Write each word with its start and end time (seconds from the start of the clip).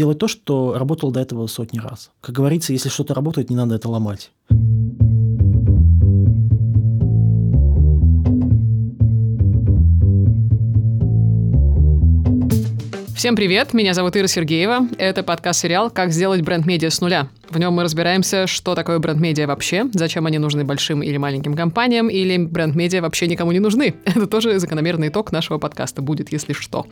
делать 0.00 0.18
то, 0.18 0.28
что 0.28 0.78
работало 0.78 1.12
до 1.12 1.20
этого 1.20 1.46
сотни 1.46 1.78
раз. 1.78 2.10
Как 2.22 2.34
говорится, 2.34 2.72
если 2.72 2.88
что-то 2.88 3.12
работает, 3.12 3.50
не 3.50 3.56
надо 3.56 3.74
это 3.74 3.90
ломать. 3.90 4.30
Всем 13.14 13.36
привет, 13.36 13.74
меня 13.74 13.92
зовут 13.92 14.16
Ира 14.16 14.26
Сергеева. 14.26 14.88
Это 14.96 15.22
подкаст-сериал 15.22 15.90
«Как 15.90 16.10
сделать 16.10 16.40
бренд-медиа 16.40 16.88
с 16.88 17.02
нуля». 17.02 17.28
В 17.50 17.58
нем 17.58 17.74
мы 17.74 17.82
разбираемся, 17.82 18.46
что 18.46 18.74
такое 18.74 18.98
бренд-медиа 18.98 19.46
вообще, 19.46 19.84
зачем 19.92 20.24
они 20.24 20.38
нужны 20.38 20.64
большим 20.64 21.02
или 21.02 21.18
маленьким 21.18 21.54
компаниям, 21.54 22.08
или 22.08 22.38
бренд-медиа 22.38 23.02
вообще 23.02 23.26
никому 23.26 23.52
не 23.52 23.60
нужны. 23.60 23.94
Это 24.06 24.26
тоже 24.26 24.58
закономерный 24.58 25.08
итог 25.08 25.32
нашего 25.32 25.58
подкаста 25.58 26.00
будет, 26.00 26.32
если 26.32 26.54
что. 26.54 26.86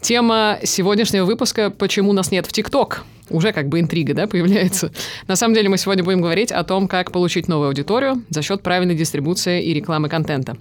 Тема 0.00 0.58
сегодняшнего 0.62 1.24
выпуска 1.24 1.70
«Почему 1.70 2.12
нас 2.12 2.30
нет 2.30 2.46
в 2.46 2.52
ТикТок?» 2.52 3.04
Уже 3.30 3.52
как 3.52 3.68
бы 3.68 3.80
интрига, 3.80 4.14
да, 4.14 4.26
появляется. 4.26 4.90
На 5.26 5.36
самом 5.36 5.54
деле 5.54 5.68
мы 5.68 5.78
сегодня 5.78 6.04
будем 6.04 6.20
говорить 6.20 6.52
о 6.52 6.64
том, 6.64 6.88
как 6.88 7.12
получить 7.12 7.48
новую 7.48 7.68
аудиторию 7.68 8.22
за 8.30 8.42
счет 8.42 8.62
правильной 8.62 8.94
дистрибуции 8.94 9.62
и 9.62 9.74
рекламы 9.74 10.08
контента. 10.08 10.56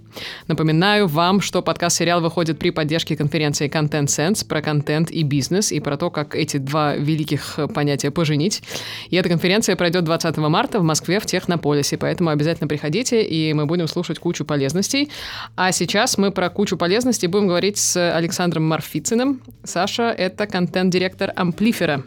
Напоминаю 0.47 1.07
вам, 1.07 1.41
что 1.41 1.61
подкаст-сериал 1.61 2.21
выходит 2.21 2.59
при 2.59 2.71
поддержке 2.71 3.15
конференции 3.15 3.69
Content 3.69 4.05
Sense 4.05 4.45
про 4.47 4.61
контент 4.61 5.11
и 5.11 5.23
бизнес 5.23 5.71
и 5.71 5.79
про 5.79 5.97
то, 5.97 6.09
как 6.09 6.35
эти 6.35 6.57
два 6.57 6.95
великих 6.95 7.59
понятия 7.73 8.11
поженить. 8.11 8.63
И 9.09 9.15
эта 9.15 9.29
конференция 9.29 9.75
пройдет 9.75 10.03
20 10.03 10.37
марта 10.37 10.79
в 10.79 10.83
Москве 10.83 11.19
в 11.19 11.25
Технополисе, 11.25 11.97
поэтому 11.97 12.29
обязательно 12.29 12.67
приходите, 12.67 13.23
и 13.23 13.53
мы 13.53 13.65
будем 13.65 13.87
слушать 13.87 14.19
кучу 14.19 14.45
полезностей. 14.45 15.09
А 15.55 15.71
сейчас 15.71 16.17
мы 16.17 16.31
про 16.31 16.49
кучу 16.49 16.77
полезностей 16.77 17.27
будем 17.27 17.47
говорить 17.47 17.77
с 17.77 18.11
Александром 18.15 18.67
Марфицыным. 18.67 19.41
Саша— 19.63 20.03
это 20.17 20.47
контент-директор 20.47 21.31
Амплифера. 21.35 22.03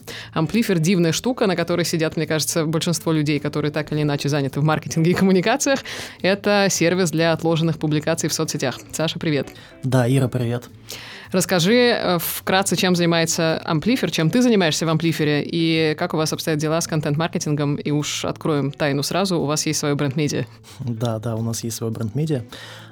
Амплифер— 0.48 0.78
дивная 0.80 1.12
штука, 1.12 1.46
на 1.46 1.56
которой 1.56 1.84
сидят, 1.84 2.16
мне 2.16 2.26
кажется, 2.26 2.64
большинство 2.64 3.12
людей, 3.12 3.38
которые 3.38 3.70
так 3.70 3.92
или 3.92 4.00
иначе 4.00 4.30
заняты 4.30 4.60
в 4.60 4.64
маркетинге 4.64 5.10
и 5.10 5.14
коммуникациях. 5.14 5.80
Это 6.22 6.68
сервис 6.70 7.10
для 7.10 7.34
отложенных 7.34 7.78
публикаций 7.78 8.30
в 8.30 8.32
соцсетях. 8.32 8.78
Саша, 8.90 9.18
привет. 9.18 9.48
Да, 9.82 10.08
Ира, 10.08 10.26
привет. 10.28 10.70
Расскажи 11.32 11.74
э, 11.74 12.18
вкратце, 12.18 12.76
чем 12.76 12.96
занимается 12.96 13.60
Амплифер, 13.64 14.10
чем 14.10 14.30
ты 14.30 14.42
занимаешься 14.42 14.86
в 14.86 14.88
Амплифере, 14.88 15.42
и 15.44 15.94
как 15.98 16.14
у 16.14 16.16
вас 16.16 16.32
обстоят 16.32 16.58
дела 16.58 16.80
с 16.80 16.86
контент-маркетингом, 16.86 17.76
и 17.76 17.90
уж 17.90 18.24
откроем 18.24 18.72
тайну 18.72 19.02
сразу, 19.02 19.38
у 19.38 19.44
вас 19.44 19.66
есть 19.66 19.78
свой 19.78 19.94
бренд-медиа. 19.94 20.46
Да, 20.80 21.18
да, 21.18 21.36
у 21.36 21.42
нас 21.42 21.64
есть 21.64 21.76
свой 21.76 21.90
бренд-медиа. 21.90 22.44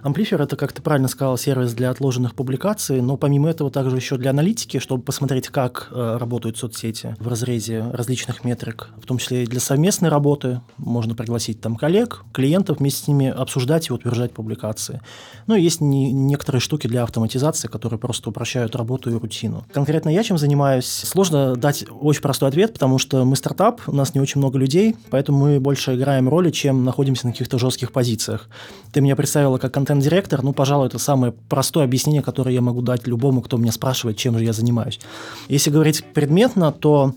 Амплифер— 0.02 0.40
это, 0.42 0.56
как 0.56 0.72
ты 0.72 0.82
правильно 0.82 1.08
сказал, 1.08 1.36
сервис 1.38 1.72
для 1.72 1.90
отложенных 1.90 2.34
публикаций, 2.34 3.00
но 3.00 3.16
помимо 3.16 3.50
этого 3.50 3.70
также 3.70 3.96
еще 3.96 4.16
для 4.16 4.30
аналитики, 4.30 4.78
чтобы 4.78 5.02
посмотреть, 5.02 5.48
как 5.48 5.88
э, 5.90 6.16
работают 6.20 6.58
соцсети 6.58 7.16
в 7.18 7.28
разрезе 7.28 7.84
различных 7.92 8.44
метрик, 8.44 8.90
в 9.02 9.06
том 9.06 9.18
числе 9.18 9.44
и 9.44 9.46
для 9.46 9.60
совместной 9.60 10.10
работы. 10.10 10.60
Можно 10.76 11.14
пригласить 11.14 11.60
там 11.60 11.76
коллег, 11.76 12.24
клиентов, 12.32 12.78
вместе 12.78 13.04
с 13.04 13.08
ними 13.08 13.28
обсуждать 13.28 13.88
и 13.88 13.92
утверждать 13.92 14.32
публикации. 14.32 15.00
Ну 15.46 15.56
и 15.56 15.62
есть 15.62 15.80
не, 15.80 16.12
некоторые 16.12 16.60
штуки 16.60 16.86
для 16.86 17.02
автоматизации, 17.02 17.68
которые 17.68 17.98
просто 17.98 18.25
просто 18.26 18.30
упрощают 18.30 18.76
работу 18.76 19.10
и 19.10 19.14
рутину. 19.14 19.64
Конкретно 19.72 20.10
я 20.10 20.22
чем 20.22 20.38
занимаюсь? 20.38 20.86
Сложно 20.86 21.56
дать 21.56 21.84
очень 22.00 22.22
простой 22.22 22.48
ответ, 22.48 22.72
потому 22.72 22.98
что 22.98 23.24
мы 23.24 23.36
стартап, 23.36 23.80
у 23.86 23.94
нас 23.94 24.14
не 24.14 24.20
очень 24.20 24.40
много 24.40 24.58
людей, 24.58 24.96
поэтому 25.10 25.38
мы 25.38 25.60
больше 25.60 25.94
играем 25.94 26.28
роли, 26.28 26.50
чем 26.50 26.84
находимся 26.84 27.26
на 27.26 27.32
каких-то 27.32 27.58
жестких 27.58 27.92
позициях. 27.92 28.48
Ты 28.92 29.00
меня 29.00 29.16
представила 29.16 29.58
как 29.58 29.72
контент-директор, 29.72 30.42
ну, 30.42 30.52
пожалуй, 30.52 30.88
это 30.88 30.98
самое 30.98 31.32
простое 31.48 31.84
объяснение, 31.84 32.22
которое 32.22 32.54
я 32.54 32.60
могу 32.60 32.82
дать 32.82 33.06
любому, 33.06 33.42
кто 33.42 33.56
меня 33.56 33.72
спрашивает, 33.72 34.16
чем 34.16 34.38
же 34.38 34.44
я 34.44 34.52
занимаюсь. 34.52 35.00
Если 35.48 35.70
говорить 35.70 36.04
предметно, 36.14 36.72
то 36.72 37.14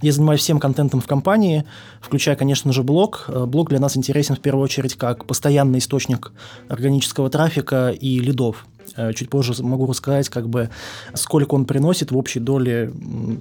я 0.00 0.12
занимаюсь 0.12 0.40
всем 0.40 0.60
контентом 0.60 1.00
в 1.00 1.06
компании, 1.06 1.64
включая, 2.00 2.36
конечно 2.36 2.72
же, 2.72 2.82
блог. 2.84 3.24
Э, 3.28 3.46
блог 3.46 3.70
для 3.70 3.80
нас 3.80 3.96
интересен 3.96 4.36
в 4.36 4.40
первую 4.40 4.62
очередь 4.62 4.94
как 4.94 5.24
постоянный 5.24 5.80
источник 5.80 6.32
органического 6.68 7.28
трафика 7.30 7.90
и 7.90 8.20
лидов. 8.20 8.67
Э, 8.98 9.12
чуть 9.12 9.30
позже 9.30 9.54
могу 9.62 9.86
рассказать, 9.86 10.28
как 10.28 10.48
бы, 10.48 10.70
сколько 11.14 11.54
он 11.54 11.66
приносит 11.66 12.10
в 12.10 12.16
общей 12.16 12.40
доле 12.40 12.92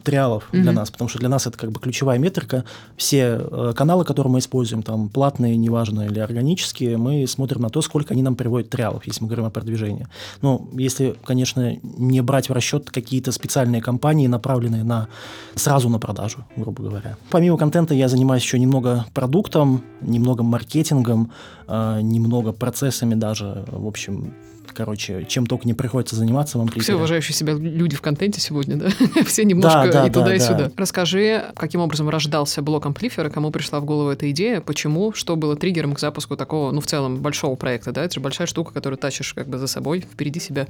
триалов 0.03 0.47
mm-hmm. 0.51 0.61
для 0.61 0.71
нас, 0.71 0.91
потому 0.91 1.09
что 1.09 1.17
для 1.17 1.29
нас 1.29 1.47
это 1.47 1.57
как 1.57 1.71
бы 1.71 1.79
ключевая 1.79 2.19
метрика. 2.19 2.63
Все 2.95 3.39
э, 3.39 3.73
каналы, 3.75 4.05
которые 4.05 4.31
мы 4.31 4.39
используем, 4.39 4.83
там 4.83 5.09
платные, 5.09 5.57
неважно, 5.57 6.01
или 6.01 6.19
органические, 6.19 6.97
мы 6.97 7.25
смотрим 7.25 7.61
на 7.61 7.69
то, 7.69 7.81
сколько 7.81 8.13
они 8.13 8.21
нам 8.21 8.35
приводят 8.35 8.69
триалов, 8.69 9.07
если 9.07 9.23
мы 9.23 9.29
говорим 9.29 9.45
о 9.45 9.49
продвижении. 9.49 10.07
Ну, 10.43 10.69
если, 10.73 11.15
конечно, 11.25 11.75
не 11.81 12.21
брать 12.21 12.49
в 12.49 12.53
расчет 12.53 12.91
какие-то 12.91 13.31
специальные 13.31 13.81
кампании, 13.81 14.27
направленные 14.27 14.83
на 14.83 15.07
сразу 15.55 15.89
на 15.89 15.97
продажу, 15.97 16.45
грубо 16.55 16.83
говоря. 16.83 17.17
Помимо 17.31 17.57
контента 17.57 17.95
я 17.95 18.09
занимаюсь 18.09 18.43
еще 18.43 18.59
немного 18.59 19.07
продуктом, 19.15 19.81
немного 20.01 20.43
маркетингом, 20.43 21.31
э, 21.67 22.01
немного 22.01 22.51
процессами 22.51 23.15
даже, 23.15 23.65
в 23.71 23.87
общем, 23.87 24.33
короче, 24.73 25.25
чем 25.27 25.45
только 25.45 25.67
не 25.67 25.73
приходится 25.73 26.15
заниматься 26.15 26.57
вам. 26.57 26.67
Все 26.69 26.95
уважающие 26.95 27.35
себя 27.35 27.53
люди 27.53 27.95
в 27.95 28.01
контенте 28.01 28.41
сегодня, 28.41 28.75
да? 28.77 28.89
Все 29.25 29.43
немножко 29.45 29.85
да, 29.85 29.91
да, 29.91 30.07
и 30.07 30.09
туда, 30.09 30.25
да, 30.25 30.35
и 30.35 30.39
сюда. 30.39 30.65
Да. 30.65 30.71
Расскажи, 30.77 31.45
каким 31.55 31.81
образом 31.81 32.09
рождался 32.09 32.61
блок 32.61 32.85
амплифера, 32.85 33.29
кому 33.29 33.51
пришла 33.51 33.79
в 33.79 33.85
голову 33.85 34.09
эта 34.09 34.29
идея, 34.31 34.61
почему, 34.61 35.13
что 35.13 35.35
было 35.35 35.55
триггером 35.55 35.93
к 35.93 35.99
запуску 35.99 36.35
такого, 36.37 36.71
ну, 36.71 36.81
в 36.81 36.87
целом, 36.87 37.21
большого 37.21 37.55
проекта, 37.55 37.91
да? 37.91 38.03
Это 38.03 38.15
же 38.15 38.19
большая 38.19 38.47
штука, 38.47 38.73
которую 38.73 38.97
тащишь 38.97 39.33
как 39.33 39.47
бы 39.47 39.57
за 39.57 39.67
собой, 39.67 40.01
впереди 40.01 40.39
себя. 40.39 40.67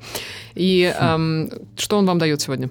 И 0.56 0.94
эм, 1.00 1.50
что 1.76 1.98
он 1.98 2.06
вам 2.06 2.20
дает 2.20 2.42
сегодня? 2.42 2.70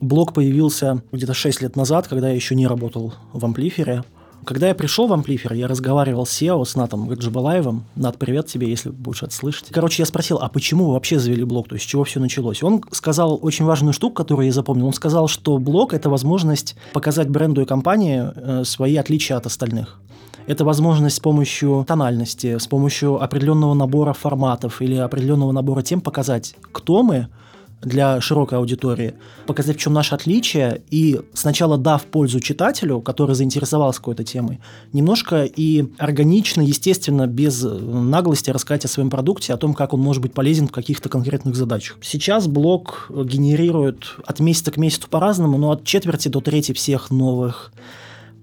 Блок 0.00 0.32
появился 0.32 1.02
где-то 1.12 1.34
6 1.34 1.60
лет 1.60 1.76
назад, 1.76 2.08
когда 2.08 2.28
я 2.30 2.34
еще 2.34 2.54
не 2.54 2.66
работал 2.66 3.14
в 3.32 3.44
амплифере. 3.44 4.04
Когда 4.44 4.68
я 4.68 4.74
пришел 4.74 5.06
в 5.06 5.12
Амплифер, 5.12 5.52
я 5.52 5.68
разговаривал 5.68 6.24
с 6.24 6.40
SEO, 6.40 6.64
с 6.64 6.74
Натом 6.74 7.06
Гаджибалаевым. 7.06 7.84
Нат, 7.94 8.18
привет 8.18 8.46
тебе, 8.46 8.68
если 8.68 8.90
будешь 8.90 9.22
это 9.22 9.32
слышать. 9.32 9.68
Короче, 9.70 10.02
я 10.02 10.06
спросил, 10.06 10.38
а 10.38 10.48
почему 10.48 10.86
вы 10.86 10.94
вообще 10.94 11.18
завели 11.18 11.44
блог, 11.44 11.68
то 11.68 11.74
есть 11.74 11.84
с 11.84 11.88
чего 11.88 12.04
все 12.04 12.20
началось? 12.20 12.62
Он 12.62 12.82
сказал 12.90 13.38
очень 13.42 13.64
важную 13.64 13.92
штуку, 13.92 14.14
которую 14.14 14.46
я 14.46 14.52
запомнил. 14.52 14.86
Он 14.86 14.92
сказал, 14.92 15.28
что 15.28 15.58
блог– 15.58 15.92
это 15.94 16.08
возможность 16.08 16.74
показать 16.92 17.28
бренду 17.28 17.60
и 17.60 17.66
компании 17.66 18.30
э, 18.34 18.64
свои 18.64 18.96
отличия 18.96 19.36
от 19.36 19.46
остальных. 19.46 19.98
Это 20.46 20.64
возможность 20.64 21.16
с 21.16 21.20
помощью 21.20 21.84
тональности, 21.86 22.58
с 22.58 22.66
помощью 22.66 23.22
определенного 23.22 23.74
набора 23.74 24.14
форматов 24.14 24.80
или 24.80 24.96
определенного 24.96 25.52
набора 25.52 25.82
тем 25.82 26.00
показать, 26.00 26.56
кто 26.72 27.02
мы– 27.02 27.28
для 27.82 28.20
широкой 28.20 28.58
аудитории, 28.58 29.14
показать, 29.46 29.76
в 29.76 29.80
чем 29.80 29.92
наше 29.92 30.14
отличие, 30.14 30.82
и 30.90 31.20
сначала 31.32 31.78
дав 31.78 32.04
пользу 32.04 32.40
читателю, 32.40 33.00
который 33.00 33.34
заинтересовался 33.34 34.00
какой-то 34.00 34.24
темой, 34.24 34.60
немножко 34.92 35.44
и 35.44 35.86
органично, 35.98 36.60
естественно, 36.60 37.26
без 37.26 37.62
наглости 37.62 38.50
рассказать 38.50 38.84
о 38.84 38.88
своем 38.88 39.10
продукте, 39.10 39.54
о 39.54 39.56
том, 39.56 39.74
как 39.74 39.94
он 39.94 40.00
может 40.00 40.22
быть 40.22 40.34
полезен 40.34 40.68
в 40.68 40.72
каких-то 40.72 41.08
конкретных 41.08 41.56
задачах. 41.56 41.98
Сейчас 42.02 42.46
блог 42.46 43.10
генерирует 43.10 44.16
от 44.26 44.40
месяца 44.40 44.70
к 44.70 44.76
месяцу 44.76 45.08
по-разному, 45.08 45.58
но 45.58 45.70
от 45.70 45.84
четверти 45.84 46.28
до 46.28 46.40
трети 46.40 46.72
всех 46.72 47.10
новых 47.10 47.72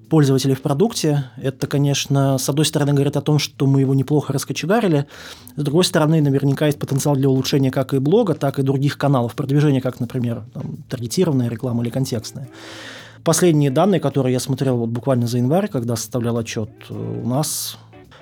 пользователей 0.09 0.55
в 0.55 0.61
продукте. 0.61 1.25
Это, 1.37 1.67
конечно, 1.67 2.37
с 2.37 2.49
одной 2.49 2.65
стороны 2.65 2.93
говорит 2.93 3.17
о 3.17 3.21
том, 3.21 3.39
что 3.39 3.65
мы 3.67 3.81
его 3.81 3.93
неплохо 3.93 4.33
раскочегарили, 4.33 5.07
с 5.55 5.61
другой 5.61 5.83
стороны, 5.83 6.21
наверняка 6.21 6.67
есть 6.67 6.79
потенциал 6.79 7.15
для 7.15 7.29
улучшения 7.29 7.71
как 7.71 7.93
и 7.93 7.99
блога, 7.99 8.33
так 8.33 8.59
и 8.59 8.63
других 8.63 8.97
каналов 8.97 9.35
продвижения, 9.35 9.81
как, 9.81 9.99
например, 9.99 10.43
там, 10.53 10.77
таргетированная 10.89 11.49
реклама 11.49 11.83
или 11.83 11.89
контекстная. 11.89 12.49
Последние 13.23 13.71
данные, 13.71 13.99
которые 13.99 14.33
я 14.33 14.39
смотрел 14.39 14.77
вот 14.77 14.89
буквально 14.89 15.27
за 15.27 15.37
январь, 15.37 15.67
когда 15.67 15.95
составлял 15.95 16.37
отчет, 16.37 16.69
у 16.89 17.27
нас 17.27 17.77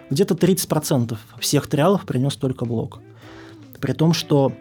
где-то 0.09 0.33
30% 0.33 1.17
всех 1.39 1.67
триалов 1.67 2.05
принес 2.05 2.35
только 2.35 2.65
блог. 2.65 2.99
При 3.79 3.93
том, 3.93 4.13
что 4.13 4.53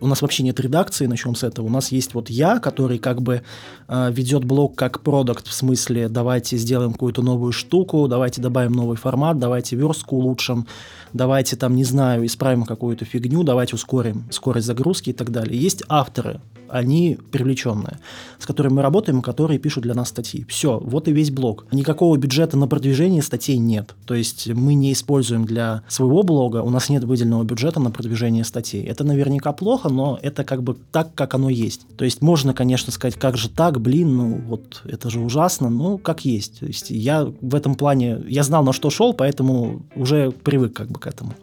у 0.00 0.06
нас 0.06 0.22
вообще 0.22 0.42
нет 0.42 0.60
редакции, 0.60 1.06
начнем 1.06 1.34
с 1.34 1.42
этого. 1.42 1.66
У 1.66 1.70
нас 1.70 1.92
есть 1.92 2.14
вот 2.14 2.30
я, 2.30 2.58
который 2.58 2.98
как 2.98 3.22
бы 3.22 3.42
э, 3.88 4.12
ведет 4.12 4.44
блог 4.44 4.76
как 4.76 5.00
продукт, 5.00 5.46
в 5.46 5.52
смысле 5.52 6.08
давайте 6.08 6.56
сделаем 6.56 6.92
какую-то 6.92 7.22
новую 7.22 7.52
штуку, 7.52 8.06
давайте 8.08 8.40
добавим 8.40 8.72
новый 8.72 8.96
формат, 8.96 9.38
давайте 9.38 9.76
верстку 9.76 10.16
улучшим, 10.16 10.66
давайте 11.12 11.56
там, 11.56 11.74
не 11.74 11.84
знаю, 11.84 12.26
исправим 12.26 12.64
какую-то 12.64 13.04
фигню, 13.04 13.42
давайте 13.42 13.74
ускорим 13.74 14.24
скорость 14.30 14.66
загрузки 14.66 15.10
и 15.10 15.12
так 15.12 15.30
далее. 15.30 15.60
Есть 15.60 15.82
авторы, 15.88 16.40
они 16.68 17.18
привлеченные, 17.30 17.98
с 18.38 18.46
которыми 18.46 18.74
мы 18.74 18.82
работаем, 18.82 19.22
которые 19.22 19.58
пишут 19.58 19.84
для 19.84 19.94
нас 19.94 20.08
статьи. 20.08 20.44
Все, 20.48 20.78
вот 20.78 21.08
и 21.08 21.12
весь 21.12 21.30
блог. 21.30 21.66
Никакого 21.72 22.16
бюджета 22.16 22.56
на 22.56 22.68
продвижение 22.68 23.22
статей 23.22 23.58
нет. 23.58 23.94
То 24.06 24.14
есть 24.14 24.48
мы 24.48 24.74
не 24.74 24.92
используем 24.92 25.44
для 25.44 25.82
своего 25.88 26.22
блога, 26.22 26.62
у 26.62 26.70
нас 26.70 26.88
нет 26.88 27.04
выделенного 27.04 27.44
бюджета 27.44 27.80
на 27.80 27.90
продвижение 27.90 28.44
статей. 28.44 28.84
Это 28.84 29.04
наверняка 29.04 29.52
плохо, 29.52 29.87
но 29.88 30.18
это 30.22 30.44
как 30.44 30.62
бы 30.62 30.76
так, 30.92 31.14
как 31.14 31.34
оно 31.34 31.48
есть. 31.48 31.86
То 31.96 32.04
есть 32.04 32.22
можно, 32.22 32.54
конечно, 32.54 32.92
сказать, 32.92 33.16
как 33.16 33.36
же 33.36 33.48
так, 33.48 33.80
блин, 33.80 34.16
ну 34.16 34.40
вот 34.46 34.82
это 34.84 35.10
же 35.10 35.20
ужасно, 35.20 35.70
но 35.70 35.98
как 35.98 36.24
есть. 36.24 36.60
То 36.60 36.66
есть 36.66 36.90
я 36.90 37.24
в 37.40 37.54
этом 37.54 37.74
плане, 37.74 38.20
я 38.28 38.42
знал, 38.42 38.64
на 38.64 38.72
что 38.72 38.90
шел, 38.90 39.12
поэтому 39.12 39.82
уже 39.94 40.30
привык 40.30 40.74
как 40.74 40.90
бы 40.90 41.00
к 41.00 41.06
этому. 41.06 41.34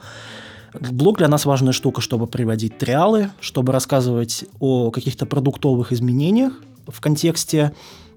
Блог 0.80 1.18
для 1.18 1.28
нас 1.28 1.46
важная 1.46 1.74
штука, 1.74 2.02
чтобы 2.02 2.28
приводить 2.28 2.78
триалы, 2.78 3.30
чтобы 3.40 3.72
рассказывать 3.72 4.46
о 4.60 4.92
каких-то 4.92 5.26
продуктовых 5.26 5.94
изменениях, 5.94 6.54
в 6.88 7.00
контексте 7.02 7.74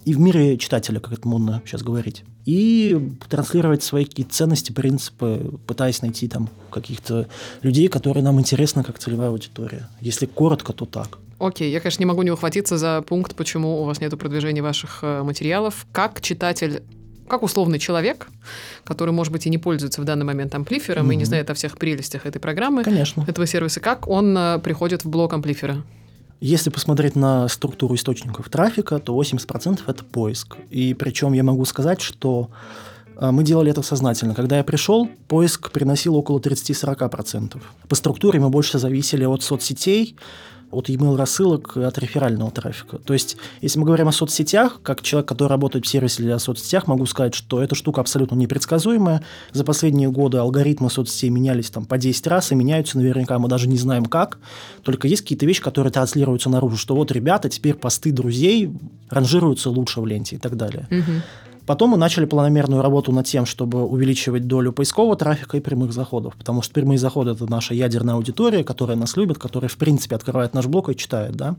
и 0.09 0.15
в 0.15 0.21
мире 0.21 0.57
читателя, 0.57 1.01
как 1.01 1.13
это 1.13 1.29
модно 1.29 1.61
сейчас 1.67 1.83
говорить. 1.83 2.25
И 2.47 2.99
транслировать 3.29 3.83
свои 3.83 4.07
какие-то 4.07 4.33
ценности, 4.33 4.73
принципы, 4.73 5.53
пытаясь 5.67 6.01
найти 6.01 6.29
там 6.29 6.49
каких-то 6.71 7.29
людей, 7.61 7.89
которые 7.89 8.25
нам 8.25 8.41
интересны 8.41 8.83
как 8.83 8.99
целевая 8.99 9.29
аудитория. 9.29 9.87
Если 10.01 10.25
коротко, 10.25 10.73
то 10.73 10.87
так. 10.87 11.19
Окей, 11.39 11.71
я, 11.71 11.81
конечно, 11.81 12.01
не 12.01 12.07
могу 12.07 12.23
не 12.23 12.31
ухватиться 12.31 12.79
за 12.79 13.03
пункт, 13.03 13.37
почему 13.37 13.83
у 13.83 13.85
вас 13.85 14.01
нет 14.01 14.19
продвижения 14.19 14.63
ваших 14.63 15.01
э, 15.03 15.23
материалов. 15.23 15.87
Как 15.93 16.23
читатель 16.23 16.83
как 17.29 17.43
условный 17.43 17.79
человек, 17.79 18.29
который, 18.85 19.11
может 19.11 19.31
быть, 19.31 19.45
и 19.45 19.51
не 19.51 19.59
пользуется 19.59 20.01
в 20.01 20.07
данный 20.07 20.25
момент 20.25 20.55
амплифером 20.55 21.11
mm-hmm. 21.11 21.13
и 21.13 21.17
не 21.17 21.25
знает 21.27 21.51
о 21.51 21.55
всех 21.55 21.77
прелестях 21.77 22.25
этой 22.25 22.39
программы, 22.39 22.83
Конечно. 22.83 23.27
этого 23.29 23.47
сервиса, 23.47 23.81
как 23.81 24.09
он 24.09 24.35
э, 24.39 24.59
приходит 24.61 25.05
в 25.05 25.11
блок 25.11 25.35
амплифера? 25.35 25.85
Если 26.41 26.71
посмотреть 26.71 27.17
на 27.17 27.49
структуру 27.49 27.97
источников 27.97 28.49
трафика, 28.49 28.99
то 29.01 29.21
80% 29.21 29.81
это 29.87 30.05
поиск. 30.05 30.57
И 30.71 30.95
причем 30.95 31.33
я 31.33 31.43
могу 31.43 31.65
сказать, 31.65 32.01
что 32.01 32.51
а, 33.17 33.33
мы 33.33 33.43
делали 33.43 33.73
это 33.73 33.83
сознательно. 33.83 34.35
Когда 34.35 34.59
я 34.59 34.65
пришел, 34.65 35.09
поиск 35.27 35.73
приносил 35.73 36.15
около 36.15 36.39
30-40%. 36.39 37.61
По 37.89 37.95
структуре 37.97 38.39
мы 38.39 38.51
больше 38.51 38.79
зависели 38.79 39.25
от 39.25 39.43
соцсетей, 39.43 40.17
от 40.71 40.91
email 40.91 41.17
рассылок 41.17 41.77
от 41.77 41.99
реферального 41.99 42.51
трафика. 42.51 42.99
То 42.99 43.15
есть, 43.15 43.37
если 43.61 43.79
мы 43.79 43.87
говорим 43.87 44.09
о 44.09 44.13
соцсетях, 44.13 44.81
как 44.83 45.03
человек, 45.03 45.29
который 45.29 45.49
работает 45.49 45.87
в 45.87 45.89
сервисе 45.89 46.23
для 46.23 46.39
соцсетях, 46.39 46.87
могу 46.87 47.07
сказать, 47.07 47.35
что 47.35 47.63
эта 47.63 47.75
штука 47.75 48.01
абсолютно 48.01 48.35
непредсказуемая. 48.35 49.23
За 49.53 49.65
последние 49.65 50.11
годы 50.11 50.39
алгоритмы 50.39 50.91
соцсетей 50.91 51.31
менялись 51.31 51.71
там 51.71 51.87
по 51.87 51.97
10 51.97 52.27
раз 52.27 52.53
и 52.53 52.55
меняются 52.55 52.99
наверняка, 52.99 53.39
мы 53.39 53.49
даже 53.49 53.69
не 53.69 53.79
знаем 53.79 54.05
как. 54.05 54.39
Только 54.83 55.09
есть 55.09 55.23
какие-то 55.23 55.47
вещи, 55.47 55.63
которые 55.63 55.93
транслируются 55.93 56.51
наружу, 56.51 56.77
что 56.77 56.95
вот 56.95 57.13
ребята, 57.13 57.49
теперь 57.49 57.75
посты 57.75 58.13
друзей 58.13 58.71
ранжируются 59.09 59.71
лучше 59.71 60.01
в 60.01 60.07
ленте 60.07 60.37
и 60.37 60.39
так 60.39 60.57
далее. 60.57 60.87
Угу. 60.91 61.23
Потом 61.69 61.91
мы 61.91 61.99
начали 61.99 62.25
планомерную 62.25 62.81
работу 62.81 63.13
над 63.13 63.27
тем, 63.27 63.45
чтобы 63.45 63.85
увеличивать 63.85 64.47
долю 64.47 64.73
поискового 64.73 65.17
трафика 65.17 65.59
и 65.59 65.61
прямых 65.61 65.93
заходов, 65.93 66.35
потому 66.35 66.63
что 66.63 66.73
прямые 66.73 66.97
заходы– 66.97 67.31
это 67.33 67.45
наша 67.45 67.75
ядерная 67.75 68.15
аудитория, 68.15 68.65
которая 68.65 68.97
нас 68.97 69.19
любит, 69.19 69.37
которая, 69.37 69.69
в 69.69 69.77
принципе, 69.77 70.17
открывает 70.17 70.55
наш 70.55 70.65
блог 70.65 70.89
и 70.89 70.97
читает. 70.97 71.37
Да? 71.37 71.57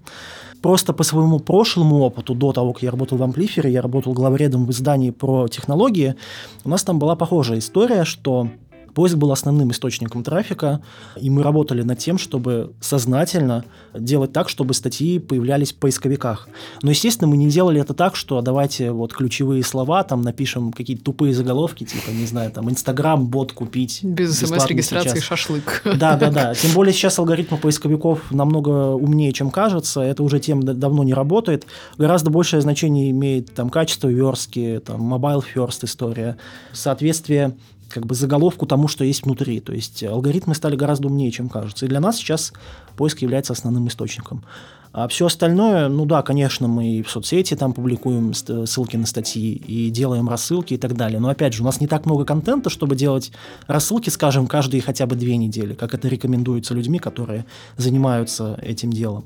Просто 0.63 0.93
по 0.93 1.03
своему 1.03 1.37
прошлому 1.37 1.99
опыту, 1.99 2.33
до 2.33 2.53
того, 2.53 2.73
как 2.73 2.81
я 2.81 2.89
работал 2.89 3.19
в 3.19 3.23
Амплифере, 3.23 3.71
я 3.71 3.83
работал 3.83 4.13
главредом 4.13 4.65
в 4.65 4.71
издании 4.71 5.11
про 5.11 5.47
технологии, 5.47 6.15
у 6.63 6.69
нас 6.69 6.83
там 6.83 6.97
была 6.97 7.15
похожая 7.15 7.59
история, 7.59 8.03
что 8.03 8.49
Поиск 8.93 9.15
был 9.15 9.31
основным 9.31 9.71
источником 9.71 10.23
трафика, 10.23 10.81
и 11.19 11.29
мы 11.29 11.43
работали 11.43 11.81
над 11.81 11.99
тем, 11.99 12.17
чтобы 12.17 12.73
сознательно 12.79 13.65
делать 13.93 14.33
так, 14.33 14.49
чтобы 14.49 14.73
статьи 14.73 15.19
появлялись 15.19 15.71
в 15.73 15.75
поисковиках. 15.75 16.47
Но, 16.81 16.89
естественно, 16.89 17.27
мы 17.27 17.37
не 17.37 17.49
делали 17.49 17.81
это 17.81 17.93
так, 17.93 18.15
что 18.15 18.41
давайте 18.41 18.91
вот 18.91 19.13
ключевые 19.13 19.63
слова, 19.63 20.03
там 20.03 20.21
напишем 20.21 20.71
какие-то 20.71 21.03
тупые 21.03 21.33
заголовки, 21.33 21.83
типа, 21.83 22.11
не 22.11 22.25
знаю, 22.25 22.51
там, 22.51 22.69
Инстаграм, 22.69 23.27
бот 23.27 23.53
купить. 23.53 23.99
Без 24.03 24.37
смс-регистрации 24.39 25.19
шашлык. 25.19 25.81
Да, 25.85 26.15
да, 26.15 26.31
да. 26.31 26.53
Тем 26.53 26.71
более 26.73 26.93
сейчас 26.93 27.19
алгоритмы 27.19 27.57
поисковиков 27.57 28.31
намного 28.31 28.93
умнее, 28.93 29.31
чем 29.33 29.51
кажется. 29.51 30.01
Это 30.01 30.23
уже 30.23 30.39
тем 30.39 30.61
давно 30.61 31.03
не 31.03 31.13
работает. 31.13 31.65
Гораздо 31.97 32.29
большее 32.29 32.61
значение 32.61 33.11
имеет 33.11 33.53
там 33.53 33.69
качество 33.69 34.07
верстки, 34.07 34.81
там 34.85 35.13
mobile 35.13 35.43
first 35.55 35.85
история, 35.85 36.37
соответствие 36.73 37.55
как 37.89 38.05
бы 38.05 38.15
заголовку 38.15 38.65
тому, 38.65 38.87
что 38.87 39.03
есть 39.03 39.23
внутри. 39.23 39.59
То 39.59 39.73
есть 39.73 40.03
алгоритмы 40.03 40.55
стали 40.55 40.75
гораздо 40.75 41.07
умнее, 41.07 41.31
чем 41.31 41.49
кажется. 41.49 41.85
И 41.85 41.89
для 41.89 41.99
нас 41.99 42.17
сейчас 42.17 42.53
поиск 42.95 43.19
является 43.21 43.53
основным 43.53 43.87
источником. 43.87 44.43
А 44.91 45.07
все 45.07 45.27
остальное, 45.27 45.87
ну 45.87 46.05
да, 46.05 46.23
конечно, 46.23 46.67
мы 46.67 47.03
в 47.03 47.11
соцсети 47.11 47.55
там 47.55 47.73
публикуем 47.73 48.33
ссылки 48.33 48.97
на 48.97 49.05
статьи 49.05 49.53
и 49.53 49.91
делаем 49.91 50.27
рассылки 50.27 50.73
и 50.73 50.77
так 50.77 50.95
далее. 50.95 51.19
Но 51.19 51.29
опять 51.29 51.53
же, 51.53 51.61
у 51.61 51.65
нас 51.65 51.79
не 51.79 51.85
так 51.85 52.07
много 52.07 52.25
контента, 52.25 52.71
чтобы 52.71 52.95
делать 52.95 53.31
рассылки, 53.67 54.09
скажем, 54.09 54.47
каждые 54.47 54.81
хотя 54.81 55.05
бы 55.05 55.15
две 55.15 55.37
недели, 55.37 55.75
как 55.75 55.93
это 55.93 56.07
рекомендуется 56.07 56.73
людьми, 56.73 56.97
которые 56.97 57.45
занимаются 57.77 58.59
этим 58.63 58.91
делом. 58.91 59.25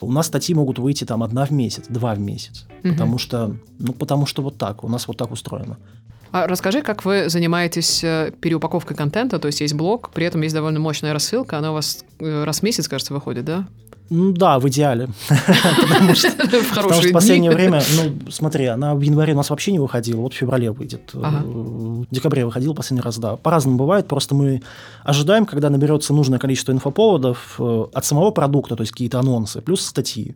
У 0.00 0.10
нас 0.10 0.26
статьи 0.26 0.54
могут 0.54 0.80
выйти 0.80 1.04
там 1.04 1.22
одна 1.22 1.46
в 1.46 1.52
месяц, 1.52 1.84
два 1.88 2.14
в 2.14 2.18
месяц, 2.18 2.66
угу. 2.82 2.92
потому 2.92 3.18
что, 3.18 3.56
ну 3.78 3.92
потому 3.92 4.26
что 4.26 4.42
вот 4.42 4.58
так, 4.58 4.82
у 4.82 4.88
нас 4.88 5.06
вот 5.06 5.16
так 5.16 5.30
устроено. 5.30 5.78
А 6.34 6.48
расскажи, 6.48 6.82
как 6.82 7.04
вы 7.04 7.28
занимаетесь 7.28 8.02
э, 8.02 8.32
переупаковкой 8.40 8.96
контента, 8.96 9.38
то 9.38 9.46
есть 9.46 9.60
есть 9.60 9.74
блог, 9.74 10.10
при 10.10 10.26
этом 10.26 10.42
есть 10.42 10.52
довольно 10.52 10.80
мощная 10.80 11.12
рассылка, 11.12 11.58
она 11.58 11.70
у 11.70 11.74
вас 11.74 12.04
э, 12.18 12.42
раз 12.42 12.58
в 12.58 12.62
месяц, 12.64 12.88
кажется, 12.88 13.14
выходит, 13.14 13.44
да? 13.44 13.68
Ну 14.10 14.32
да, 14.32 14.58
в 14.58 14.66
идеале. 14.68 15.10
Потому 15.28 16.14
что 16.14 17.08
в 17.08 17.12
последнее 17.12 17.52
время, 17.52 17.80
ну 17.96 18.32
смотри, 18.32 18.66
она 18.66 18.96
в 18.96 19.00
январе 19.02 19.32
у 19.34 19.36
нас 19.36 19.50
вообще 19.50 19.70
не 19.70 19.78
выходила, 19.78 20.22
вот 20.22 20.34
в 20.34 20.36
феврале 20.36 20.72
выйдет. 20.72 21.10
В 21.12 22.04
декабре 22.10 22.44
выходила 22.44 22.74
последний 22.74 23.02
раз, 23.02 23.16
да. 23.18 23.36
По-разному 23.36 23.78
бывает, 23.78 24.08
просто 24.08 24.34
мы 24.34 24.60
ожидаем, 25.04 25.46
когда 25.46 25.70
наберется 25.70 26.12
нужное 26.12 26.38
количество 26.38 26.72
инфоповодов 26.72 27.56
э, 27.58 27.84
от 27.92 28.04
самого 28.04 28.30
продукта, 28.30 28.74
то 28.76 28.82
есть 28.82 28.92
какие-то 28.92 29.20
анонсы, 29.20 29.60
плюс 29.60 29.82
статьи. 29.82 30.34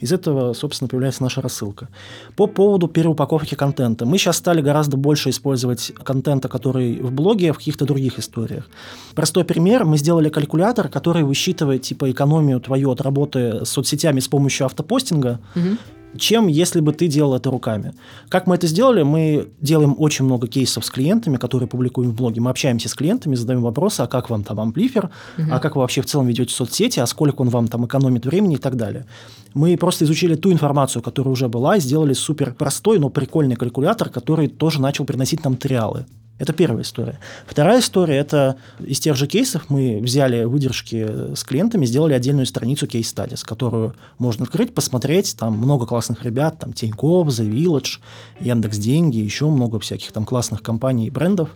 Из 0.00 0.12
этого, 0.12 0.52
собственно, 0.52 0.88
появляется 0.88 1.22
наша 1.22 1.40
рассылка. 1.40 1.88
По 2.36 2.46
поводу 2.46 2.88
переупаковки 2.88 3.54
контента. 3.54 4.06
Мы 4.06 4.18
сейчас 4.18 4.36
стали 4.36 4.60
гораздо 4.60 4.96
больше 4.96 5.30
использовать 5.30 5.92
контента, 6.04 6.48
который 6.48 7.00
в 7.00 7.10
блоге, 7.12 7.52
в 7.52 7.58
каких-то 7.58 7.84
других 7.84 8.18
историях. 8.18 8.68
Простой 9.14 9.44
пример. 9.44 9.84
Мы 9.84 9.98
сделали 9.98 10.28
калькулятор, 10.28 10.88
который 10.88 11.22
высчитывает 11.22 11.82
типа 11.82 12.10
экономию 12.10 12.60
твою 12.60 12.90
от 12.90 13.00
работы 13.00 13.64
с 13.64 13.70
соцсетями 13.70 14.20
с 14.20 14.28
помощью 14.28 14.66
автопостинга, 14.66 15.40
угу. 15.56 15.76
Чем 16.16 16.46
если 16.46 16.80
бы 16.80 16.92
ты 16.92 17.08
делал 17.08 17.34
это 17.34 17.50
руками. 17.50 17.92
Как 18.28 18.46
мы 18.46 18.56
это 18.56 18.66
сделали? 18.66 19.02
Мы 19.02 19.48
делаем 19.60 19.94
очень 19.98 20.24
много 20.24 20.48
кейсов 20.48 20.84
с 20.84 20.90
клиентами, 20.90 21.36
которые 21.36 21.68
публикуем 21.68 22.10
в 22.10 22.14
блоге. 22.14 22.40
Мы 22.40 22.50
общаемся 22.50 22.88
с 22.88 22.94
клиентами, 22.94 23.34
задаем 23.34 23.62
вопросы, 23.62 24.00
а 24.00 24.06
как 24.06 24.30
вам 24.30 24.44
там 24.44 24.60
амплифер, 24.60 25.10
угу. 25.38 25.46
а 25.50 25.58
как 25.60 25.76
вы 25.76 25.82
вообще 25.82 26.02
в 26.02 26.06
целом 26.06 26.26
ведете 26.26 26.54
соцсети, 26.54 27.00
а 27.00 27.06
сколько 27.06 27.42
он 27.42 27.48
вам 27.48 27.68
там 27.68 27.86
экономит 27.86 28.26
времени 28.26 28.56
и 28.56 28.58
так 28.58 28.76
далее. 28.76 29.06
Мы 29.54 29.76
просто 29.76 30.04
изучили 30.04 30.34
ту 30.34 30.52
информацию, 30.52 31.02
которая 31.02 31.32
уже 31.32 31.48
была, 31.48 31.76
и 31.76 31.80
сделали 31.80 32.12
супер 32.12 32.54
простой, 32.54 32.98
но 32.98 33.08
прикольный 33.08 33.56
калькулятор, 33.56 34.08
который 34.08 34.48
тоже 34.48 34.80
начал 34.80 35.04
приносить 35.04 35.44
нам 35.44 35.56
триалы. 35.56 36.06
Это 36.40 36.54
первая 36.54 36.82
история. 36.82 37.18
Вторая 37.46 37.80
история– 37.80 38.16
это 38.16 38.56
из 38.80 38.98
тех 38.98 39.14
же 39.14 39.26
кейсов 39.26 39.68
мы 39.68 40.00
взяли 40.02 40.44
выдержки 40.44 41.34
с 41.36 41.44
клиентами, 41.44 41.84
сделали 41.84 42.14
отдельную 42.14 42.46
страницу 42.46 42.86
Case 42.86 43.02
Studies, 43.02 43.42
которую 43.44 43.94
можно 44.16 44.44
открыть, 44.44 44.72
посмотреть. 44.72 45.36
Там 45.38 45.58
много 45.58 45.84
классных 45.84 46.24
ребят, 46.24 46.58
там 46.58 46.72
Тинькофф, 46.72 47.28
The 47.28 47.46
Village, 47.46 48.00
Яндекс 48.40 48.78
Деньги, 48.78 49.18
еще 49.18 49.50
много 49.50 49.78
всяких 49.80 50.12
там 50.12 50.24
классных 50.24 50.62
компаний 50.62 51.08
и 51.08 51.10
брендов. 51.10 51.50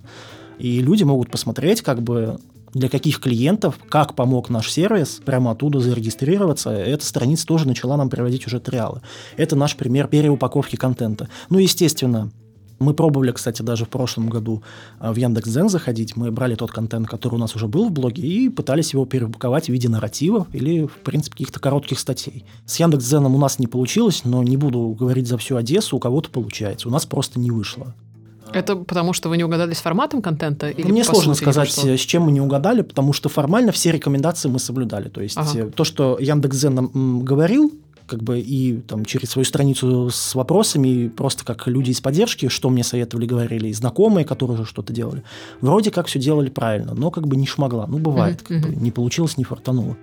И 0.59 0.81
люди 0.81 1.03
могут 1.03 1.31
посмотреть, 1.31 1.81
как 1.81 2.03
бы 2.03 2.39
для 2.75 2.91
каких 2.91 3.21
клиентов, 3.21 3.79
как 3.89 4.15
помог 4.15 4.51
наш 4.51 4.71
сервис, 4.71 5.23
прямо 5.25 5.53
оттуда 5.53 5.81
зарегистрироваться. 5.81 6.71
Эта 6.71 7.07
страница 7.07 7.47
тоже 7.47 7.67
начала 7.67 7.97
нам 7.97 8.11
приводить 8.11 8.47
уже 8.47 8.61
триалы. 8.61 9.01
Это 9.39 9.57
наш 9.57 9.77
пример 9.77 10.09
переупаковки 10.09 10.77
контента. 10.77 11.31
Ну, 11.49 11.59
естественно, 11.59 12.31
мы 12.85 12.95
пробовали, 12.95 13.33
кстати, 13.33 13.63
даже 13.63 13.85
в 13.85 13.89
прошлом 13.89 14.29
году 14.29 14.63
а, 14.99 15.13
в 15.13 15.17
Яндекс.Дзен 15.17 15.69
заходить. 15.69 16.17
Мы 16.17 16.31
брали 16.31 16.55
тот 16.55 16.71
контент, 16.71 17.09
который 17.09 17.35
у 17.35 17.39
нас 17.39 17.57
уже 17.57 17.67
был 17.67 17.89
в 17.89 17.93
блоге, 17.93 18.23
и 18.23 18.49
пытались 18.49 18.93
его 18.93 19.07
перепаковать 19.07 19.67
в 19.67 19.69
виде 19.71 19.89
нарративов 19.89 20.47
или, 20.53 20.87
в 20.87 20.99
принципе, 20.99 21.33
каких-то 21.33 21.61
коротких 21.61 21.99
статей. 21.99 22.45
С 22.67 22.79
Яндекс.Дзеном 22.79 23.35
у 23.35 23.39
нас 23.39 23.59
не 23.59 23.67
получилось, 23.67 24.23
но 24.25 24.43
не 24.43 24.57
буду 24.57 24.97
говорить 24.99 25.27
за 25.27 25.39
всю 25.39 25.57
Одессу, 25.57 25.97
у 25.97 26.01
кого-то 26.01 26.31
получается. 26.31 26.89
У 26.89 26.91
нас 26.91 27.07
просто 27.07 27.41
не 27.41 27.51
вышло. 27.51 27.95
Это 28.53 28.77
потому, 28.77 29.13
что 29.13 29.29
вы 29.29 29.37
не 29.37 29.45
угадали 29.45 29.75
с 29.75 29.81
форматом 29.81 30.23
контента? 30.23 30.71
Или 30.71 30.91
Мне 30.91 31.05
сложно 31.05 31.35
сказать, 31.35 31.71
с 31.71 32.01
чем 32.01 32.25
мы 32.25 32.33
не 32.33 32.41
угадали, 32.41 32.83
потому 32.83 33.13
что 33.13 33.29
формально 33.29 33.73
все 33.73 33.91
рекомендации 33.91 34.49
мы 34.49 34.59
соблюдали. 34.59 35.09
То 35.09 35.21
есть 35.21 35.37
ага. 35.37 35.71
то, 35.71 35.85
что 35.85 36.17
Яндекс.Зен 36.21 36.75
нам 36.75 37.25
говорил, 37.25 37.73
как 38.07 38.23
бы 38.23 38.41
и 38.41 38.81
там 38.81 39.05
через 39.05 39.31
свою 39.31 39.45
страницу 39.45 40.11
с 40.11 40.35
вопросами, 40.35 41.09
просто 41.09 41.45
как 41.45 41.67
люди 41.67 41.91
из 41.91 42.01
поддержки, 42.01 42.49
что 42.49 42.71
мне 42.71 42.85
советовали, 42.85 43.27
говорили, 43.27 43.69
и 43.69 43.73
знакомые, 43.73 44.25
которые 44.25 44.59
уже 44.59 44.69
что-то 44.69 44.93
делали. 44.93 45.23
Вроде 45.61 45.91
как 45.91 46.07
все 46.07 46.19
делали 46.19 46.51
правильно, 46.51 46.95
но 46.95 47.11
как 47.11 47.27
бы 47.27 47.37
не 47.37 47.47
шмогла. 47.47 47.87
Ну, 47.87 47.99
бывает, 47.99 48.43
mm-hmm. 48.43 48.61
как 48.61 48.71
бы, 48.71 48.77
не 48.77 48.91
получилось, 48.91 49.37
не 49.37 49.45
фартануло. 49.45 49.97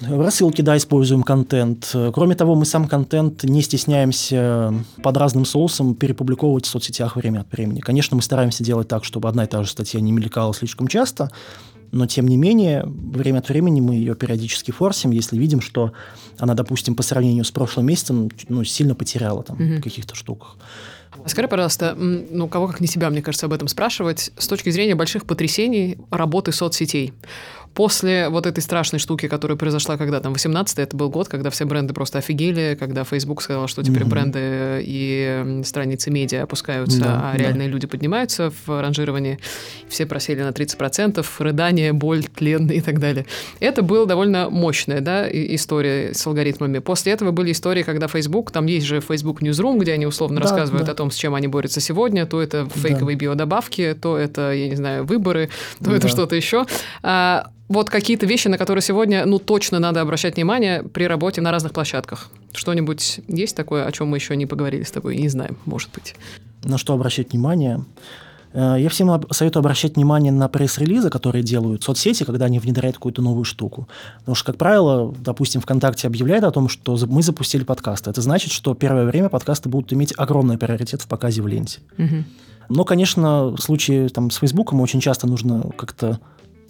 В 0.00 0.20
рассылке, 0.20 0.62
да, 0.62 0.76
используем 0.76 1.22
контент. 1.22 1.94
Кроме 2.12 2.34
того, 2.34 2.54
мы 2.54 2.66
сам 2.66 2.86
контент 2.86 3.44
не 3.44 3.62
стесняемся 3.62 4.74
под 5.02 5.16
разным 5.16 5.46
соусом 5.46 5.94
перепубликовывать 5.94 6.66
в 6.66 6.68
соцсетях 6.68 7.16
время 7.16 7.40
от 7.40 7.52
времени. 7.52 7.80
Конечно, 7.80 8.14
мы 8.14 8.20
стараемся 8.20 8.62
делать 8.62 8.88
так, 8.88 9.06
чтобы 9.06 9.28
одна 9.28 9.44
и 9.44 9.46
та 9.46 9.62
же 9.62 9.70
статья 9.70 10.00
не 10.00 10.12
мелькала 10.12 10.52
слишком 10.52 10.86
часто, 10.86 11.30
но 11.92 12.06
тем 12.06 12.26
не 12.28 12.36
менее, 12.36 12.84
время 12.86 13.38
от 13.38 13.48
времени 13.48 13.80
мы 13.80 13.94
ее 13.94 14.14
периодически 14.14 14.70
форсим, 14.70 15.10
если 15.10 15.36
видим, 15.36 15.60
что 15.60 15.92
она, 16.38 16.54
допустим, 16.54 16.94
по 16.94 17.02
сравнению 17.02 17.44
с 17.44 17.50
прошлым 17.50 17.86
месяцем, 17.86 18.30
ну, 18.48 18.64
сильно 18.64 18.94
потеряла 18.94 19.42
там 19.42 19.56
угу. 19.56 19.82
каких-то 19.82 20.14
штуках. 20.14 20.56
Скажи, 21.26 21.48
пожалуйста, 21.48 21.94
ну, 21.96 22.46
кого 22.48 22.68
как 22.68 22.80
не 22.80 22.86
себя, 22.86 23.10
мне 23.10 23.22
кажется, 23.22 23.46
об 23.46 23.52
этом 23.52 23.68
спрашивать, 23.68 24.32
с 24.36 24.46
точки 24.46 24.70
зрения 24.70 24.94
больших 24.94 25.24
потрясений 25.24 25.98
работы 26.10 26.52
соцсетей. 26.52 27.12
После 27.76 28.30
вот 28.30 28.46
этой 28.46 28.60
страшной 28.60 28.98
штуки, 28.98 29.28
которая 29.28 29.58
произошла 29.58 29.98
когда 29.98 30.20
там 30.20 30.32
18 30.32 30.78
это 30.78 30.96
был 30.96 31.10
год, 31.10 31.28
когда 31.28 31.50
все 31.50 31.66
бренды 31.66 31.92
просто 31.92 32.18
офигели, 32.18 32.74
когда 32.80 33.04
Facebook 33.04 33.42
сказал, 33.42 33.68
что 33.68 33.82
теперь 33.82 34.02
mm-hmm. 34.02 34.08
бренды 34.08 34.82
и 34.82 35.62
страницы 35.62 36.10
медиа 36.10 36.44
опускаются, 36.44 36.98
да, 36.98 37.30
а 37.32 37.36
реальные 37.36 37.68
да. 37.68 37.72
люди 37.72 37.86
поднимаются 37.86 38.50
в 38.64 38.80
ранжировании, 38.80 39.38
все 39.90 40.06
просели 40.06 40.42
на 40.42 40.48
30%, 40.48 41.24
рыдание, 41.38 41.92
боль, 41.92 42.24
тлен 42.24 42.66
и 42.70 42.80
так 42.80 42.98
далее. 42.98 43.26
Это 43.60 43.82
была 43.82 44.06
довольно 44.06 44.48
мощная 44.48 45.02
да, 45.02 45.28
история 45.30 46.14
с 46.14 46.26
алгоритмами. 46.26 46.78
После 46.78 47.12
этого 47.12 47.30
были 47.30 47.52
истории, 47.52 47.82
когда 47.82 48.08
Facebook, 48.08 48.52
там 48.52 48.64
есть 48.64 48.86
же 48.86 49.02
Facebook 49.02 49.42
Newsroom, 49.42 49.78
где 49.78 49.92
они 49.92 50.06
условно 50.06 50.40
да, 50.40 50.44
рассказывают 50.44 50.86
да. 50.86 50.92
о 50.92 50.94
том, 50.94 51.10
с 51.10 51.16
чем 51.16 51.34
они 51.34 51.46
борются 51.46 51.80
сегодня, 51.80 52.24
то 52.24 52.40
это 52.40 52.66
фейковые 52.74 53.16
да. 53.16 53.20
биодобавки, 53.20 53.94
то 54.00 54.16
это, 54.16 54.52
я 54.52 54.66
не 54.66 54.76
знаю, 54.76 55.04
выборы, 55.04 55.50
то 55.80 55.90
да. 55.90 55.96
это 55.96 56.08
что-то 56.08 56.36
еще. 56.36 56.64
А, 57.02 57.50
вот 57.68 57.90
какие-то 57.90 58.26
вещи, 58.26 58.48
на 58.48 58.58
которые 58.58 58.82
сегодня, 58.82 59.26
ну, 59.26 59.38
точно 59.38 59.78
надо 59.78 60.00
обращать 60.00 60.36
внимание 60.36 60.82
при 60.82 61.04
работе 61.04 61.40
на 61.40 61.50
разных 61.50 61.72
площадках. 61.72 62.30
Что-нибудь 62.52 63.20
есть 63.28 63.56
такое, 63.56 63.86
о 63.86 63.92
чем 63.92 64.08
мы 64.08 64.18
еще 64.18 64.36
не 64.36 64.46
поговорили 64.46 64.84
с 64.84 64.90
тобой? 64.90 65.16
Не 65.16 65.28
знаем, 65.28 65.56
может 65.64 65.90
быть. 65.92 66.14
На 66.64 66.78
что 66.78 66.94
обращать 66.94 67.32
внимание? 67.32 67.84
Э, 68.52 68.76
я 68.78 68.88
всем 68.88 69.20
советую 69.30 69.60
обращать 69.60 69.96
внимание 69.96 70.32
на 70.32 70.48
пресс-релизы, 70.48 71.10
которые 71.10 71.42
делают 71.42 71.82
соцсети, 71.82 72.24
когда 72.24 72.46
они 72.46 72.58
внедряют 72.58 72.96
какую-то 72.96 73.20
новую 73.20 73.44
штуку. 73.44 73.88
Потому 74.20 74.34
что, 74.36 74.46
как 74.46 74.56
правило, 74.56 75.12
допустим, 75.18 75.60
ВКонтакте 75.60 76.06
объявляет 76.06 76.44
о 76.44 76.52
том, 76.52 76.68
что 76.68 76.96
мы 77.06 77.22
запустили 77.22 77.64
подкасты. 77.64 78.10
Это 78.10 78.22
значит, 78.22 78.52
что 78.52 78.74
первое 78.74 79.04
время 79.04 79.28
подкасты 79.28 79.68
будут 79.68 79.92
иметь 79.92 80.14
огромный 80.16 80.56
приоритет 80.56 81.02
в 81.02 81.08
показе 81.08 81.42
в 81.42 81.48
ленте. 81.48 81.80
Угу. 81.98 82.24
Но, 82.68 82.84
конечно, 82.84 83.48
в 83.48 83.58
случае 83.58 84.08
там, 84.08 84.30
с 84.30 84.36
Фейсбуком 84.36 84.80
очень 84.80 85.00
часто 85.00 85.26
нужно 85.26 85.70
как-то 85.76 86.18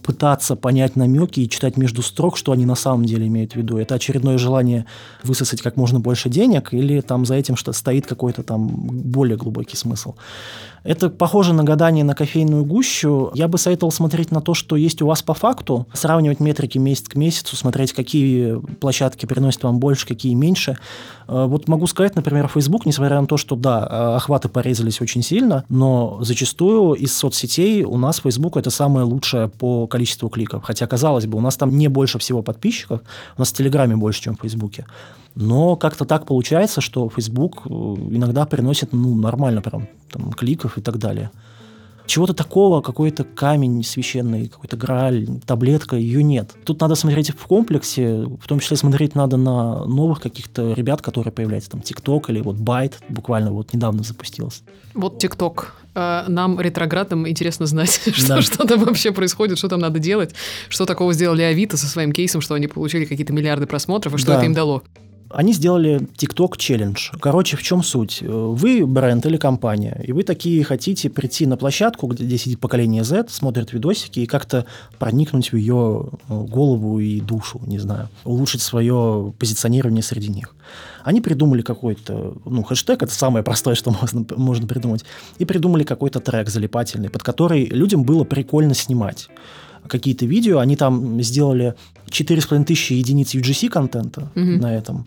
пытаться 0.06 0.54
понять 0.54 0.94
намеки 0.94 1.40
и 1.40 1.48
читать 1.48 1.76
между 1.76 2.00
строк, 2.00 2.36
что 2.36 2.52
они 2.52 2.64
на 2.64 2.76
самом 2.76 3.04
деле 3.04 3.26
имеют 3.26 3.52
в 3.52 3.56
виду. 3.56 3.76
Это 3.76 3.96
очередное 3.96 4.38
желание 4.38 4.86
высосать 5.25 5.60
как 5.62 5.76
можно 5.76 5.98
больше 5.98 6.28
денег 6.28 6.72
или 6.72 7.00
там 7.00 7.26
за 7.26 7.34
этим 7.34 7.56
что 7.56 7.72
стоит 7.72 8.06
какой-то 8.06 8.44
там 8.44 8.68
более 8.68 9.36
глубокий 9.36 9.76
смысл. 9.76 10.14
Это 10.86 11.10
похоже 11.10 11.52
на 11.52 11.64
гадание 11.64 12.04
на 12.04 12.14
кофейную 12.14 12.64
гущу. 12.64 13.32
Я 13.34 13.48
бы 13.48 13.58
советовал 13.58 13.90
смотреть 13.90 14.30
на 14.30 14.40
то, 14.40 14.54
что 14.54 14.76
есть 14.76 15.02
у 15.02 15.06
вас 15.06 15.20
по 15.20 15.34
факту, 15.34 15.86
сравнивать 15.92 16.38
метрики 16.38 16.78
месяц 16.78 17.08
к 17.08 17.16
месяцу, 17.16 17.56
смотреть, 17.56 17.92
какие 17.92 18.60
площадки 18.76 19.26
приносят 19.26 19.64
вам 19.64 19.80
больше, 19.80 20.06
какие 20.06 20.34
меньше. 20.34 20.78
Э, 21.26 21.46
вот 21.46 21.66
могу 21.66 21.88
сказать, 21.88 22.14
например, 22.14 22.46
Facebook, 22.46 22.86
несмотря 22.86 23.20
на 23.20 23.26
то, 23.26 23.36
что 23.36 23.56
да, 23.56 23.80
э, 23.90 24.16
охваты 24.16 24.48
порезались 24.48 25.00
очень 25.00 25.22
сильно, 25.22 25.64
но 25.68 26.18
зачастую 26.20 26.94
из 26.94 27.12
соцсетей 27.16 27.82
у 27.82 27.98
нас 27.98 28.20
Facebook 28.20 28.56
это 28.56 28.70
самое 28.70 29.04
лучшее 29.04 29.48
по 29.48 29.88
количеству 29.96 30.28
кликов. 30.28 30.62
Хотя, 30.62 30.86
казалось 30.86 31.26
бы, 31.26 31.38
у 31.38 31.40
нас 31.40 31.56
там 31.56 31.78
не 31.78 31.88
больше 31.88 32.18
всего 32.18 32.42
подписчиков, 32.42 33.00
у 33.36 33.40
нас 33.40 33.52
в 33.52 33.56
Телеграме 33.56 33.96
больше, 33.96 34.22
чем 34.22 34.34
в 34.34 34.40
Фейсбуке. 34.40 34.84
Но 35.36 35.76
как-то 35.76 36.04
так 36.04 36.26
получается, 36.26 36.80
что 36.80 37.08
Facebook 37.08 37.62
э, 37.66 37.68
иногда 38.16 38.44
приносит 38.44 38.92
ну, 38.92 39.14
нормально 39.14 39.60
прям 39.62 39.86
там, 40.10 40.32
кликов 40.32 40.78
и 40.78 40.80
так 40.80 40.98
далее. 40.98 41.30
Чего-то 42.06 42.34
такого, 42.34 42.80
какой-то 42.80 43.25
камень 43.25 43.82
священный, 43.84 44.48
какой-то 44.48 44.76
грааль, 44.76 45.26
таблетка, 45.44 45.96
ее 45.96 46.22
нет. 46.22 46.52
Тут 46.64 46.80
надо 46.80 46.94
смотреть 46.94 47.30
в 47.30 47.46
комплексе, 47.46 48.25
в 48.40 48.46
том 48.46 48.60
числе 48.60 48.76
смотреть 48.76 49.14
надо 49.14 49.36
на 49.36 49.84
новых 49.84 50.20
каких-то 50.20 50.72
ребят, 50.72 51.02
которые 51.02 51.32
появляются, 51.32 51.70
там, 51.70 51.80
ТикТок 51.80 52.30
или 52.30 52.40
вот 52.40 52.56
Байт 52.56 52.98
буквально 53.08 53.52
вот 53.52 53.72
недавно 53.72 54.02
запустился. 54.02 54.62
Вот 54.94 55.18
ТикТок. 55.18 55.75
Э, 55.94 56.25
нам, 56.28 56.60
ретроградам, 56.60 57.26
интересно 57.26 57.64
знать, 57.64 58.00
что, 58.12 58.28
да. 58.28 58.42
что 58.42 58.66
там 58.66 58.84
вообще 58.84 59.12
происходит, 59.12 59.58
что 59.58 59.68
там 59.68 59.80
надо 59.80 59.98
делать, 59.98 60.34
что 60.68 60.84
такого 60.84 61.14
сделали 61.14 61.42
Авито 61.42 61.76
со 61.78 61.86
своим 61.86 62.12
кейсом, 62.12 62.42
что 62.42 62.54
они 62.54 62.66
получили 62.66 63.06
какие-то 63.06 63.32
миллиарды 63.32 63.66
просмотров, 63.66 64.14
и 64.14 64.18
что 64.18 64.28
да. 64.28 64.36
это 64.36 64.46
им 64.46 64.52
дало. 64.52 64.82
Они 65.30 65.52
сделали 65.52 66.00
TikTok 66.16 66.56
челлендж. 66.56 67.11
Короче, 67.21 67.56
в 67.56 67.62
чем 67.62 67.83
суть? 67.83 68.23
Вы 68.23 68.87
бренд 68.87 69.26
или 69.26 69.37
компания, 69.37 70.00
и 70.06 70.12
вы 70.12 70.23
такие 70.23 70.62
хотите 70.64 71.11
прийти 71.11 71.47
на 71.47 71.56
площадку, 71.56 72.06
где 72.06 72.38
сидит 72.38 72.61
поколение 72.61 73.04
Z, 73.04 73.26
смотрит 73.30 73.73
видосики, 73.73 74.21
и 74.21 74.26
как-то 74.26 74.66
проникнуть 74.99 75.52
в 75.52 75.56
ее 75.56 76.11
э, 76.28 76.40
голову 76.42 77.00
и 77.00 77.21
душу, 77.21 77.61
не 77.66 77.78
знаю, 77.78 78.09
улучшить 78.25 78.62
свое 78.62 79.33
позиционирование 79.38 80.02
среди 80.02 80.28
них. 80.28 80.54
Они 81.02 81.21
придумали 81.21 81.62
какой-то, 81.62 82.35
ну, 82.45 82.62
хэштег, 82.62 83.02
это 83.02 83.12
самое 83.12 83.45
простое, 83.45 83.75
что 83.75 83.90
можно, 84.00 84.25
можно 84.37 84.66
придумать, 84.66 85.04
и 85.38 85.45
придумали 85.45 85.85
какой-то 85.85 86.21
трек 86.21 86.49
залипательный, 86.49 87.11
под 87.11 87.23
который 87.23 87.66
людям 87.66 88.04
было 88.04 88.25
прикольно 88.25 88.75
снимать 88.75 89.28
какие-то 89.88 90.26
видео, 90.26 90.59
они 90.59 90.76
там 90.76 91.21
сделали 91.23 91.75
4,5 92.09 92.64
тысячи 92.64 92.95
единиц 92.95 93.35
UGC-контента 93.35 94.31
mm-hmm. 94.35 94.59
на 94.59 94.75
этом, 94.75 95.07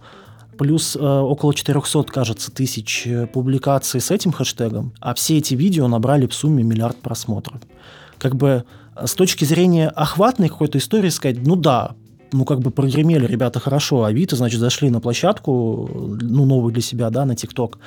плюс 0.58 0.96
э, 0.96 1.00
около 1.00 1.54
400, 1.54 2.04
кажется, 2.12 2.52
тысяч 2.52 3.08
э, 3.08 3.28
публикаций 3.28 4.02
с 4.02 4.12
этим 4.12 4.32
хэштегом, 4.32 4.94
а 5.00 5.14
все 5.14 5.38
эти 5.38 5.56
видео 5.56 5.88
набрали 5.88 6.28
в 6.28 6.34
сумме 6.34 6.64
миллиард 6.64 6.98
просмотров. 6.98 7.62
Как 8.18 8.36
бы 8.36 8.66
э, 8.96 9.08
с 9.08 9.14
точки 9.14 9.46
зрения 9.46 9.88
охватной 9.88 10.50
какой-то 10.50 10.78
истории 10.78 11.10
сказать, 11.10 11.38
ну 11.46 11.56
да, 11.56 11.96
ну, 12.32 12.46
как 12.46 12.60
бы 12.60 12.72
прогремели 12.72 13.26
ребята 13.26 13.60
хорошо, 13.60 14.04
а 14.04 14.10
Авито, 14.10 14.36
значит, 14.36 14.60
зашли 14.60 14.90
на 14.90 15.00
площадку, 15.00 15.90
ну, 16.22 16.46
новую 16.46 16.72
для 16.72 16.82
себя, 16.82 17.10
да, 17.10 17.26
на 17.26 17.36
ТикТок 17.36 17.80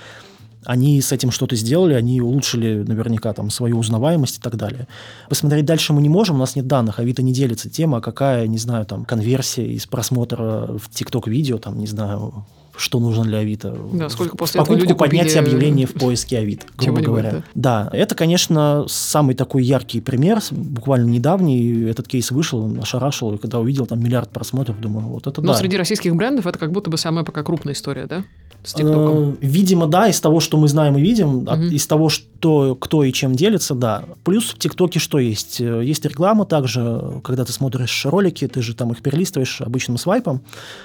они 0.65 1.01
с 1.01 1.13
этим 1.13 1.31
что-то 1.31 1.57
сделали, 1.57 1.95
они 1.95 2.21
улучшили 2.21 2.85
наверняка 2.87 3.33
там 3.33 3.51
свою 3.51 3.79
узнаваемость 3.79 4.39
и 4.39 4.41
так 4.41 4.57
далее. 4.57 4.87
Посмотреть 5.29 5.65
дальше 5.65 5.93
мы 5.93 6.03
не 6.03 6.09
можем, 6.09 6.37
у 6.37 6.39
нас 6.39 6.57
нет 6.57 6.67
данных, 6.67 6.99
Авито 6.99 7.23
не 7.23 7.33
делится 7.33 7.69
тема, 7.69 8.01
какая, 8.01 8.47
не 8.47 8.59
знаю, 8.59 8.87
там, 8.87 9.05
конверсия 9.05 9.67
из 9.67 9.87
просмотра 9.87 10.69
в 10.79 10.89
ТикТок-видео, 10.91 11.59
там, 11.59 11.79
не 11.79 11.87
знаю, 11.87 12.45
что 12.77 13.01
нужно 13.01 13.25
для 13.25 13.39
Авито. 13.39 13.77
Да, 13.93 14.09
сколько 14.09 14.37
после 14.37 14.59
Покупку, 14.59 14.75
этого 14.75 14.89
люди 14.89 14.99
поднятие 14.99 15.41
объявления 15.41 15.87
в 15.87 15.93
поиске 15.95 16.39
Авито, 16.39 16.67
грубо 16.77 17.01
говоря. 17.01 17.31
Да. 17.55 17.91
да, 17.91 17.91
это, 17.93 18.15
конечно, 18.15 18.85
самый 18.89 19.35
такой 19.35 19.65
яркий 19.65 20.01
пример, 20.01 20.41
буквально 20.51 21.09
недавний. 21.09 21.85
Этот 21.85 22.09
кейс 22.09 22.31
вышел, 22.31 22.75
ошарашил, 22.81 23.35
и 23.35 23.39
когда 23.39 23.59
увидел 23.59 23.87
там 23.87 24.03
миллиард 24.03 24.31
просмотров, 24.31 24.81
думаю, 24.81 25.09
вот 25.09 25.27
это 25.27 25.41
Но 25.43 25.53
да. 25.53 25.59
среди 25.59 25.77
российских 25.77 26.15
брендов 26.17 26.47
это 26.47 26.59
как 26.59 26.73
будто 26.73 26.91
бы 26.91 26.97
самая 26.97 27.25
пока 27.25 27.43
крупная 27.43 27.75
история, 27.75 28.07
да? 28.07 28.25
С 28.65 28.75
ТикТоком? 28.75 29.33
Э, 29.33 29.37
видимо, 29.41 29.87
да, 29.89 30.09
из 30.09 30.21
того, 30.21 30.39
что 30.41 30.57
мы 30.57 30.69
знаем 30.69 30.97
и 30.97 31.01
видим, 31.01 31.39
угу. 31.39 31.55
из 31.55 31.87
того, 31.87 32.09
что 32.09 32.77
кто 32.77 33.03
и 33.03 33.13
чем 33.13 33.35
делится, 33.35 33.75
да. 33.75 34.05
Плюс 34.25 34.51
в 34.51 34.59
ТикТоке 34.59 35.01
что 35.01 35.19
есть? 35.19 35.61
Э, 35.61 35.83
есть 35.85 36.05
реклама 36.05 36.45
также, 36.45 37.21
когда 37.25 37.45
ты 37.45 37.53
смотришь 37.53 38.07
ролики, 38.07 38.47
ты 38.47 38.63
же 38.63 38.75
там 38.75 38.93
их 38.93 39.03
перелистываешь 39.03 39.61
обычным 39.61 39.99
свайпом, 39.99 40.43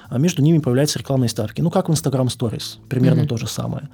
а 0.09 0.17
между 0.17 0.41
ними 0.41 0.57
появляются 0.57 0.97
рекламные 0.97 1.29
ставки. 1.29 1.61
Ну, 1.61 1.69
как 1.69 1.89
в 1.89 1.91
Instagram 1.91 2.27
Stories, 2.27 2.77
примерно 2.89 3.21
угу. 3.21 3.29
то 3.29 3.37
же 3.37 3.47
самое. 3.47 3.89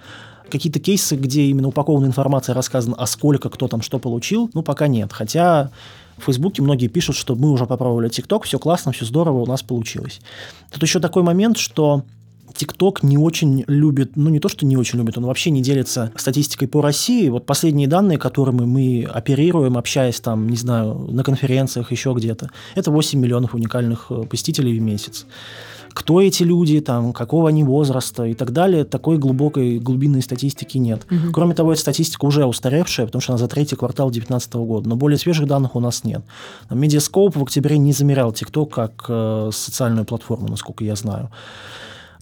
Какие-то 0.50 0.80
кейсы, 0.80 1.16
где 1.16 1.44
именно 1.44 1.68
упакованная 1.68 2.10
информация 2.10 2.54
рассказана, 2.54 2.96
а 2.98 3.06
сколько 3.06 3.50
кто 3.50 3.68
там 3.68 3.82
что 3.82 4.00
получил, 4.00 4.50
ну, 4.54 4.64
пока 4.64 4.88
нет. 4.88 5.12
Хотя 5.12 5.72
в 6.18 6.26
Фейсбуке 6.26 6.62
многие 6.62 6.88
пишут, 6.88 7.18
что 7.18 7.36
мы 7.36 7.52
уже 7.52 7.66
попробовали 7.66 8.08
ТикТок, 8.08 8.46
все 8.46 8.60
классно, 8.60 8.92
все 8.94 9.04
здорово, 9.06 9.42
у 9.42 9.46
нас 9.46 9.62
получилось. 9.62 10.22
Тут 10.72 10.82
еще 10.84 11.00
такой 11.00 11.24
момент, 11.24 11.58
что 11.58 12.04
TikTok 12.52 13.00
не 13.02 13.18
очень 13.18 13.64
любит, 13.68 14.16
ну 14.16 14.30
не 14.30 14.40
то, 14.40 14.48
что 14.48 14.66
не 14.66 14.78
очень 14.78 15.00
любит, 15.00 15.18
он 15.18 15.26
вообще 15.26 15.50
не 15.50 15.62
делится 15.62 16.12
статистикой 16.16 16.68
по 16.68 16.82
России. 16.82 17.30
Вот 17.30 17.46
последние 17.46 17.88
данные, 17.88 18.18
которыми 18.18 18.66
мы 18.66 19.08
оперируем, 19.12 19.78
общаясь 19.78 20.20
там, 20.20 20.48
не 20.48 20.58
знаю, 20.58 21.08
на 21.10 21.24
конференциях, 21.24 21.92
еще 21.92 22.14
где-то, 22.14 22.50
это 22.76 22.92
8 22.92 23.20
миллионов 23.20 23.56
уникальных 23.56 24.08
э, 24.10 24.24
посетителей 24.24 24.78
в 24.78 24.82
месяц. 24.82 25.26
Кто 25.94 26.22
эти 26.22 26.42
люди, 26.44 26.82
там, 26.82 27.14
какого 27.14 27.50
они 27.50 27.64
возраста 27.64 28.24
и 28.24 28.34
так 28.34 28.52
далее, 28.52 28.84
такой 28.84 29.18
глубокой 29.18 29.78
глубинной 29.78 30.24
статистики 30.24 30.78
нет. 30.80 31.06
Угу. 31.10 31.32
Кроме 31.34 31.54
того, 31.54 31.72
эта 31.72 31.82
статистика 31.82 32.26
уже 32.26 32.46
устаревшая, 32.46 33.06
потому 33.06 33.22
что 33.22 33.34
она 33.34 33.38
за 33.38 33.48
третий 33.48 33.76
квартал 33.76 34.08
2019 34.08 34.54
года, 34.56 34.90
но 34.90 34.96
более 34.96 35.20
свежих 35.20 35.48
данных 35.48 35.76
у 35.76 35.80
нас 35.80 36.04
нет. 36.04 36.24
Медиаскоп 36.70 37.36
в 37.36 37.44
октябре 37.44 37.78
не 37.78 37.94
замерял 37.94 38.32
TikTok 38.32 38.70
как 38.70 39.06
э, 39.08 39.50
социальную 39.54 40.06
платформу, 40.06 40.48
насколько 40.48 40.84
я 40.84 40.96
знаю. 40.96 41.30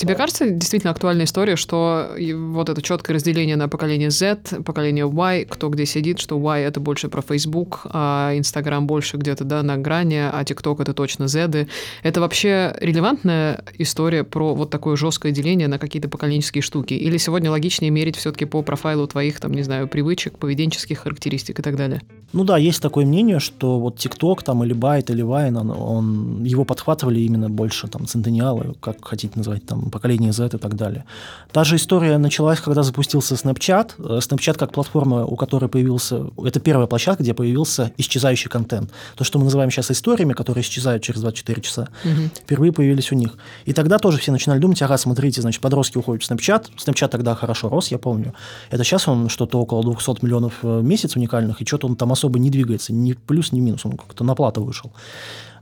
Тебе 0.01 0.15
кажется 0.15 0.49
действительно 0.49 0.89
актуальная 0.89 1.25
история, 1.25 1.55
что 1.55 2.09
вот 2.33 2.69
это 2.69 2.81
четкое 2.81 3.17
разделение 3.17 3.55
на 3.55 3.69
поколение 3.69 4.09
Z, 4.09 4.63
поколение 4.65 5.07
Y, 5.07 5.45
кто 5.45 5.69
где 5.69 5.85
сидит, 5.85 6.17
что 6.17 6.39
Y 6.39 6.63
это 6.63 6.79
больше 6.79 7.07
про 7.07 7.21
Facebook, 7.21 7.81
а 7.85 8.33
Instagram 8.33 8.87
больше 8.87 9.17
где-то 9.17 9.43
да, 9.43 9.61
на 9.61 9.77
грани, 9.77 10.15
а 10.15 10.41
TikTok 10.41 10.81
это 10.81 10.95
точно 10.95 11.27
Z. 11.27 11.67
Это 12.01 12.19
вообще 12.19 12.75
релевантная 12.81 13.63
история 13.77 14.23
про 14.23 14.55
вот 14.55 14.71
такое 14.71 14.95
жесткое 14.95 15.31
деление 15.31 15.67
на 15.67 15.77
какие-то 15.77 16.09
поколенческие 16.09 16.63
штуки? 16.63 16.95
Или 16.95 17.17
сегодня 17.17 17.51
логичнее 17.51 17.91
мерить 17.91 18.15
все-таки 18.15 18.45
по 18.45 18.63
профайлу 18.63 19.05
твоих, 19.05 19.39
там, 19.39 19.53
не 19.53 19.61
знаю, 19.61 19.87
привычек, 19.87 20.39
поведенческих 20.39 20.97
характеристик 20.97 21.59
и 21.59 21.61
так 21.61 21.75
далее? 21.75 22.01
Ну 22.33 22.43
да, 22.43 22.57
есть 22.57 22.81
такое 22.81 23.05
мнение, 23.05 23.39
что 23.39 23.79
вот 23.79 23.97
TikTok 23.97 24.43
там 24.43 24.63
или 24.63 24.75
Byte 24.75 25.11
или 25.11 25.23
Vine, 25.23 25.59
он, 25.59 25.69
он, 25.69 26.43
его 26.43 26.63
подхватывали 26.63 27.19
именно 27.19 27.51
больше 27.51 27.87
там 27.87 28.07
центениалы, 28.07 28.73
как 28.79 29.05
хотите 29.05 29.33
назвать 29.35 29.63
там 29.65 29.90
поколение 29.91 30.31
Z 30.31 30.55
и 30.55 30.57
так 30.57 30.75
далее. 30.75 31.05
Та 31.51 31.63
же 31.63 31.75
история 31.75 32.17
началась, 32.17 32.59
когда 32.59 32.83
запустился 32.83 33.35
Snapchat. 33.35 33.93
Э, 33.99 34.19
Snapchat 34.19 34.57
как 34.57 34.71
платформа, 34.71 35.25
у 35.25 35.35
которой 35.35 35.69
появился... 35.69 36.27
Это 36.43 36.59
первая 36.59 36.87
площадка, 36.87 37.23
где 37.23 37.33
появился 37.33 37.91
исчезающий 37.97 38.49
контент. 38.49 38.91
То, 39.15 39.23
что 39.23 39.37
мы 39.37 39.45
называем 39.45 39.69
сейчас 39.71 39.91
историями, 39.91 40.33
которые 40.33 40.63
исчезают 40.63 41.03
через 41.03 41.21
24 41.21 41.61
часа, 41.61 41.89
угу. 42.03 42.29
впервые 42.35 42.71
появились 42.71 43.11
у 43.11 43.15
них. 43.15 43.37
И 43.65 43.73
тогда 43.73 43.97
тоже 43.99 44.17
все 44.17 44.31
начинали 44.31 44.59
думать, 44.59 44.81
ага, 44.81 44.97
смотрите, 44.97 45.41
значит, 45.41 45.61
подростки 45.61 45.97
уходят 45.97 46.23
в 46.23 46.31
Snapchat. 46.31 46.69
Snapchat 46.77 47.09
тогда 47.09 47.35
хорошо 47.35 47.69
рос, 47.69 47.89
я 47.89 47.97
помню. 47.97 48.33
Это 48.69 48.83
сейчас 48.83 49.07
он 49.07 49.29
что-то 49.29 49.59
около 49.59 49.83
200 49.83 50.23
миллионов 50.23 50.53
в 50.61 50.81
месяц 50.81 51.15
уникальных, 51.15 51.61
и 51.61 51.65
что-то 51.65 51.87
он 51.87 51.95
там 51.95 52.11
особо 52.11 52.39
не 52.39 52.49
двигается, 52.49 52.93
ни 52.93 53.13
плюс, 53.13 53.51
ни 53.51 53.59
минус, 53.59 53.85
он 53.85 53.93
как-то 53.93 54.23
на 54.23 54.35
плату 54.35 54.63
вышел. 54.63 54.91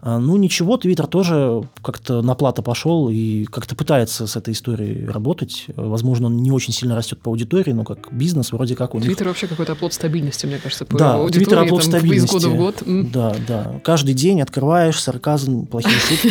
А, 0.02 0.18
ну, 0.18 0.38
ничего, 0.38 0.78
Твиттер 0.78 1.08
тоже 1.08 1.64
как-то 1.84 2.22
на 2.22 2.36
плата 2.36 2.62
пошел 2.62 3.10
и 3.10 3.46
как-то 3.46 3.76
пытается 3.76 4.28
с 4.28 4.36
этой 4.36 4.54
историей 4.54 5.06
работать. 5.06 5.66
Возможно, 5.76 6.28
он 6.28 6.38
не 6.38 6.52
очень 6.52 6.74
сильно 6.74 6.96
растет 6.96 7.20
по 7.22 7.30
аудитории, 7.30 7.72
но 7.72 7.84
как 7.84 8.12
бизнес 8.12 8.52
вроде 8.52 8.76
как 8.76 8.96
у 8.96 9.02
Твиттер 9.02 9.28
вообще 9.28 9.48
какой-то 9.48 9.74
оплот 9.74 9.94
стабильности, 9.94 10.46
мне 10.46 10.58
кажется, 10.58 10.86
по 10.86 10.98
да, 10.98 11.16
аудитории. 11.16 11.46
Твиттер 11.46 11.60
оплот 11.60 11.82
там, 11.82 11.90
стабильности. 11.90 12.36
Из 12.36 12.44
года 12.44 12.50
в 12.50 12.58
год. 12.58 12.84
Да, 13.12 13.36
да. 13.48 13.82
Каждый 13.84 14.14
день 14.14 14.42
открываешь 14.42 15.02
сарказм, 15.02 15.66
плохие 15.66 16.00
шутки. 16.00 16.30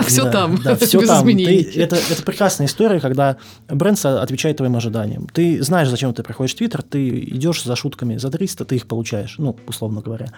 Все 0.06 0.30
там, 0.30 0.58
да, 0.62 0.76
все 0.76 1.00
там. 1.06 1.26
Это 1.28 1.96
прекрасная 2.24 2.66
история, 2.66 3.00
когда 3.00 3.36
бренд 3.68 4.02
отвечает 4.04 4.56
твоим 4.56 4.76
ожиданиям. 4.76 5.28
Ты 5.32 5.62
знаешь, 5.62 5.88
зачем 5.88 6.14
ты 6.14 6.22
приходишь 6.22 6.54
в 6.54 6.58
Твиттер, 6.58 6.82
ты 6.82 7.08
идешь 7.08 7.64
за 7.64 7.76
шутками 7.76 8.16
за 8.16 8.30
300, 8.30 8.64
ты 8.64 8.76
их 8.76 8.86
получаешь, 8.86 9.34
ну, 9.38 9.56
условно 9.66 10.00
говоря. 10.00 10.28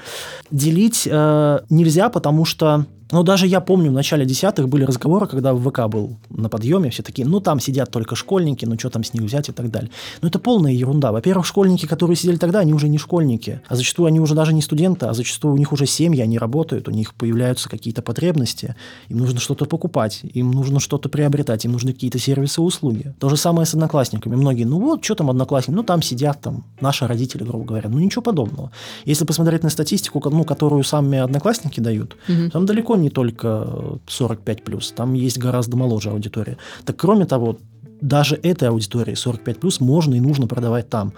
Делить 0.50 1.06
э, 1.10 1.60
нельзя, 1.70 2.08
потому 2.08 2.44
что 2.44 2.71
Papa 2.72 3.01
но 3.12 3.22
даже 3.22 3.46
я 3.46 3.60
помню, 3.60 3.90
в 3.90 3.94
начале 3.94 4.24
десятых 4.24 4.68
были 4.68 4.84
разговоры, 4.84 5.26
когда 5.26 5.54
ВК 5.54 5.86
был 5.88 6.16
на 6.30 6.48
подъеме, 6.48 6.90
все 6.90 7.02
такие, 7.02 7.28
ну 7.28 7.40
там 7.40 7.60
сидят 7.60 7.90
только 7.90 8.16
школьники, 8.16 8.64
ну 8.64 8.78
что 8.78 8.90
там 8.90 9.04
с 9.04 9.12
них 9.12 9.22
взять 9.22 9.48
и 9.48 9.52
так 9.52 9.70
далее. 9.70 9.90
Но 10.22 10.28
это 10.28 10.38
полная 10.38 10.72
ерунда. 10.72 11.12
Во-первых, 11.12 11.46
школьники, 11.46 11.86
которые 11.86 12.16
сидели 12.16 12.36
тогда, 12.36 12.60
они 12.60 12.72
уже 12.72 12.88
не 12.88 12.98
школьники, 12.98 13.60
а 13.68 13.76
зачастую 13.76 14.06
они 14.06 14.18
уже 14.18 14.34
даже 14.34 14.54
не 14.54 14.62
студенты, 14.62 15.06
а 15.06 15.12
зачастую 15.12 15.54
у 15.54 15.56
них 15.58 15.72
уже 15.72 15.86
семьи, 15.86 16.20
они 16.20 16.38
работают, 16.38 16.88
у 16.88 16.90
них 16.90 17.14
появляются 17.14 17.68
какие-то 17.68 18.02
потребности, 18.02 18.74
им 19.08 19.18
нужно 19.18 19.40
что-то 19.40 19.66
покупать, 19.66 20.20
им 20.22 20.50
нужно 20.50 20.80
что-то 20.80 21.08
приобретать, 21.08 21.64
им 21.66 21.72
нужны 21.72 21.92
какие-то 21.92 22.18
сервисы 22.18 22.60
и 22.60 22.64
услуги. 22.64 23.14
То 23.18 23.28
же 23.28 23.36
самое 23.36 23.66
с 23.66 23.74
одноклассниками. 23.74 24.36
Многие, 24.36 24.64
ну 24.64 24.80
вот, 24.80 25.04
что 25.04 25.14
там 25.14 25.28
одноклассники, 25.28 25.76
ну 25.76 25.82
там 25.82 26.00
сидят 26.00 26.40
там 26.40 26.64
наши 26.80 27.06
родители, 27.06 27.44
грубо 27.44 27.64
говоря. 27.64 27.90
Ну 27.90 27.98
ничего 27.98 28.22
подобного. 28.22 28.70
Если 29.04 29.24
посмотреть 29.24 29.62
на 29.62 29.70
статистику, 29.70 30.22
ну, 30.30 30.44
которую 30.44 30.82
сами 30.82 31.18
одноклассники 31.18 31.80
дают, 31.80 32.16
угу. 32.28 32.50
там 32.50 32.66
далеко 32.66 32.96
не 33.02 33.10
только 33.10 33.98
45 34.06 34.64
плюс, 34.64 34.92
там 34.92 35.12
есть 35.14 35.38
гораздо 35.38 35.76
моложе 35.76 36.10
аудитория. 36.10 36.56
Так 36.84 36.96
кроме 36.96 37.26
того, 37.26 37.58
даже 38.00 38.36
этой 38.36 38.68
аудитории 38.68 39.14
45 39.14 39.60
плюс 39.60 39.80
можно 39.80 40.14
и 40.14 40.20
нужно 40.20 40.46
продавать 40.46 40.88
там. 40.88 41.12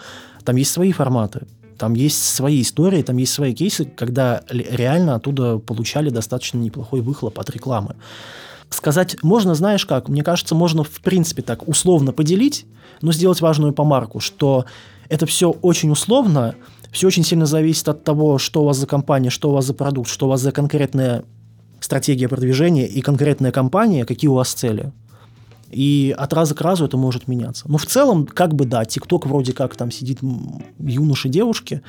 Там 0.44 0.56
есть 0.56 0.70
свои 0.70 0.92
форматы, 0.92 1.46
там 1.78 1.94
есть 1.94 2.22
свои 2.22 2.60
истории, 2.60 3.02
там 3.02 3.16
есть 3.16 3.32
свои 3.32 3.54
кейсы, 3.54 3.84
когда 3.84 4.42
реально 4.48 5.14
оттуда 5.14 5.58
получали 5.58 6.10
достаточно 6.10 6.58
неплохой 6.58 7.00
выхлоп 7.00 7.38
от 7.38 7.50
рекламы. 7.50 7.96
Сказать 8.70 9.16
можно, 9.22 9.54
знаешь 9.54 9.86
как, 9.86 10.08
мне 10.08 10.22
кажется, 10.22 10.54
можно 10.54 10.84
в 10.84 11.00
принципе 11.00 11.42
так 11.42 11.66
условно 11.68 12.12
поделить, 12.12 12.66
но 13.00 13.12
сделать 13.12 13.40
важную 13.40 13.72
помарку, 13.72 14.20
что 14.20 14.66
это 15.08 15.26
все 15.26 15.50
очень 15.50 15.90
условно, 15.90 16.54
все 16.90 17.06
очень 17.06 17.24
сильно 17.24 17.46
зависит 17.46 17.88
от 17.88 18.04
того, 18.04 18.38
что 18.38 18.62
у 18.62 18.66
вас 18.66 18.76
за 18.76 18.86
компания, 18.86 19.30
что 19.30 19.50
у 19.50 19.52
вас 19.54 19.64
за 19.64 19.74
продукт, 19.74 20.10
что 20.10 20.26
у 20.26 20.28
вас 20.28 20.40
за 20.40 20.52
конкретная 20.52 21.24
стратегия 21.84 22.28
продвижения 22.28 22.86
и 22.86 23.00
конкретная 23.02 23.52
компания, 23.52 24.04
какие 24.04 24.28
у 24.28 24.34
вас 24.34 24.52
цели. 24.52 24.92
И 25.70 26.14
от 26.16 26.32
раза 26.32 26.54
к 26.54 26.60
разу 26.60 26.84
это 26.84 26.96
может 26.96 27.26
меняться. 27.26 27.64
Но 27.68 27.78
в 27.78 27.86
целом, 27.86 28.26
как 28.26 28.54
бы 28.54 28.64
да, 28.64 28.84
ТикТок 28.84 29.26
вроде 29.26 29.52
как 29.52 29.74
там 29.74 29.90
сидит 29.90 30.20
юноши, 30.78 31.28
девушки. 31.28 31.82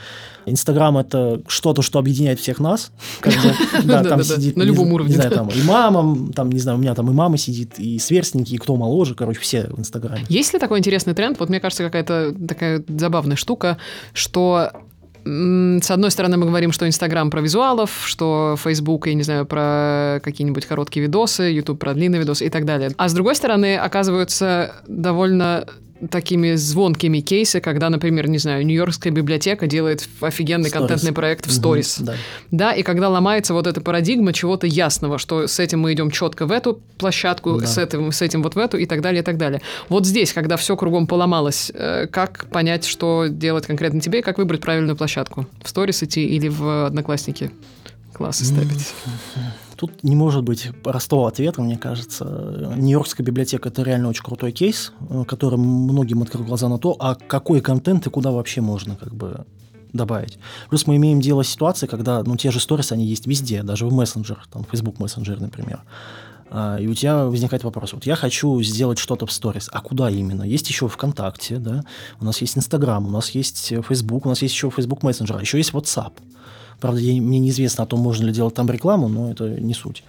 Инстаграм 0.48 0.98
это 0.98 1.42
что-то, 1.48 1.84
что 1.84 2.00
объединяет 2.00 2.40
всех 2.40 2.60
нас. 2.60 2.92
Да, 3.84 4.04
там 4.04 4.24
сидит... 4.24 4.58
На 4.58 4.64
любом 4.64 4.92
уровне. 4.92 5.12
Не 5.12 5.16
знаю, 5.16 5.32
там 5.32 5.50
и 5.50 5.62
мама, 5.62 6.32
там, 6.34 6.52
не 6.52 6.60
знаю, 6.60 6.80
у 6.80 6.82
меня 6.82 6.96
там 6.96 7.10
и 7.12 7.14
мама 7.14 7.38
сидит, 7.38 7.78
и 7.78 8.00
сверстники, 8.00 8.56
и 8.56 8.58
кто 8.58 8.76
моложе, 8.76 9.14
короче, 9.14 9.40
все 9.40 9.68
в 9.68 9.80
Инстаграме. 9.80 10.26
Есть 10.30 10.54
ли 10.54 10.60
такой 10.60 10.80
интересный 10.80 11.14
тренд? 11.14 11.40
Вот 11.40 11.50
мне 11.50 11.60
кажется, 11.60 11.84
какая-то 11.84 12.36
такая 12.48 12.84
забавная 12.88 13.36
штука, 13.36 13.78
что 14.14 14.72
с 15.26 15.92
одной 15.92 16.12
стороны, 16.12 16.38
мы 16.38 16.46
говорим, 16.46 16.72
что 16.72 16.88
Инстаграм 16.88 17.32
про 17.32 17.42
визуалов, 17.42 18.04
что 18.06 18.56
Фейсбук, 18.64 19.08
я 19.08 19.16
не 19.16 19.24
знаю, 19.24 19.48
про 19.48 20.20
какие-нибудь 20.24 20.68
короткие 20.68 21.08
видосы, 21.08 21.44
Ютуб 21.44 21.80
про 21.80 21.96
длинные 21.96 22.20
видосы 22.20 22.46
и 22.46 22.50
так 22.50 22.66
далее. 22.66 22.92
А 22.96 23.10
с 23.10 23.14
другой 23.14 23.36
стороны, 23.36 23.76
оказываются 23.76 24.76
довольно 24.88 25.66
такими 26.10 26.56
звонкими 26.56 27.20
кейсы, 27.20 27.60
когда, 27.60 27.90
например, 27.90 28.30
не 28.30 28.38
знаю, 28.38 28.66
Нью-Йоркская 28.66 29.12
библиотека 29.12 29.68
делает 29.68 30.08
офигенный 30.22 30.70
stories. 30.70 30.74
контентный 30.74 31.12
проект 31.12 31.48
в 31.48 31.52
сторис. 31.52 32.00
Mm-hmm, 32.00 32.06
да. 32.06 32.16
да, 32.52 32.74
и 32.74 32.84
когда 32.84 33.10
ломается 33.10 33.54
вот 33.54 33.68
эта 33.68 33.82
парадигма 33.82 34.34
чего-то 34.34 34.68
ясного, 34.68 35.18
что 35.18 35.48
с 35.48 35.60
этим 35.60 35.82
мы 35.82 35.94
идем 35.94 36.12
четко 36.12 36.46
в 36.46 36.52
эту 36.52 36.82
площадку, 36.98 37.60
да. 37.60 37.68
с 37.68 37.78
этим, 37.78 38.12
с 38.12 38.22
этим 38.22 38.44
вот 38.44 38.56
в 38.56 38.58
эту 38.58 38.78
и 38.78 38.86
так 38.86 39.02
далее, 39.02 39.22
и 39.22 39.26
так 39.26 39.38
далее. 39.38 39.62
Вот 39.90 40.06
здесь, 40.06 40.34
когда 40.34 40.58
все 40.58 40.76
кругом 40.76 41.08
поломалось, 41.08 41.72
э, 41.74 42.08
как 42.08 42.48
понять, 42.50 42.86
что 42.86 43.28
делать 43.28 43.66
конкретно 43.66 44.02
тебе, 44.02 44.20
и 44.20 44.22
как 44.22 44.38
выбрать 44.38 44.62
правильную 44.62 44.96
площадку? 44.96 45.48
В 45.64 45.70
сторис 45.70 46.04
идти 46.04 46.26
или 46.26 46.48
в 46.48 46.86
Одноклассники 46.86 47.52
классы 48.14 48.46
ставить? 48.46 48.72
Mm-hmm. 48.72 49.65
Тут 49.76 50.04
не 50.04 50.16
может 50.16 50.44
быть 50.44 50.70
простого 50.84 51.28
ответа, 51.28 51.62
мне 51.62 51.78
кажется. 51.78 52.74
Нью-Йоркская 52.78 53.26
библиотека– 53.26 53.70
это 53.70 53.84
реально 53.84 54.10
очень 54.10 54.24
крутой 54.24 54.52
кейс, 54.52 54.94
э, 55.10 55.24
который 55.28 55.58
многим 55.58 56.22
открыл 56.22 56.46
глаза 56.46 56.70
на 56.70 56.78
то, 56.78 56.96
а 57.00 57.16
какой 57.16 57.62
контент 57.62 58.08
и 58.08 58.10
куда 58.10 58.32
вообще 58.32 58.62
можно 58.62 58.96
как 58.96 59.14
бы 59.14 59.46
добавить. 59.94 60.38
Плюс 60.70 60.88
мы 60.88 60.98
имеем 60.98 61.22
дело 61.22 61.44
с 61.44 61.50
ситуацией, 61.50 61.90
когда 61.90 62.24
ну, 62.24 62.36
те 62.36 62.52
же 62.52 62.60
сторис, 62.60 62.92
они 62.92 63.06
есть 63.06 63.28
везде, 63.28 63.64
даже 63.64 63.86
в 63.86 63.94
мессенджерах, 63.94 64.48
там, 64.48 64.66
Facebook 64.70 64.98
Messenger, 64.98 65.40
например. 65.40 65.82
А, 66.50 66.78
и 66.78 66.88
у 66.88 66.94
тебя 66.94 67.26
возникает 67.26 67.64
вопрос, 67.64 67.94
вот 67.94 68.06
я 68.06 68.16
хочу 68.16 68.62
сделать 68.62 69.00
что-то 69.00 69.26
в 69.26 69.32
сторис, 69.32 69.70
а 69.72 69.82
куда 69.82 70.10
именно? 70.10 70.44
Есть 70.44 70.70
еще 70.70 70.88
ВКонтакте, 70.88 71.58
да, 71.58 71.84
у 72.20 72.26
нас 72.26 72.40
есть 72.42 72.58
Инстаграм, 72.58 73.06
у 73.06 73.10
нас 73.10 73.32
есть 73.32 73.74
Facebook, 73.88 74.26
у 74.26 74.30
нас 74.30 74.42
есть 74.42 74.54
еще 74.54 74.70
Facebook 74.70 75.04
Messenger, 75.04 75.38
а 75.38 75.42
еще 75.42 75.58
есть 75.58 75.72
WhatsApp. 75.72 76.14
Правда, 76.80 77.00
я, 77.00 77.22
мне 77.22 77.40
неизвестно 77.40 77.84
о 77.84 77.88
том, 77.88 78.00
можно 78.00 78.26
ли 78.26 78.34
делать 78.34 78.54
там 78.54 78.70
рекламу, 78.70 79.08
но 79.08 79.32
это 79.32 79.50
не 79.50 79.74
суть. 79.74 80.04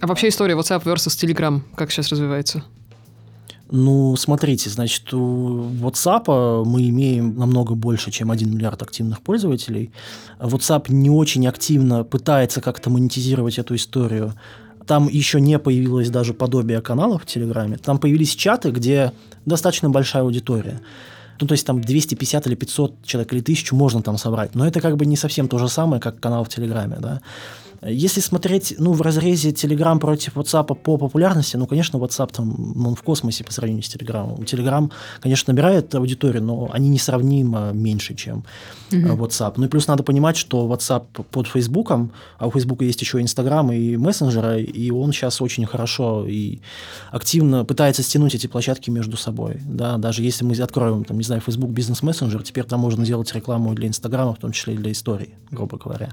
А 0.00 0.06
вообще 0.06 0.28
история 0.28 0.54
WhatsApp 0.54 0.84
versus 0.84 1.08
Telegram, 1.08 1.60
как 1.74 1.90
сейчас 1.90 2.10
развивается? 2.10 2.62
Ну, 3.70 4.14
смотрите, 4.16 4.68
значит, 4.68 5.12
у 5.14 5.64
WhatsApp 5.80 6.64
мы 6.64 6.88
имеем 6.90 7.36
намного 7.36 7.74
больше, 7.74 8.10
чем 8.10 8.30
1 8.30 8.50
миллиард 8.50 8.82
активных 8.82 9.22
пользователей. 9.22 9.90
WhatsApp 10.38 10.92
не 10.92 11.10
очень 11.10 11.46
активно 11.46 12.04
пытается 12.04 12.60
как-то 12.60 12.90
монетизировать 12.90 13.58
эту 13.58 13.74
историю. 13.74 14.34
Там 14.86 15.08
еще 15.08 15.40
не 15.40 15.58
появилось 15.58 16.10
даже 16.10 16.34
подобие 16.34 16.82
каналов 16.82 17.22
в 17.22 17.26
Телеграме. 17.26 17.78
Там 17.78 17.98
появились 17.98 18.36
чаты, 18.36 18.70
где 18.70 19.12
достаточно 19.46 19.88
большая 19.88 20.24
аудитория. 20.24 20.80
Ну, 21.40 21.46
то 21.46 21.52
есть 21.52 21.66
там 21.66 21.80
250 21.80 22.46
или 22.46 22.54
500 22.54 23.04
человек 23.04 23.32
или 23.32 23.40
1000 23.40 23.74
можно 23.74 24.02
там 24.02 24.18
собрать. 24.18 24.54
Но 24.54 24.66
это 24.66 24.80
как 24.80 24.96
бы 24.96 25.06
не 25.06 25.16
совсем 25.16 25.48
то 25.48 25.58
же 25.58 25.68
самое, 25.68 26.00
как 26.00 26.20
канал 26.20 26.44
в 26.44 26.48
Телеграме, 26.48 26.96
да. 27.00 27.20
Если 27.86 28.20
смотреть, 28.20 28.74
ну, 28.78 28.92
в 28.92 29.02
разрезе 29.02 29.50
Telegram 29.50 29.98
против 29.98 30.36
WhatsApp 30.36 30.74
по 30.74 30.96
популярности, 30.96 31.56
ну, 31.56 31.66
конечно, 31.66 31.98
WhatsApp 31.98 32.32
там, 32.32 32.86
он 32.86 32.94
в 32.94 33.02
космосе 33.02 33.44
по 33.44 33.52
сравнению 33.52 33.82
с 33.82 33.94
Telegram. 33.94 34.38
Telegram, 34.44 34.90
конечно, 35.20 35.52
набирает 35.52 35.94
аудиторию, 35.94 36.42
но 36.42 36.70
они 36.72 36.88
несравнимо 36.88 37.72
меньше, 37.72 38.14
чем 38.14 38.44
mm-hmm. 38.90 39.16
WhatsApp. 39.16 39.54
Ну, 39.56 39.66
и 39.66 39.68
плюс 39.68 39.86
надо 39.86 40.02
понимать, 40.02 40.36
что 40.36 40.66
WhatsApp 40.66 41.04
под 41.30 41.46
Facebook, 41.46 41.90
а 41.90 42.46
у 42.46 42.50
Facebook 42.50 42.82
есть 42.82 43.00
еще 43.00 43.20
Instagram 43.20 43.72
и 43.72 43.96
мессенджеры, 43.96 44.62
и 44.62 44.90
он 44.90 45.12
сейчас 45.12 45.42
очень 45.42 45.66
хорошо 45.66 46.26
и 46.26 46.60
активно 47.10 47.64
пытается 47.64 48.02
стянуть 48.02 48.34
эти 48.34 48.46
площадки 48.46 48.90
между 48.90 49.16
собой, 49.16 49.60
да, 49.66 49.98
даже 49.98 50.22
если 50.22 50.44
мы 50.44 50.54
откроем, 50.54 51.04
там, 51.04 51.18
не 51.18 51.24
знаю, 51.24 51.42
Facebook 51.42 51.70
Business 51.70 52.02
Messenger, 52.02 52.42
теперь 52.42 52.64
там 52.64 52.80
можно 52.80 53.04
делать 53.04 53.32
рекламу 53.34 53.74
для 53.74 53.88
Инстаграма, 53.88 54.34
в 54.34 54.38
том 54.38 54.52
числе 54.52 54.74
и 54.74 54.76
для 54.76 54.92
истории, 54.92 55.34
грубо 55.50 55.76
говоря. 55.76 56.12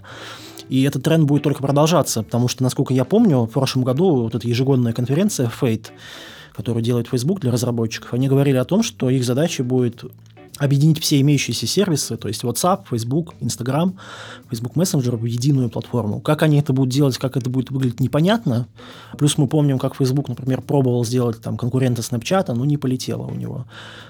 И 0.70 0.84
этот 0.84 1.04
тренд 1.04 1.26
будет 1.26 1.44
только 1.44 1.62
продолжаться, 1.62 2.24
потому 2.24 2.48
что, 2.48 2.64
насколько 2.64 2.94
я 2.94 3.06
помню, 3.06 3.40
в 3.46 3.50
прошлом 3.50 3.84
году 3.84 4.24
вот 4.24 4.36
эта 4.36 4.48
ежегодная 4.48 4.94
конференция 4.94 5.50
Fate, 5.50 5.88
которую 6.54 6.84
делает 6.84 7.08
Facebook 7.08 7.40
для 7.40 7.52
разработчиков, 7.52 8.14
они 8.14 8.28
говорили 8.28 8.58
о 8.58 8.66
том, 8.66 8.84
что 8.84 9.10
их 9.10 9.24
задачей 9.24 9.64
будет 9.64 10.04
объединить 10.62 11.00
все 11.02 11.20
имеющиеся 11.22 11.66
сервисы, 11.66 12.18
то 12.18 12.28
есть 12.28 12.44
WhatsApp, 12.44 12.84
Facebook, 12.90 13.34
Instagram, 13.40 13.96
Facebook 14.48 14.76
Messenger 14.76 15.18
в 15.18 15.26
единую 15.26 15.70
платформу. 15.70 16.22
Как 16.22 16.44
они 16.44 16.60
это 16.60 16.72
будут 16.72 16.94
делать, 16.94 17.18
как 17.18 17.36
это 17.36 17.50
будет 17.50 17.72
выглядеть, 17.72 18.00
непонятно. 18.00 18.68
Плюс 19.18 19.40
мы 19.40 19.48
помним, 19.48 19.80
как 19.80 19.96
Facebook, 19.96 20.28
например, 20.28 20.62
пробовал 20.62 21.04
сделать 21.04 21.42
там 21.42 21.58
конкурента 21.58 22.04
Snapchat, 22.04 22.54
но 22.54 22.64
не 22.66 22.78
полетело 22.78 23.24
у 23.24 23.34
него. 23.34 23.66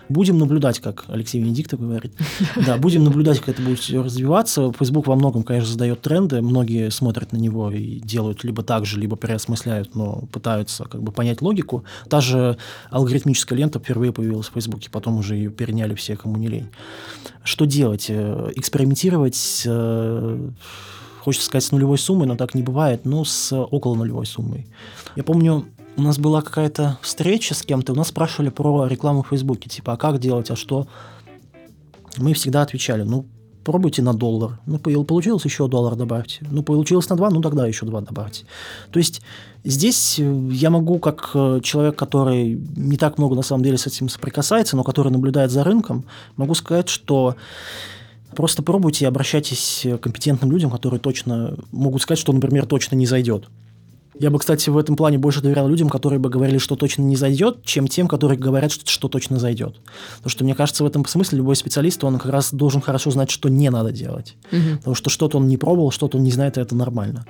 Будем 0.09 0.39
наблюдать, 0.39 0.79
как 0.79 1.05
Алексей 1.07 1.41
Венедиктов 1.41 1.79
говорит. 1.79 2.13
Да, 2.65 2.77
будем 2.77 3.05
наблюдать, 3.05 3.39
как 3.39 3.49
это 3.49 3.61
будет 3.61 3.79
развиваться. 3.89 4.73
Facebook 4.77 5.07
во 5.07 5.15
многом, 5.15 5.43
конечно, 5.43 5.71
задает 5.71 6.01
тренды. 6.01 6.41
Многие 6.41 6.91
смотрят 6.91 7.31
на 7.31 7.37
него 7.37 7.71
и 7.71 7.99
делают 7.99 8.43
либо 8.43 8.61
так 8.61 8.85
же, 8.85 8.99
либо 8.99 9.15
переосмысляют, 9.15 9.95
но 9.95 10.23
пытаются 10.31 10.83
как 10.83 11.01
бы 11.01 11.11
понять 11.11 11.41
логику. 11.41 11.85
Та 12.09 12.19
же 12.19 12.57
алгоритмическая 12.89 13.57
лента 13.57 13.79
впервые 13.79 14.11
появилась 14.11 14.47
в 14.49 14.53
Facebook, 14.53 14.81
потом 14.91 15.17
уже 15.17 15.35
ее 15.35 15.49
переняли 15.49 15.95
все, 15.95 16.17
кому 16.17 16.40
не 16.41 16.47
лень. 16.47 16.69
Что 17.43 17.65
делать? 17.65 18.07
Э, 18.09 18.51
экспериментировать 18.55 19.63
э, 19.65 20.49
хочется 21.21 21.45
сказать, 21.45 21.63
с 21.63 21.71
нулевой 21.71 21.97
суммой, 21.97 22.27
но 22.27 22.35
так 22.35 22.55
не 22.55 22.63
бывает, 22.63 23.05
но 23.05 23.23
с 23.23 23.55
около 23.55 23.95
нулевой 23.95 24.25
суммой. 24.25 24.67
Я 25.15 25.23
помню, 25.23 25.65
у 25.95 26.01
нас 26.01 26.17
была 26.17 26.41
какая-то 26.41 26.97
встреча 27.01 27.53
с 27.53 27.63
кем-то, 27.63 27.93
у 27.93 27.95
нас 27.95 28.09
спрашивали 28.09 28.49
про 28.49 28.87
рекламу 28.87 29.23
в 29.23 29.27
Фейсбуке, 29.29 29.69
типа, 29.69 29.93
а 29.93 29.97
как 29.97 30.19
делать, 30.19 30.49
а 30.51 30.55
что? 30.55 30.87
Мы 32.17 32.33
всегда 32.33 32.61
отвечали, 32.61 33.03
ну, 33.03 33.25
пробуйте 33.63 34.01
на 34.01 34.13
доллар. 34.13 34.59
Ну, 34.65 34.79
получилось 34.79 35.45
еще 35.45 35.67
доллар 35.67 35.95
добавьте. 35.95 36.45
Ну, 36.51 36.63
получилось 36.63 37.09
на 37.09 37.15
два, 37.15 37.29
ну, 37.29 37.41
тогда 37.41 37.67
еще 37.67 37.85
два 37.85 38.01
добавьте. 38.01 38.45
То 38.91 38.99
есть 38.99 39.21
здесь 39.63 40.19
э, 40.19 40.49
я 40.51 40.69
могу, 40.69 40.99
как 40.99 41.31
э, 41.33 41.59
человек, 41.63 41.95
который 41.95 42.61
не 42.75 42.97
так 42.97 43.17
много 43.17 43.35
на 43.35 43.41
самом 43.41 43.63
деле 43.63 43.77
с 43.77 43.87
этим 43.87 44.09
соприкасается, 44.09 44.75
но 44.75 44.83
который 44.83 45.11
наблюдает 45.11 45.51
за 45.51 45.63
рынком, 45.63 46.05
могу 46.35 46.55
сказать, 46.55 46.89
что 46.89 47.35
Просто 48.35 48.63
пробуйте 48.63 49.03
и 49.03 49.07
обращайтесь 49.07 49.81
к 49.83 49.97
компетентным 49.97 50.51
людям, 50.51 50.71
которые 50.71 50.99
точно 50.99 51.57
могут 51.71 52.01
сказать, 52.01 52.19
что, 52.19 52.31
например, 52.31 52.65
точно 52.65 52.95
не 52.95 53.05
зайдет. 53.05 53.49
Я 54.19 54.29
бы, 54.29 54.39
кстати, 54.39 54.69
в 54.69 54.77
этом 54.77 54.95
плане 54.95 55.17
больше 55.17 55.41
доверял 55.41 55.67
людям, 55.67 55.89
которые 55.89 56.19
бы 56.19 56.29
говорили, 56.29 56.57
что 56.57 56.75
точно 56.75 57.03
не 57.03 57.15
зайдет, 57.15 57.63
чем 57.63 57.87
тем, 57.87 58.07
которые 58.07 58.37
говорят, 58.37 58.71
что, 58.71 58.89
что 58.89 59.07
точно 59.07 59.39
зайдет. 59.39 59.79
Потому 60.17 60.29
что, 60.29 60.43
мне 60.43 60.53
кажется, 60.53 60.83
в 60.83 60.87
этом 60.87 61.05
смысле 61.05 61.37
любой 61.37 61.55
специалист, 61.55 62.03
он 62.03 62.19
как 62.19 62.31
раз 62.31 62.53
должен 62.53 62.81
хорошо 62.81 63.11
знать, 63.11 63.31
что 63.31 63.47
не 63.49 63.69
надо 63.69 63.91
делать. 63.91 64.35
Угу. 64.51 64.77
Потому 64.77 64.95
что 64.95 65.09
что-то 65.09 65.37
он 65.37 65.47
не 65.47 65.57
пробовал, 65.57 65.91
что-то 65.91 66.17
он 66.17 66.23
не 66.23 66.31
знает, 66.31 66.57
и 66.57 66.61
это 66.61 66.75
нормально. 66.75 67.25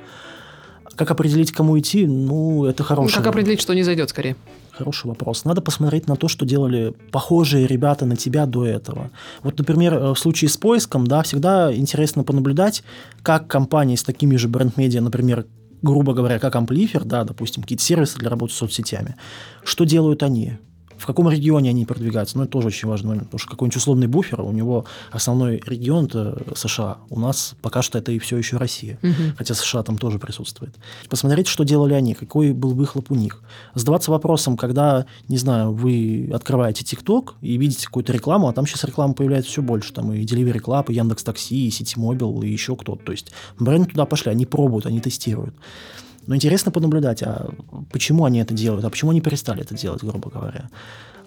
Как 0.95 1.09
определить, 1.11 1.51
кому 1.51 1.79
идти? 1.79 2.05
Ну, 2.05 2.65
это 2.65 2.83
хороший. 2.83 3.15
Как 3.15 3.27
определить, 3.27 3.61
что 3.61 3.73
не 3.73 3.83
зайдет, 3.83 4.09
скорее? 4.09 4.35
Хороший 4.71 5.07
вопрос. 5.07 5.45
Надо 5.45 5.61
посмотреть 5.61 6.07
на 6.07 6.15
то, 6.15 6.27
что 6.27 6.45
делали 6.45 6.93
похожие 7.11 7.67
ребята 7.67 8.05
на 8.05 8.15
тебя 8.15 8.45
до 8.45 8.65
этого. 8.65 9.11
Вот, 9.43 9.57
например, 9.57 9.93
э, 9.93 10.13
в 10.13 10.19
случае 10.19 10.49
с 10.49 10.57
поиском, 10.57 11.07
да, 11.07 11.21
всегда 11.21 11.73
интересно 11.73 12.23
понаблюдать, 12.23 12.83
как 13.21 13.47
компании 13.47 13.95
с 13.95 14.03
такими 14.03 14.35
же 14.35 14.47
бренд-медиа, 14.47 15.01
например, 15.01 15.45
грубо 15.81 16.13
говоря, 16.13 16.39
как 16.39 16.55
амплифер, 16.55 17.03
да, 17.03 17.23
допустим, 17.23 17.63
какие-то 17.63 17.83
сервисы 17.83 18.17
для 18.17 18.29
работы 18.29 18.53
с 18.53 18.57
соцсетями. 18.57 19.15
Что 19.63 19.83
делают 19.83 20.23
они? 20.23 20.57
В 21.01 21.05
каком 21.07 21.29
регионе 21.29 21.71
они 21.71 21.85
продвигаются. 21.85 22.37
Ну, 22.37 22.43
это 22.43 22.51
тоже 22.51 22.67
очень 22.67 22.87
важный 22.87 23.09
момент, 23.09 23.25
потому 23.25 23.39
что 23.39 23.49
какой-нибудь 23.49 23.77
условный 23.77 24.07
буфер, 24.07 24.41
у 24.41 24.51
него 24.51 24.85
основной 25.11 25.61
регион 25.65 26.05
это 26.05 26.43
США. 26.55 26.97
У 27.09 27.19
нас 27.19 27.55
пока 27.61 27.81
что 27.81 27.97
это 27.97 28.11
и 28.11 28.19
все 28.19 28.37
еще 28.37 28.57
Россия. 28.57 28.99
Угу. 29.01 29.37
Хотя 29.37 29.55
США 29.55 29.81
там 29.81 29.97
тоже 29.97 30.19
присутствует. 30.19 30.75
Посмотреть, 31.09 31.47
что 31.47 31.63
делали 31.63 31.95
они, 31.95 32.13
какой 32.13 32.53
был 32.53 32.73
выхлоп 32.73 33.11
у 33.11 33.15
них. 33.15 33.41
Задаваться 33.73 34.11
вопросом, 34.11 34.57
когда, 34.57 35.07
не 35.27 35.37
знаю, 35.37 35.73
вы 35.73 36.29
открываете 36.33 36.83
ТикТок 36.83 37.35
и 37.41 37.57
видите 37.57 37.87
какую-то 37.87 38.13
рекламу, 38.13 38.47
а 38.47 38.53
там 38.53 38.67
сейчас 38.67 38.83
реклама 38.83 39.13
появляется 39.13 39.49
все 39.49 39.63
больше. 39.63 39.93
Там 39.93 40.13
и 40.13 40.23
Delivery 40.23 40.61
Club, 40.61 40.91
и 40.91 40.93
Яндекс 40.93 41.23
Такси, 41.23 41.67
и 41.67 41.71
Сити 41.71 41.97
Мобил, 41.97 42.43
и 42.43 42.47
еще 42.47 42.75
кто-то. 42.75 43.03
То 43.03 43.11
есть 43.11 43.31
бренды 43.59 43.89
туда 43.89 44.05
пошли, 44.05 44.31
они 44.31 44.45
пробуют, 44.45 44.85
они 44.85 45.01
тестируют. 45.01 45.55
Но 46.27 46.35
интересно 46.35 46.71
понаблюдать, 46.71 47.23
а 47.23 47.49
почему 47.91 48.25
они 48.25 48.39
это 48.39 48.53
делают, 48.53 48.85
а 48.85 48.89
почему 48.89 49.11
они 49.11 49.21
перестали 49.21 49.61
это 49.61 49.75
делать, 49.75 50.03
грубо 50.03 50.29
говоря. 50.29 50.69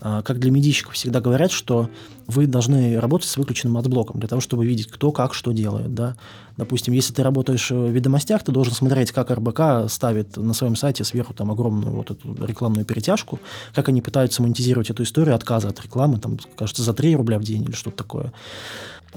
А, 0.06 0.22
как 0.22 0.38
для 0.38 0.50
медийщиков 0.50 0.94
всегда 0.94 1.20
говорят, 1.20 1.50
что 1.50 1.88
вы 2.26 2.46
должны 2.46 3.00
работать 3.00 3.28
с 3.28 3.38
выключенным 3.38 3.78
адблоком 3.78 4.20
для 4.20 4.28
того, 4.28 4.40
чтобы 4.42 4.66
видеть, 4.66 4.88
кто 4.88 5.12
как 5.12 5.32
что 5.32 5.52
делает. 5.52 5.94
Да? 5.94 6.16
Допустим, 6.58 6.92
если 6.92 7.14
ты 7.14 7.22
работаешь 7.22 7.70
в 7.70 7.88
ведомостях, 7.88 8.42
ты 8.44 8.52
должен 8.52 8.74
смотреть, 8.74 9.12
как 9.12 9.30
РБК 9.30 9.88
ставит 9.88 10.36
на 10.36 10.52
своем 10.52 10.76
сайте 10.76 11.04
сверху 11.04 11.32
там 11.32 11.50
огромную 11.50 11.94
вот 11.94 12.10
эту 12.10 12.34
рекламную 12.44 12.84
перетяжку, 12.84 13.40
как 13.74 13.88
они 13.88 14.02
пытаются 14.02 14.42
монетизировать 14.42 14.90
эту 14.90 15.02
историю 15.04 15.34
отказа 15.34 15.68
от 15.68 15.80
рекламы, 15.82 16.18
там, 16.18 16.38
кажется, 16.54 16.82
за 16.82 16.92
3 16.92 17.16
рубля 17.16 17.38
в 17.38 17.42
день 17.42 17.62
или 17.62 17.72
что-то 17.72 17.96
такое 17.96 18.32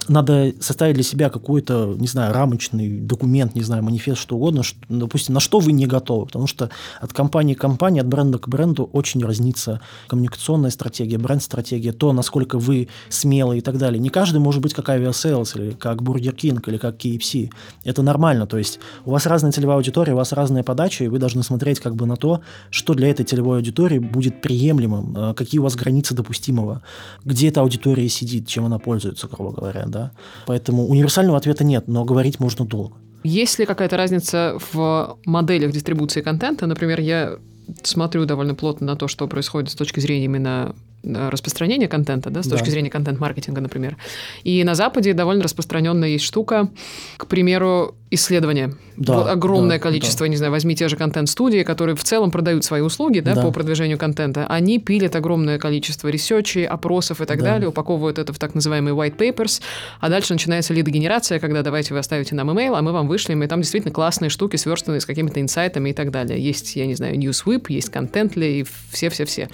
надо 0.07 0.53
составить 0.59 0.95
для 0.95 1.03
себя 1.03 1.29
какой-то, 1.29 1.95
не 1.97 2.07
знаю, 2.07 2.33
рамочный 2.33 2.99
документ, 2.99 3.55
не 3.55 3.63
знаю, 3.63 3.83
манифест, 3.83 4.21
что 4.21 4.35
угодно, 4.35 4.63
что, 4.63 4.79
допустим, 4.89 5.33
на 5.33 5.39
что 5.39 5.59
вы 5.59 5.71
не 5.71 5.85
готовы. 5.85 6.25
Потому 6.25 6.47
что 6.47 6.69
от 7.01 7.13
компании 7.13 7.53
к 7.53 7.59
компании, 7.59 8.01
от 8.01 8.07
бренда 8.07 8.37
к 8.37 8.47
бренду 8.47 8.89
очень 8.93 9.23
разнится 9.25 9.81
коммуникационная 10.07 10.69
стратегия, 10.69 11.17
бренд-стратегия, 11.17 11.91
то, 11.91 12.13
насколько 12.13 12.59
вы 12.59 12.87
смелы 13.09 13.57
и 13.57 13.61
так 13.61 13.77
далее. 13.77 13.99
Не 13.99 14.09
каждый 14.09 14.39
может 14.39 14.61
быть 14.61 14.73
как 14.73 14.89
Aviasales 14.89 15.57
или 15.59 15.71
как 15.71 16.01
Burger 16.01 16.35
King 16.35 16.61
или 16.67 16.77
как 16.77 16.97
KFC. 16.97 17.51
Это 17.83 18.01
нормально. 18.01 18.47
То 18.47 18.57
есть 18.57 18.79
у 19.05 19.11
вас 19.11 19.25
разная 19.25 19.51
целевая 19.51 19.77
аудитория, 19.77 20.13
у 20.13 20.17
вас 20.17 20.31
разная 20.31 20.63
подача, 20.63 21.03
и 21.03 21.07
вы 21.07 21.19
должны 21.19 21.43
смотреть 21.43 21.79
как 21.79 21.95
бы 21.95 22.05
на 22.05 22.15
то, 22.15 22.41
что 22.69 22.93
для 22.93 23.09
этой 23.09 23.25
целевой 23.25 23.57
аудитории 23.57 23.99
будет 23.99 24.41
приемлемым, 24.41 25.17
э, 25.17 25.33
какие 25.33 25.59
у 25.59 25.63
вас 25.63 25.75
границы 25.75 26.13
допустимого, 26.13 26.81
где 27.25 27.49
эта 27.49 27.61
аудитория 27.61 28.07
сидит, 28.09 28.47
чем 28.47 28.65
она 28.65 28.79
пользуется, 28.79 29.27
грубо 29.27 29.51
говоря 29.51 29.86
да. 29.87 30.11
Поэтому 30.45 30.87
универсального 30.87 31.37
ответа 31.37 31.63
нет, 31.63 31.87
но 31.87 32.05
говорить 32.05 32.39
можно 32.39 32.65
долго. 32.65 32.97
Есть 33.23 33.59
ли 33.59 33.65
какая-то 33.65 33.97
разница 33.97 34.57
в 34.71 35.17
моделях 35.25 35.71
дистрибуции 35.71 36.21
контента? 36.21 36.67
Например, 36.67 36.99
я 36.99 37.37
смотрю 37.83 38.25
довольно 38.25 38.55
плотно 38.55 38.87
на 38.87 38.95
то, 38.95 39.07
что 39.07 39.27
происходит 39.27 39.71
с 39.71 39.75
точки 39.75 39.99
зрения 39.99 40.25
именно 40.25 40.75
распространения 41.03 41.87
контента, 41.87 42.29
да, 42.29 42.43
с 42.43 42.47
точки 42.47 42.65
да. 42.65 42.71
зрения 42.71 42.89
контент-маркетинга, 42.89 43.61
например. 43.61 43.97
И 44.43 44.63
на 44.63 44.75
Западе 44.75 45.13
довольно 45.13 45.43
распространенная 45.43 46.09
есть 46.09 46.25
штука, 46.25 46.69
к 47.17 47.27
примеру, 47.27 47.95
исследования. 48.09 48.73
Да, 48.95 49.17
вот 49.17 49.29
огромное 49.29 49.77
да, 49.77 49.83
количество, 49.83 50.25
да. 50.25 50.29
не 50.29 50.37
знаю, 50.37 50.51
возьми 50.51 50.75
те 50.75 50.87
же 50.87 50.95
контент-студии, 50.95 51.63
которые 51.63 51.95
в 51.95 52.03
целом 52.03 52.31
продают 52.31 52.63
свои 52.63 52.81
услуги 52.81 53.19
да, 53.19 53.35
да. 53.35 53.41
по 53.41 53.51
продвижению 53.51 53.97
контента. 53.97 54.47
Они 54.47 54.79
пилят 54.79 55.15
огромное 55.15 55.59
количество 55.59 56.07
ресерчей, 56.07 56.65
опросов 56.65 57.21
и 57.21 57.25
так 57.25 57.39
да. 57.39 57.51
далее, 57.51 57.69
упаковывают 57.69 58.17
это 58.17 58.33
в 58.33 58.39
так 58.39 58.55
называемые 58.55 58.95
white 58.95 59.17
papers, 59.17 59.61
а 59.99 60.09
дальше 60.09 60.33
начинается 60.33 60.73
лидогенерация, 60.73 61.39
когда 61.39 61.61
давайте 61.63 61.93
вы 61.93 61.99
оставите 61.99 62.33
нам 62.33 62.49
email, 62.49 62.75
а 62.75 62.81
мы 62.81 62.91
вам 62.91 63.07
вышлем, 63.07 63.43
и 63.43 63.47
там 63.47 63.61
действительно 63.61 63.93
классные 63.93 64.29
штуки, 64.29 64.55
сверстанные 64.55 65.01
с 65.01 65.05
какими-то 65.05 65.41
инсайтами 65.41 65.89
и 65.89 65.93
так 65.93 66.09
далее. 66.09 66.41
Есть, 66.41 66.75
я 66.75 66.87
не 66.87 66.95
знаю, 66.95 67.15
NewsWhip, 67.17 67.65
есть 67.69 67.89
Contently 67.89 68.61
и 68.61 68.65
все-все-все. 68.91 69.49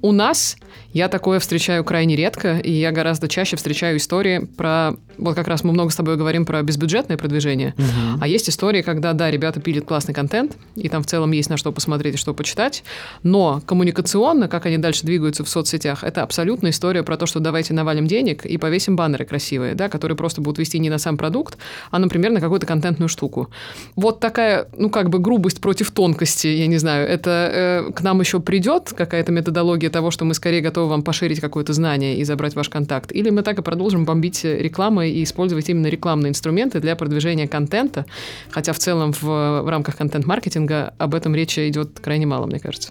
У 0.00 0.12
нас 0.12 0.56
я 0.92 1.08
такое 1.08 1.40
встречаю 1.40 1.84
крайне 1.84 2.16
редко, 2.16 2.58
и 2.58 2.70
я 2.70 2.92
гораздо 2.92 3.28
чаще 3.28 3.56
встречаю 3.56 3.96
истории 3.98 4.40
про... 4.40 4.94
Вот 5.18 5.34
как 5.34 5.48
раз 5.48 5.64
мы 5.64 5.72
много 5.72 5.90
с 5.90 5.96
тобой 5.96 6.16
говорим 6.16 6.46
про 6.46 6.62
безбюджетное 6.62 7.16
продвижение, 7.16 7.74
угу. 7.76 8.18
а 8.20 8.26
есть 8.26 8.48
истории, 8.48 8.82
когда, 8.82 9.12
да, 9.12 9.30
ребята 9.30 9.60
пилят 9.60 9.84
классный 9.84 10.14
контент, 10.14 10.56
и 10.74 10.88
там 10.88 11.02
в 11.02 11.06
целом 11.06 11.32
есть 11.32 11.50
на 11.50 11.56
что 11.56 11.72
посмотреть 11.72 12.14
и 12.14 12.16
что 12.16 12.34
почитать, 12.34 12.82
но 13.22 13.60
коммуникационно, 13.66 14.48
как 14.48 14.66
они 14.66 14.78
дальше 14.78 15.04
двигаются 15.04 15.44
в 15.44 15.48
соцсетях, 15.48 16.04
это 16.04 16.22
абсолютно 16.22 16.70
история 16.70 17.02
про 17.02 17.16
то, 17.16 17.26
что 17.26 17.40
давайте 17.40 17.74
навалим 17.74 18.06
денег 18.06 18.46
и 18.46 18.56
повесим 18.56 18.96
баннеры 18.96 19.24
красивые, 19.24 19.74
да, 19.74 19.88
которые 19.88 20.16
просто 20.16 20.40
будут 20.40 20.58
вести 20.58 20.78
не 20.78 20.90
на 20.90 20.98
сам 20.98 21.16
продукт, 21.16 21.58
а, 21.90 21.98
например, 21.98 22.32
на 22.32 22.40
какую-то 22.40 22.66
контентную 22.66 23.08
штуку. 23.08 23.50
Вот 23.96 24.20
такая, 24.20 24.68
ну, 24.76 24.90
как 24.90 25.10
бы 25.10 25.18
грубость 25.18 25.60
против 25.60 25.90
тонкости, 25.90 26.46
я 26.46 26.66
не 26.66 26.78
знаю, 26.78 27.06
это 27.08 27.86
э, 27.88 27.92
к 27.92 28.00
нам 28.02 28.20
еще 28.20 28.40
придет 28.40 28.94
какая-то 28.96 29.32
методология 29.32 29.90
того, 29.90 30.10
что 30.10 30.24
мы 30.24 30.34
скорее 30.34 30.60
готовы 30.60 30.78
готовы 30.78 30.90
вам 30.90 31.02
поширить 31.02 31.40
какое-то 31.40 31.72
знание 31.72 32.16
и 32.18 32.24
забрать 32.24 32.54
ваш 32.54 32.68
контакт. 32.68 33.10
Или 33.12 33.30
мы 33.30 33.42
так 33.42 33.58
и 33.58 33.62
продолжим 33.62 34.04
бомбить 34.04 34.44
рекламой 34.44 35.07
и 35.10 35.22
использовать 35.22 35.68
именно 35.68 35.86
рекламные 35.86 36.30
инструменты 36.30 36.80
для 36.80 36.96
продвижения 36.96 37.48
контента, 37.48 38.06
хотя 38.50 38.72
в 38.72 38.78
целом 38.78 39.12
в, 39.12 39.22
в 39.22 39.68
рамках 39.68 39.96
контент-маркетинга 39.96 40.94
об 40.98 41.14
этом 41.14 41.34
речи 41.34 41.68
идет 41.68 42.00
крайне 42.00 42.26
мало, 42.26 42.46
мне 42.46 42.58
кажется. 42.58 42.90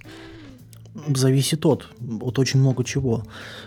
Зависит 1.15 1.63
от, 1.65 1.88
от 2.21 2.39
очень 2.39 2.60
много 2.60 2.84
чего. 2.84 3.23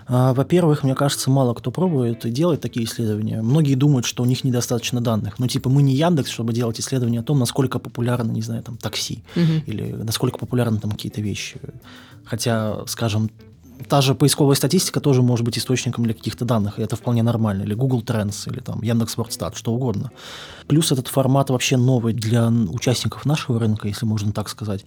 А, 0.09 0.35
во-первых, 0.35 0.83
мне 0.83 0.97
кажется, 0.97 1.31
мало 1.31 1.55
кто 1.55 1.71
пробует 1.71 2.27
и 2.27 2.31
делает 2.31 2.61
такие 2.61 2.87
исследования. 2.87 3.41
Многие 3.41 3.77
думают, 3.77 4.05
что 4.05 4.25
у 4.25 4.27
них 4.27 4.43
недостаточно 4.43 5.01
данных. 5.01 5.39
Ну, 5.39 5.47
типа, 5.47 5.71
мы 5.71 5.83
не 5.83 5.95
Яндекс, 5.95 6.29
чтобы 6.29 6.53
делать 6.53 6.81
исследования 6.81 7.21
о 7.21 7.23
том, 7.23 7.39
насколько 7.39 7.79
популярно, 7.79 8.33
не 8.33 8.43
знаю, 8.43 8.65
там, 8.65 8.77
такси, 8.77 9.23
угу. 9.37 9.63
или 9.67 9.93
насколько 9.93 10.39
популярны 10.39 10.81
там 10.81 10.91
какие-то 10.91 11.21
вещи. 11.21 11.61
Хотя, 12.25 12.85
скажем, 12.87 13.31
та 13.89 14.01
же 14.01 14.15
поисковая 14.15 14.55
статистика 14.55 15.01
тоже 15.01 15.23
может 15.23 15.45
быть 15.45 15.59
источником 15.59 16.05
для 16.05 16.15
каких-то 16.15 16.45
данных, 16.45 16.79
и 16.79 16.83
это 16.83 16.97
вполне 16.97 17.23
нормально. 17.23 17.63
Или 17.63 17.75
Google 17.75 18.03
Trends, 18.03 18.51
или 18.51 18.61
там 18.61 18.83
Яндекс.Вордстат, 18.83 19.57
что 19.57 19.73
угодно. 19.73 20.11
Плюс 20.67 20.93
этот 20.93 21.09
формат 21.09 21.51
вообще 21.51 21.77
новый 21.77 22.13
для 22.13 22.49
участников 22.49 23.25
нашего 23.25 23.59
рынка, 23.59 23.89
если 23.89 24.07
можно 24.07 24.33
так 24.33 24.49
сказать. 24.49 24.85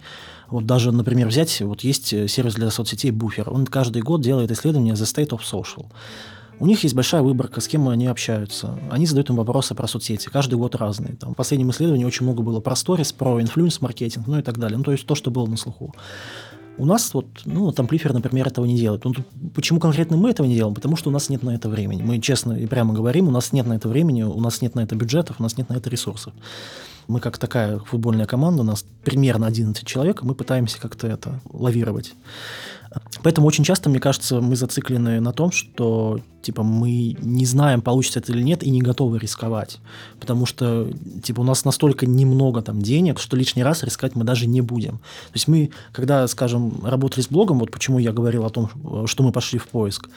Вот 0.48 0.66
даже, 0.66 0.92
например, 0.92 1.28
взять, 1.28 1.60
вот 1.62 1.80
есть 1.80 2.08
сервис 2.08 2.54
для 2.54 2.70
соцсетей 2.70 3.10
Buffer, 3.10 3.48
он 3.48 3.66
каждый 3.66 4.02
год 4.02 4.20
делает 4.20 4.50
исследование 4.50 4.94
The 4.94 5.04
State 5.04 5.30
of 5.30 5.40
Social. 5.40 5.86
У 6.60 6.66
них 6.66 6.84
есть 6.84 6.94
большая 6.94 7.22
выборка, 7.22 7.60
с 7.60 7.66
кем 7.66 7.88
они 7.88 8.06
общаются. 8.06 8.78
Они 8.88 9.06
задают 9.06 9.28
им 9.28 9.36
вопросы 9.36 9.74
про 9.74 9.88
соцсети. 9.88 10.28
Каждый 10.28 10.54
год 10.54 10.76
разные. 10.76 11.16
Там, 11.16 11.32
в 11.32 11.36
последнем 11.36 11.70
исследовании 11.70 12.04
очень 12.04 12.24
много 12.24 12.42
было 12.42 12.60
про 12.60 12.76
сторис, 12.76 13.12
про 13.12 13.40
инфлюенс-маркетинг, 13.40 14.28
ну 14.28 14.38
и 14.38 14.42
так 14.42 14.58
далее. 14.58 14.78
Ну, 14.78 14.84
то 14.84 14.92
есть 14.92 15.04
то, 15.04 15.16
что 15.16 15.32
было 15.32 15.46
на 15.46 15.56
слуху. 15.56 15.92
У 16.76 16.86
нас 16.86 17.14
вот, 17.14 17.26
ну, 17.44 17.64
вот 17.66 17.78
Amplifer, 17.78 18.12
например, 18.12 18.48
этого 18.48 18.64
не 18.64 18.76
делает. 18.76 19.04
Ну, 19.04 19.12
почему 19.54 19.78
конкретно 19.78 20.16
мы 20.16 20.30
этого 20.30 20.46
не 20.46 20.54
делаем? 20.54 20.74
Потому 20.74 20.96
что 20.96 21.10
у 21.10 21.12
нас 21.12 21.28
нет 21.28 21.42
на 21.42 21.54
это 21.54 21.68
времени. 21.68 22.02
Мы 22.02 22.20
честно 22.20 22.52
и 22.52 22.66
прямо 22.66 22.92
говорим, 22.92 23.28
у 23.28 23.30
нас 23.30 23.52
нет 23.52 23.66
на 23.66 23.74
это 23.74 23.88
времени, 23.88 24.22
у 24.22 24.40
нас 24.40 24.60
нет 24.60 24.74
на 24.74 24.80
это 24.80 24.96
бюджетов, 24.96 25.36
у 25.38 25.42
нас 25.42 25.56
нет 25.56 25.68
на 25.68 25.74
это 25.74 25.88
ресурсов. 25.88 26.32
Мы 27.06 27.20
как 27.20 27.38
такая 27.38 27.78
футбольная 27.78 28.26
команда, 28.26 28.62
у 28.62 28.64
нас 28.64 28.84
примерно 29.04 29.46
11 29.46 29.86
человек, 29.86 30.22
и 30.22 30.26
мы 30.26 30.34
пытаемся 30.34 30.80
как-то 30.80 31.06
это 31.06 31.40
лавировать. 31.52 32.14
Поэтому 33.22 33.46
очень 33.46 33.64
часто, 33.64 33.88
мне 33.88 34.00
кажется, 34.00 34.40
мы 34.40 34.56
зациклены 34.56 35.20
на 35.20 35.32
том, 35.32 35.50
что 35.50 36.20
типа 36.42 36.62
мы 36.62 37.16
не 37.20 37.46
знаем, 37.46 37.80
получится 37.80 38.18
это 38.18 38.32
или 38.32 38.42
нет, 38.42 38.62
и 38.62 38.70
не 38.70 38.82
готовы 38.82 39.18
рисковать. 39.18 39.78
Потому 40.20 40.46
что 40.46 40.90
типа 41.22 41.40
у 41.40 41.44
нас 41.44 41.64
настолько 41.64 42.06
немного 42.06 42.62
там 42.62 42.82
денег, 42.82 43.18
что 43.18 43.36
лишний 43.36 43.62
раз 43.62 43.82
рисковать 43.82 44.14
мы 44.14 44.24
даже 44.24 44.46
не 44.46 44.60
будем. 44.60 44.98
То 44.98 45.34
есть 45.34 45.48
мы, 45.48 45.70
когда, 45.92 46.26
скажем, 46.28 46.84
работали 46.84 47.22
с 47.22 47.28
блогом, 47.28 47.58
вот 47.58 47.70
почему 47.70 47.98
я 47.98 48.12
говорил 48.12 48.44
о 48.44 48.50
том, 48.50 48.68
что 49.06 49.22
мы 49.22 49.32
пошли 49.32 49.58
в 49.58 49.68
поиск, 49.68 50.08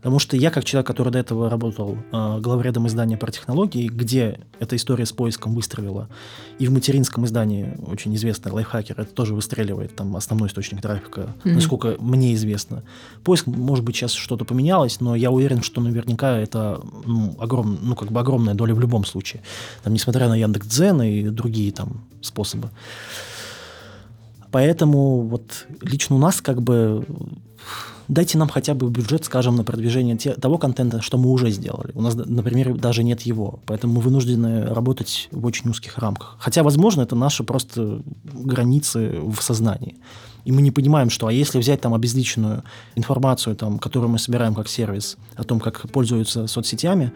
Потому 0.00 0.18
что 0.18 0.36
я, 0.36 0.50
как 0.50 0.64
человек, 0.64 0.86
который 0.86 1.12
до 1.12 1.18
этого 1.18 1.50
работал 1.50 1.98
э, 2.10 2.40
главредом 2.40 2.86
издания 2.86 3.18
про 3.18 3.30
технологии, 3.30 3.86
где 3.86 4.40
эта 4.58 4.76
история 4.76 5.04
с 5.04 5.12
поиском 5.12 5.54
выстрелила, 5.54 6.08
и 6.58 6.66
в 6.66 6.72
материнском 6.72 7.26
издании 7.26 7.76
очень 7.86 8.14
известный 8.16 8.50
лайфхакер, 8.50 8.98
это 8.98 9.12
тоже 9.12 9.34
выстреливает, 9.34 9.94
там 9.94 10.16
основной 10.16 10.48
источник 10.48 10.80
трафика, 10.80 11.20
mm-hmm. 11.20 11.52
насколько 11.52 11.96
мне 11.98 12.32
известно. 12.34 12.82
Поиск, 13.24 13.46
может 13.46 13.84
быть, 13.84 13.94
сейчас 13.94 14.12
что-то 14.12 14.46
поменялось, 14.46 15.00
но 15.00 15.14
я 15.14 15.30
уверен, 15.30 15.62
что 15.62 15.82
наверняка 15.82 16.38
это 16.38 16.80
ну, 17.04 17.36
огром, 17.38 17.78
ну, 17.82 17.94
как 17.94 18.10
бы 18.10 18.20
огромная 18.20 18.54
доля 18.54 18.74
в 18.74 18.80
любом 18.80 19.04
случае. 19.04 19.42
Там, 19.82 19.92
несмотря 19.92 20.28
на 20.28 20.36
Яндекс.Дзен 20.36 21.02
и 21.02 21.28
другие 21.28 21.72
там 21.72 22.04
способы. 22.22 22.70
Поэтому 24.50 25.20
вот 25.22 25.66
лично 25.82 26.16
у 26.16 26.18
нас 26.18 26.40
как 26.40 26.60
бы 26.62 27.04
дайте 28.08 28.38
нам 28.38 28.48
хотя 28.48 28.74
бы 28.74 28.90
бюджет, 28.90 29.24
скажем, 29.24 29.56
на 29.56 29.64
продвижение 29.64 30.16
те, 30.16 30.32
того 30.32 30.58
контента, 30.58 31.00
что 31.00 31.16
мы 31.16 31.30
уже 31.30 31.50
сделали. 31.50 31.92
У 31.94 32.02
нас, 32.02 32.14
например, 32.14 32.76
даже 32.76 33.04
нет 33.04 33.22
его, 33.22 33.60
поэтому 33.66 33.94
мы 33.94 34.00
вынуждены 34.00 34.66
работать 34.66 35.28
в 35.30 35.46
очень 35.46 35.70
узких 35.70 35.98
рамках. 35.98 36.36
Хотя, 36.38 36.62
возможно, 36.62 37.02
это 37.02 37.16
наши 37.16 37.44
просто 37.44 38.02
границы 38.24 39.20
в 39.20 39.40
сознании. 39.40 39.96
И 40.44 40.52
мы 40.52 40.62
не 40.62 40.70
понимаем, 40.70 41.10
что 41.10 41.26
а 41.26 41.32
если 41.32 41.58
взять 41.58 41.80
там 41.80 41.94
обезличенную 41.94 42.64
информацию, 42.96 43.54
там, 43.56 43.78
которую 43.78 44.10
мы 44.10 44.18
собираем 44.18 44.54
как 44.54 44.68
сервис, 44.68 45.16
о 45.36 45.44
том, 45.44 45.60
как 45.60 45.88
пользуются 45.90 46.46
соцсетями, 46.46 47.12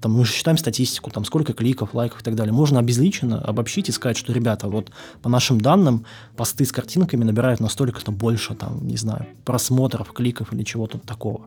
там 0.00 0.12
мы 0.12 0.24
же 0.24 0.32
считаем 0.32 0.58
статистику, 0.58 1.10
там 1.10 1.24
сколько 1.24 1.52
кликов, 1.52 1.94
лайков 1.94 2.20
и 2.20 2.24
так 2.24 2.34
далее. 2.34 2.52
Можно 2.52 2.78
обезличенно 2.78 3.40
обобщить 3.40 3.88
и 3.88 3.92
сказать, 3.92 4.16
что, 4.16 4.32
ребята, 4.32 4.68
вот 4.68 4.90
по 5.22 5.28
нашим 5.28 5.60
данным, 5.60 6.04
посты 6.36 6.64
с 6.64 6.72
картинками 6.72 7.24
набирают 7.24 7.60
настолько-то 7.60 8.12
больше, 8.12 8.54
там, 8.54 8.86
не 8.86 8.96
знаю, 8.96 9.26
просмотров, 9.44 10.12
кликов 10.12 10.52
или 10.52 10.62
чего-то 10.62 10.98
такого. 10.98 11.46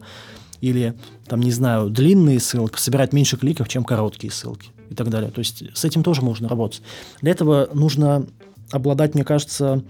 Или, 0.61 0.95
там, 1.25 1.39
не 1.41 1.51
знаю, 1.51 1.89
длинные 1.89 2.39
ссылки 2.39 2.79
собирают 2.79 3.13
меньше 3.13 3.37
кликов, 3.37 3.69
чем 3.69 3.83
короткие 3.83 4.31
ссылки 4.31 4.71
и 4.89 4.95
так 4.95 5.09
далее. 5.09 5.31
То 5.31 5.39
есть 5.39 5.63
с 5.73 5.85
этим 5.85 6.03
тоже 6.03 6.21
можно 6.21 6.49
работать. 6.49 6.81
Для 7.21 7.31
этого 7.31 7.69
нужно 7.73 8.25
обладать, 8.71 9.13
мне 9.13 9.23
кажется, 9.23 9.83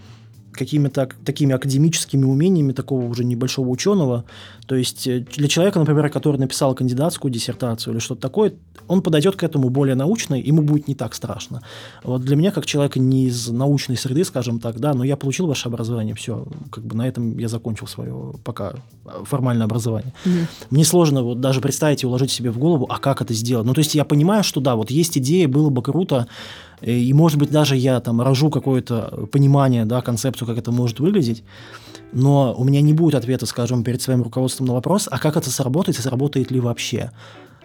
какими-то 0.52 1.10
такими 1.26 1.56
академическими 1.56 2.26
умениями 2.26 2.74
такого 2.74 3.06
уже 3.06 3.24
небольшого 3.24 3.70
ученого. 3.70 4.26
То 4.70 4.76
есть 4.76 5.08
э, 5.08 5.26
для 5.36 5.48
человека, 5.48 5.80
например, 5.80 6.12
который 6.12 6.38
написал 6.38 6.76
кандидатскую 6.76 7.32
диссертацию 7.32 7.92
или 7.94 8.00
что-то 8.00 8.22
такое, 8.22 8.54
он 8.88 9.02
подойдет 9.02 9.36
к 9.36 9.42
этому 9.42 9.70
более 9.70 9.96
научно, 9.96 10.36
ему 10.36 10.62
будет 10.62 10.88
не 10.88 10.94
так 10.94 11.16
страшно. 11.16 11.64
Вот 12.04 12.22
для 12.22 12.36
меня, 12.36 12.52
как 12.52 12.68
человека 12.68 13.00
не 13.00 13.26
из 13.26 13.50
научной 13.50 13.98
среды, 13.98 14.24
скажем 14.24 14.60
так, 14.60 14.80
да, 14.80 14.94
но 14.94 15.04
я 15.04 15.18
получил 15.18 15.48
ваше 15.48 15.70
образование, 15.70 16.14
все, 16.14 16.46
как 16.70 16.86
бы 16.86 16.96
на 16.96 17.08
этом 17.08 17.40
я 17.40 17.48
закончил 17.48 17.88
свое 17.88 18.36
пока 18.44 18.76
формальное 19.24 19.66
образование. 19.66 20.14
Mm-hmm. 20.24 20.46
Мне 20.70 20.86
сложно 20.86 21.24
вот 21.24 21.42
даже 21.42 21.62
представить 21.62 22.04
и 22.04 22.06
уложить 22.06 22.30
себе 22.30 22.52
в 22.52 22.60
голову, 22.60 22.86
а 22.90 23.00
как 23.00 23.24
это 23.24 23.34
сделать. 23.34 23.66
Ну, 23.66 23.74
то 23.74 23.80
есть 23.80 23.96
я 23.96 24.06
понимаю, 24.06 24.44
что 24.44 24.62
да, 24.62 24.76
вот 24.76 24.92
есть 24.92 25.18
идея, 25.18 25.48
было 25.48 25.72
бы 25.72 25.82
круто, 25.82 26.28
и, 26.82 27.12
может 27.14 27.40
быть, 27.40 27.50
даже 27.50 27.76
я 27.76 28.00
там 28.00 28.22
рожу 28.22 28.52
какое-то 28.52 29.28
понимание, 29.32 29.86
да, 29.86 30.02
концепцию, 30.02 30.48
как 30.48 30.60
это 30.60 30.72
может 30.72 31.00
выглядеть, 31.00 31.44
но 32.12 32.56
у 32.58 32.64
меня 32.64 32.82
не 32.82 32.94
будет 32.94 33.16
ответа, 33.16 33.46
скажем, 33.46 33.84
перед 33.84 34.02
своим 34.02 34.24
руководством 34.24 34.59
на 34.66 34.74
вопрос, 34.74 35.08
а 35.10 35.20
как 35.20 35.38
это 35.38 35.50
сработает 35.50 35.98
и 36.00 36.02
сработает 36.02 36.52
ли 36.52 36.60
вообще. 36.60 37.12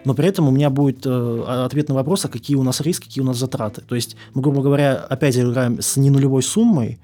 Но 0.05 0.13
при 0.13 0.27
этом 0.27 0.47
у 0.47 0.51
меня 0.51 0.69
будет 0.69 1.05
э, 1.05 1.43
ответ 1.65 1.89
на 1.89 1.95
вопрос, 1.95 2.25
а 2.25 2.27
какие 2.27 2.55
у 2.57 2.63
нас 2.63 2.79
риски, 2.81 3.05
какие 3.05 3.23
у 3.23 3.27
нас 3.27 3.37
затраты. 3.37 3.81
То 3.81 3.95
есть 3.95 4.15
мы, 4.33 4.41
грубо 4.41 4.61
говоря, 4.61 4.95
опять 4.97 5.35
играем 5.37 5.81
с 5.81 5.97
ненулевой 5.97 6.43
суммой, 6.43 6.99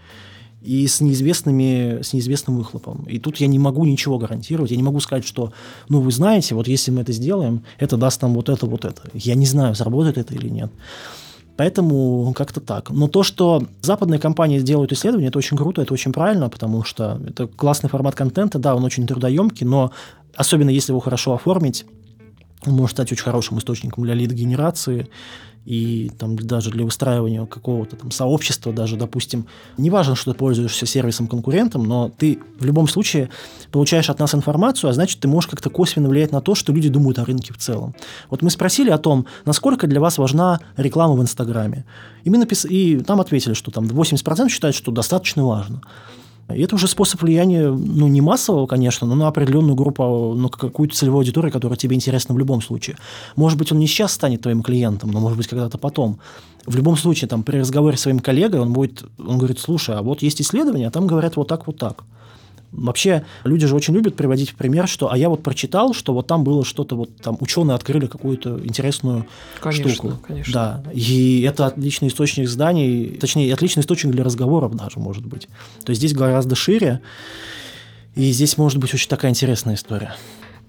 и 0.62 0.86
с, 0.86 1.02
неизвестными, 1.02 2.02
с 2.02 2.14
неизвестным 2.14 2.58
выхлопом. 2.58 3.04
И 3.10 3.18
тут 3.20 3.38
я 3.38 3.48
не 3.48 3.58
могу 3.58 3.84
ничего 3.86 4.20
гарантировать. 4.20 4.72
Я 4.72 4.78
не 4.78 4.84
могу 4.84 5.00
сказать, 5.00 5.26
что, 5.26 5.52
ну, 5.90 6.02
вы 6.02 6.12
знаете, 6.12 6.54
вот 6.56 6.68
если 6.68 6.92
мы 6.92 7.02
это 7.02 7.12
сделаем, 7.12 7.64
это 7.80 7.98
даст 7.98 8.22
нам 8.22 8.36
вот 8.36 8.48
это, 8.48 8.68
вот 8.68 8.86
это. 8.86 9.02
Я 9.14 9.36
не 9.36 9.48
знаю, 9.48 9.74
сработает 9.74 10.18
это 10.18 10.36
или 10.36 10.50
нет. 10.50 10.72
Поэтому 11.62 12.34
как-то 12.36 12.60
так. 12.60 12.90
Но 12.90 13.08
то, 13.08 13.22
что 13.22 13.62
западные 13.82 14.20
компании 14.20 14.60
делают 14.62 14.92
исследования, 14.94 15.28
это 15.28 15.38
очень 15.38 15.56
круто, 15.56 15.84
это 15.84 15.94
очень 15.94 16.12
правильно, 16.12 16.50
потому 16.50 16.84
что 16.84 17.22
это 17.28 17.46
классный 17.46 17.88
формат 17.88 18.16
контента, 18.16 18.58
да, 18.58 18.74
он 18.76 18.84
очень 18.84 19.06
трудоемкий, 19.06 19.68
но 19.68 19.92
особенно 20.36 20.72
если 20.72 20.92
его 20.92 21.00
хорошо 21.00 21.36
оформить, 21.36 21.86
он 22.66 22.74
может 22.74 22.96
стать 22.96 23.12
очень 23.12 23.26
хорошим 23.26 23.60
источником 23.60 24.04
для 24.06 24.16
лид-генерации 24.16 25.08
и 25.66 26.12
там 26.18 26.36
даже 26.36 26.72
для 26.72 26.86
выстраивания 26.86 27.46
какого-то 27.46 27.96
там 27.96 28.12
сообщества, 28.12 28.74
даже, 28.74 28.98
допустим, 28.98 29.46
неважно, 29.78 30.16
что 30.16 30.34
ты 30.34 30.38
пользуешься 30.38 30.86
сервисом-конкурентом, 30.86 31.84
но 31.84 32.10
ты 32.10 32.40
в 32.60 32.66
любом 32.66 32.88
случае 32.88 33.30
получаешь 33.72 34.10
от 34.10 34.20
нас 34.20 34.34
информацию, 34.34 34.90
а 34.90 34.94
значит, 34.94 35.20
ты 35.20 35.28
можешь 35.28 35.50
как-то 35.50 35.70
косвенно 35.70 36.10
влиять 36.10 36.32
на 36.32 36.42
то, 36.42 36.56
что 36.56 36.74
люди 36.74 36.90
думают 36.90 37.20
о 37.20 37.26
рынке 37.26 37.54
в 37.54 37.58
целом. 37.58 37.94
Вот 38.30 38.42
мы 38.42 38.50
спросили 38.50 38.90
о 38.90 38.98
том, 38.98 39.28
насколько 39.46 39.86
для 39.88 40.00
вас 40.00 40.18
важна 40.18 40.60
реклама 40.78 41.14
в 41.14 41.22
Инстаграме. 41.22 41.86
И, 42.24 42.30
мы 42.30 42.38
напис... 42.38 42.66
и 42.66 43.00
там 43.00 43.22
ответили, 43.22 43.54
что 43.54 43.72
там 43.72 43.86
80% 43.86 44.50
считают, 44.50 44.76
что 44.76 44.92
достаточно 44.92 45.46
важно. 45.46 45.82
И 46.54 46.62
это 46.62 46.76
уже 46.76 46.88
способ 46.88 47.22
влияния, 47.22 47.70
ну, 47.70 48.08
не 48.08 48.22
массового, 48.22 48.68
конечно, 48.68 49.08
но 49.08 49.16
на 49.16 49.28
определенную 49.28 49.76
группу, 49.76 50.34
на 50.36 50.50
какую-то 50.50 50.96
целевую 50.96 51.20
аудиторию, 51.20 51.52
которая 51.52 51.78
тебе 51.78 51.96
интересна 51.96 52.36
в 52.36 52.38
любом 52.38 52.62
случае. 52.62 52.98
Может 53.36 53.58
быть, 53.58 53.72
он 53.72 53.80
не 53.80 53.88
сейчас 53.88 54.14
станет 54.14 54.42
твоим 54.42 54.62
клиентом, 54.62 55.12
но, 55.12 55.20
может 55.20 55.38
быть, 55.38 55.48
когда-то 55.48 55.78
потом. 55.78 56.20
В 56.66 56.76
любом 56.76 56.98
случае, 56.98 57.28
там, 57.28 57.44
при 57.44 57.58
разговоре 57.58 57.98
с 57.98 58.02
своим 58.02 58.20
коллегой 58.20 58.60
он 58.60 58.74
будет, 58.74 59.04
он 59.18 59.38
говорит, 59.38 59.60
слушай, 59.60 59.96
а 59.96 60.02
вот 60.02 60.22
есть 60.22 60.42
исследования, 60.42 60.88
а 60.88 60.92
там 60.92 61.08
говорят 61.08 61.36
вот 61.36 61.48
так, 61.48 61.68
вот 61.68 61.78
так. 61.78 62.04
Вообще, 62.72 63.26
люди 63.44 63.68
же 63.68 63.76
очень 63.76 63.94
любят 63.94 64.16
приводить 64.16 64.52
в 64.52 64.56
пример, 64.56 64.88
что, 64.88 65.12
а 65.12 65.18
я 65.18 65.28
вот 65.30 65.44
прочитал, 65.44 65.94
что 65.94 66.14
вот 66.14 66.28
там 66.28 66.46
было 66.46 66.64
что-то, 66.64 66.96
вот 66.96 67.18
там 67.18 67.38
ученые 67.42 67.76
открыли 67.76 68.08
какую-то 68.08 68.60
интересную 68.64 69.26
конечно, 69.60 69.90
штуку. 69.92 70.20
Конечно. 70.26 70.54
Да, 70.54 70.84
и 70.94 71.42
это 71.42 71.66
отличный 71.66 72.08
источник 72.08 72.48
зданий, 72.48 73.18
точнее, 73.20 73.54
отличный 73.54 73.82
источник 73.82 74.12
для 74.14 74.24
разговоров 74.24 74.74
даже, 74.76 75.00
может 75.00 75.26
быть. 75.26 75.50
То 75.84 75.90
есть 75.90 76.00
здесь 76.00 76.14
гораздо 76.14 76.56
шире, 76.56 77.02
и 78.16 78.32
здесь 78.32 78.58
может 78.58 78.80
быть 78.80 78.94
очень 78.94 79.10
такая 79.10 79.32
интересная 79.32 79.76
история. 79.76 80.16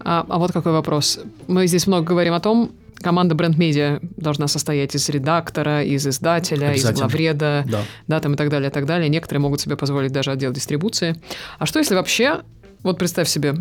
А, 0.01 0.27
а 0.29 0.39
вот 0.39 0.53
какой 0.53 0.73
вопрос. 0.73 1.21
Мы 1.47 1.69
здесь 1.69 1.87
много 1.87 2.05
говорим 2.05 2.35
о 2.35 2.41
том, 2.41 2.73
команда 3.03 3.35
бренд-медиа 3.35 4.01
должна 4.17 4.49
состоять 4.49 4.95
из 4.95 5.09
редактора, 5.09 5.83
из 5.83 6.07
издателя, 6.07 6.73
из 6.73 6.89
главреда, 6.91 7.65
да. 7.67 7.83
да, 8.07 8.21
там 8.21 8.35
и 8.35 8.37
так 8.37 8.49
далее, 8.49 8.71
и 8.71 8.73
так 8.73 8.87
далее. 8.87 9.09
Некоторые 9.09 9.41
могут 9.41 9.61
себе 9.61 9.77
позволить 9.77 10.13
даже 10.13 10.31
отдел 10.31 10.53
дистрибуции. 10.53 11.17
А 11.59 11.67
что 11.67 11.79
если 11.79 11.95
вообще, 11.95 12.41
вот 12.83 12.99
представь 12.99 13.29
себе, 13.29 13.57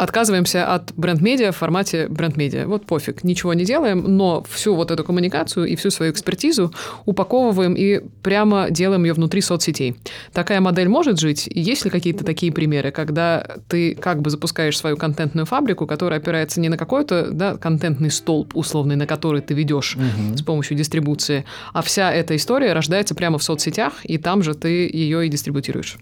отказываемся 0.00 0.66
от 0.66 0.94
бренд-медиа 0.96 1.52
в 1.52 1.56
формате 1.56 2.08
бренд-медиа. 2.08 2.66
Вот 2.66 2.86
пофиг, 2.86 3.22
ничего 3.22 3.52
не 3.52 3.66
делаем, 3.66 4.02
но 4.16 4.42
всю 4.48 4.74
вот 4.74 4.90
эту 4.90 5.04
коммуникацию 5.04 5.66
и 5.66 5.76
всю 5.76 5.90
свою 5.90 6.10
экспертизу 6.10 6.72
упаковываем 7.04 7.74
и 7.74 8.00
прямо 8.22 8.70
делаем 8.70 9.04
ее 9.04 9.12
внутри 9.12 9.42
соцсетей. 9.42 9.96
Такая 10.32 10.62
модель 10.62 10.88
может 10.88 11.20
жить? 11.20 11.46
Есть 11.52 11.84
ли 11.84 11.90
какие-то 11.90 12.24
такие 12.24 12.50
примеры, 12.50 12.92
когда 12.92 13.46
ты 13.68 13.94
как 13.94 14.22
бы 14.22 14.30
запускаешь 14.30 14.78
свою 14.78 14.96
контентную 14.96 15.44
фабрику, 15.44 15.86
которая 15.86 16.18
опирается 16.18 16.60
не 16.60 16.70
на 16.70 16.78
какой-то 16.78 17.30
да, 17.30 17.58
контентный 17.58 18.10
столб 18.10 18.56
условный, 18.56 18.96
на 18.96 19.06
который 19.06 19.42
ты 19.42 19.52
ведешь 19.52 19.96
угу. 19.96 20.38
с 20.38 20.42
помощью 20.42 20.78
дистрибуции, 20.78 21.44
а 21.74 21.82
вся 21.82 22.10
эта 22.10 22.34
история 22.36 22.72
рождается 22.72 23.14
прямо 23.14 23.36
в 23.36 23.42
соцсетях, 23.42 23.92
и 24.04 24.16
там 24.16 24.42
же 24.42 24.54
ты 24.54 24.88
ее 24.90 25.26
и 25.26 25.28
дистрибутируешь? 25.28 25.98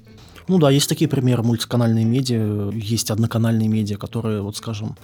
Ну 0.48 0.58
да, 0.58 0.70
есть 0.70 0.88
такие 0.88 1.08
примеры, 1.08 1.42
мультиканальные 1.42 2.04
медиа, 2.04 2.70
есть 2.72 3.10
одноканальные 3.10 3.68
медиа, 3.68 3.98
которые, 3.98 4.40
вот 4.40 4.56
скажем, 4.56 4.96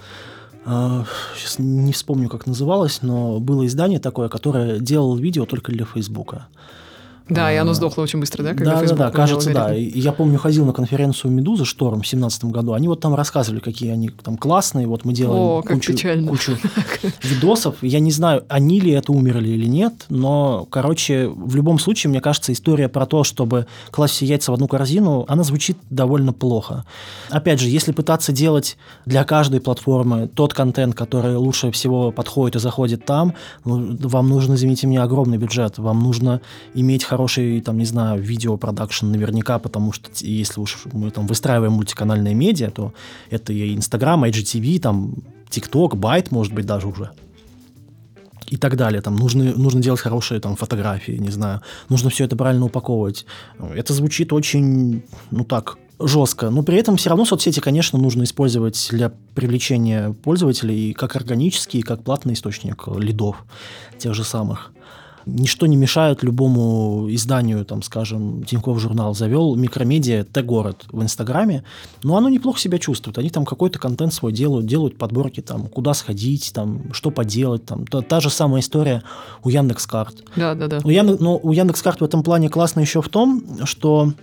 сейчас 0.65 1.59
э, 1.59 1.61
не 1.61 1.93
вспомню, 1.93 2.27
как 2.29 2.47
называлось, 2.47 3.03
но 3.03 3.39
было 3.39 3.65
издание 3.67 3.99
такое, 3.99 4.27
которое 4.27 4.79
делало 4.79 5.17
видео 5.17 5.45
только 5.45 5.71
для 5.71 5.85
Фейсбука. 5.85 6.47
Да, 7.27 7.51
и 7.51 7.55
оно 7.55 7.71
А, 7.71 7.73
сдохло 7.73 8.03
очень 8.03 8.19
быстро, 8.19 8.43
да? 8.43 8.49
когда 8.53 8.65
Да, 8.65 8.71
да, 8.75 8.81
Facebook 8.81 8.99
да, 8.99 9.09
поменял 9.09 9.27
кажется, 9.27 9.53
да. 9.53 9.75
И 9.75 9.99
Я 9.99 10.11
помню, 10.11 10.37
ходил 10.37 10.65
на 10.65 10.73
конференцию 10.73 11.31
Медузы 11.31 11.65
Шторм 11.65 12.01
в 12.01 12.07
семнадцатом 12.07 12.51
году. 12.51 12.73
Они 12.73 12.87
вот 12.87 12.99
там 12.99 13.15
рассказывали, 13.15 13.59
какие 13.59 13.91
они 13.91 14.09
там 14.09 14.37
классные. 14.37 14.85
Вот 14.87 15.05
мы 15.05 15.13
делаем 15.13 15.41
О, 15.41 15.61
кучу, 15.63 15.93
печально. 15.93 16.27
кучу 16.29 16.57
видосов. 17.23 17.77
Я 17.81 17.99
не 17.99 18.11
знаю, 18.11 18.43
они 18.47 18.79
ли 18.79 18.91
это 18.91 19.11
умерли 19.11 19.49
или 19.49 19.65
нет, 19.65 20.05
но, 20.09 20.67
короче, 20.69 21.27
в 21.27 21.55
любом 21.55 21.79
случае, 21.79 22.11
мне 22.11 22.21
кажется, 22.21 22.51
история 22.53 22.89
про 22.89 23.05
то, 23.05 23.23
чтобы 23.23 23.65
класть 23.91 24.13
все 24.15 24.25
яйца 24.25 24.51
в 24.51 24.55
одну 24.55 24.67
корзину, 24.67 25.25
она 25.27 25.43
звучит 25.43 25.77
довольно 25.89 26.31
плохо. 26.33 26.85
Опять 27.29 27.59
же, 27.59 27.69
если 27.69 27.91
пытаться 27.91 28.31
делать 28.31 28.77
для 29.05 29.23
каждой 29.23 29.61
платформы 29.61 30.27
тот 30.27 30.53
контент, 30.53 30.95
который 30.95 31.35
лучше 31.35 31.71
всего 31.71 32.11
подходит 32.11 32.57
и 32.57 32.59
заходит 32.59 33.05
там, 33.05 33.33
ну, 33.63 33.97
вам 33.99 34.29
нужно, 34.29 34.53
извините 34.53 34.87
меня, 34.87 35.03
огромный 35.03 35.37
бюджет. 35.37 35.77
Вам 35.77 36.03
нужно 36.03 36.41
иметь 36.73 37.03
хороший, 37.15 37.61
там, 37.61 37.77
не 37.77 37.85
знаю, 37.85 38.21
видеопродакшн 38.21 39.07
наверняка, 39.07 39.57
потому 39.57 39.93
что 39.93 40.09
если 40.19 40.59
уж 40.59 40.83
мы 40.91 41.11
там 41.11 41.27
выстраиваем 41.27 41.71
мультиканальные 41.71 42.35
медиа, 42.35 42.69
то 42.69 42.93
это 43.31 43.53
и 43.53 43.73
Инстаграм, 43.73 44.23
IGTV, 44.25 44.79
там, 44.79 45.13
ТикТок, 45.49 45.95
Байт, 45.95 46.31
может 46.31 46.53
быть, 46.53 46.65
даже 46.65 46.87
уже 46.87 47.11
и 48.53 48.57
так 48.57 48.75
далее. 48.75 49.01
Там 49.01 49.15
нужно, 49.15 49.43
нужно 49.55 49.81
делать 49.81 50.01
хорошие 50.01 50.39
там, 50.39 50.55
фотографии, 50.55 51.13
не 51.13 51.31
знаю. 51.31 51.61
Нужно 51.89 52.09
все 52.09 52.25
это 52.25 52.35
правильно 52.35 52.65
упаковывать. 52.65 53.25
Это 53.75 53.93
звучит 53.93 54.33
очень, 54.33 55.03
ну 55.31 55.43
так, 55.45 55.77
жестко. 55.99 56.49
Но 56.49 56.63
при 56.63 56.77
этом 56.77 56.97
все 56.97 57.09
равно 57.09 57.25
соцсети, 57.25 57.59
конечно, 57.59 57.97
нужно 57.97 58.23
использовать 58.23 58.87
для 58.91 59.11
привлечения 59.33 60.11
пользователей 60.11 60.93
как 60.93 61.15
органический, 61.15 61.81
как 61.81 62.03
платный 62.03 62.33
источник 62.33 62.87
лидов 62.87 63.45
тех 63.97 64.13
же 64.13 64.23
самых. 64.23 64.71
Ничто 65.25 65.65
не 65.65 65.75
мешает 65.75 66.23
любому 66.23 67.07
изданию, 67.09 67.65
там, 67.65 67.81
скажем, 67.81 68.43
Тинькофф 68.43 68.79
журнал 68.79 69.15
завел 69.15 69.55
микромедиа 69.55 70.23
Т-город 70.23 70.85
в 70.91 71.01
Инстаграме, 71.01 71.63
но 72.03 72.15
оно 72.15 72.29
неплохо 72.29 72.59
себя 72.59 72.77
чувствует. 72.77 73.17
Они 73.17 73.29
там 73.29 73.45
какой-то 73.45 73.79
контент 73.79 74.13
свой 74.13 74.31
делают, 74.31 74.67
делают 74.67 74.97
подборки, 74.97 75.41
там, 75.41 75.67
куда 75.67 75.93
сходить, 75.93 76.51
там, 76.53 76.93
что 76.93 77.09
поделать. 77.09 77.65
Там. 77.65 77.87
Та, 77.87 78.01
та 78.01 78.19
же 78.19 78.29
самая 78.29 78.61
история 78.61 79.03
у 79.43 79.49
Яндекс.Карт. 79.49 80.15
Да, 80.35 80.53
да, 80.53 80.67
да. 80.67 80.79
У, 80.83 80.89
Яндекс, 80.89 81.19
но 81.19 81.39
у 81.41 81.51
Яндекс.Карт 81.51 82.01
в 82.01 82.03
этом 82.03 82.21
плане 82.21 82.49
классно 82.49 82.81
еще 82.81 83.01
в 83.01 83.09
том, 83.09 83.43
что 83.65 84.13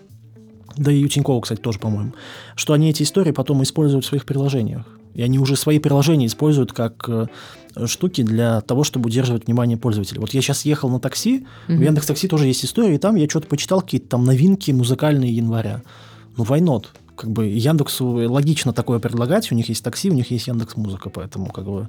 да 0.76 0.92
и 0.92 1.04
у 1.04 1.08
Тинькова, 1.08 1.40
кстати, 1.40 1.60
тоже, 1.60 1.78
по-моему, 1.78 2.12
что 2.54 2.72
они 2.72 2.90
эти 2.90 3.02
истории 3.02 3.32
потом 3.32 3.62
используют 3.62 4.04
в 4.04 4.08
своих 4.08 4.24
приложениях. 4.24 4.86
И 5.14 5.22
они 5.22 5.38
уже 5.38 5.56
свои 5.56 5.78
приложения 5.78 6.26
используют 6.26 6.72
как 6.72 7.04
э, 7.08 7.26
штуки 7.86 8.22
для 8.22 8.60
того, 8.60 8.84
чтобы 8.84 9.06
удерживать 9.06 9.46
внимание 9.46 9.76
пользователей. 9.76 10.20
Вот 10.20 10.34
я 10.34 10.42
сейчас 10.42 10.64
ехал 10.64 10.88
на 10.88 11.00
такси, 11.00 11.46
в 11.66 11.72
Мгм. 11.72 11.82
Яндекс 11.82 12.06
Такси 12.06 12.28
тоже 12.28 12.46
есть 12.46 12.64
история, 12.64 12.94
и 12.94 12.98
там 12.98 13.16
я 13.16 13.28
что-то 13.28 13.46
почитал 13.46 13.80
какие-то 13.80 14.08
там 14.08 14.24
новинки 14.24 14.70
музыкальные 14.70 15.34
января. 15.34 15.82
Ну, 16.36 16.44
why 16.44 16.60
not? 16.60 16.86
Как 17.16 17.30
бы 17.30 17.46
Яндексу 17.46 18.06
логично 18.06 18.72
такое 18.72 18.98
предлагать, 18.98 19.52
у 19.52 19.54
них 19.54 19.68
есть 19.68 19.84
такси, 19.84 20.10
у 20.10 20.14
них 20.14 20.30
есть 20.30 20.46
Яндекс 20.48 20.76
Музыка, 20.76 21.10
поэтому 21.10 21.46
как 21.50 21.64
бы 21.64 21.88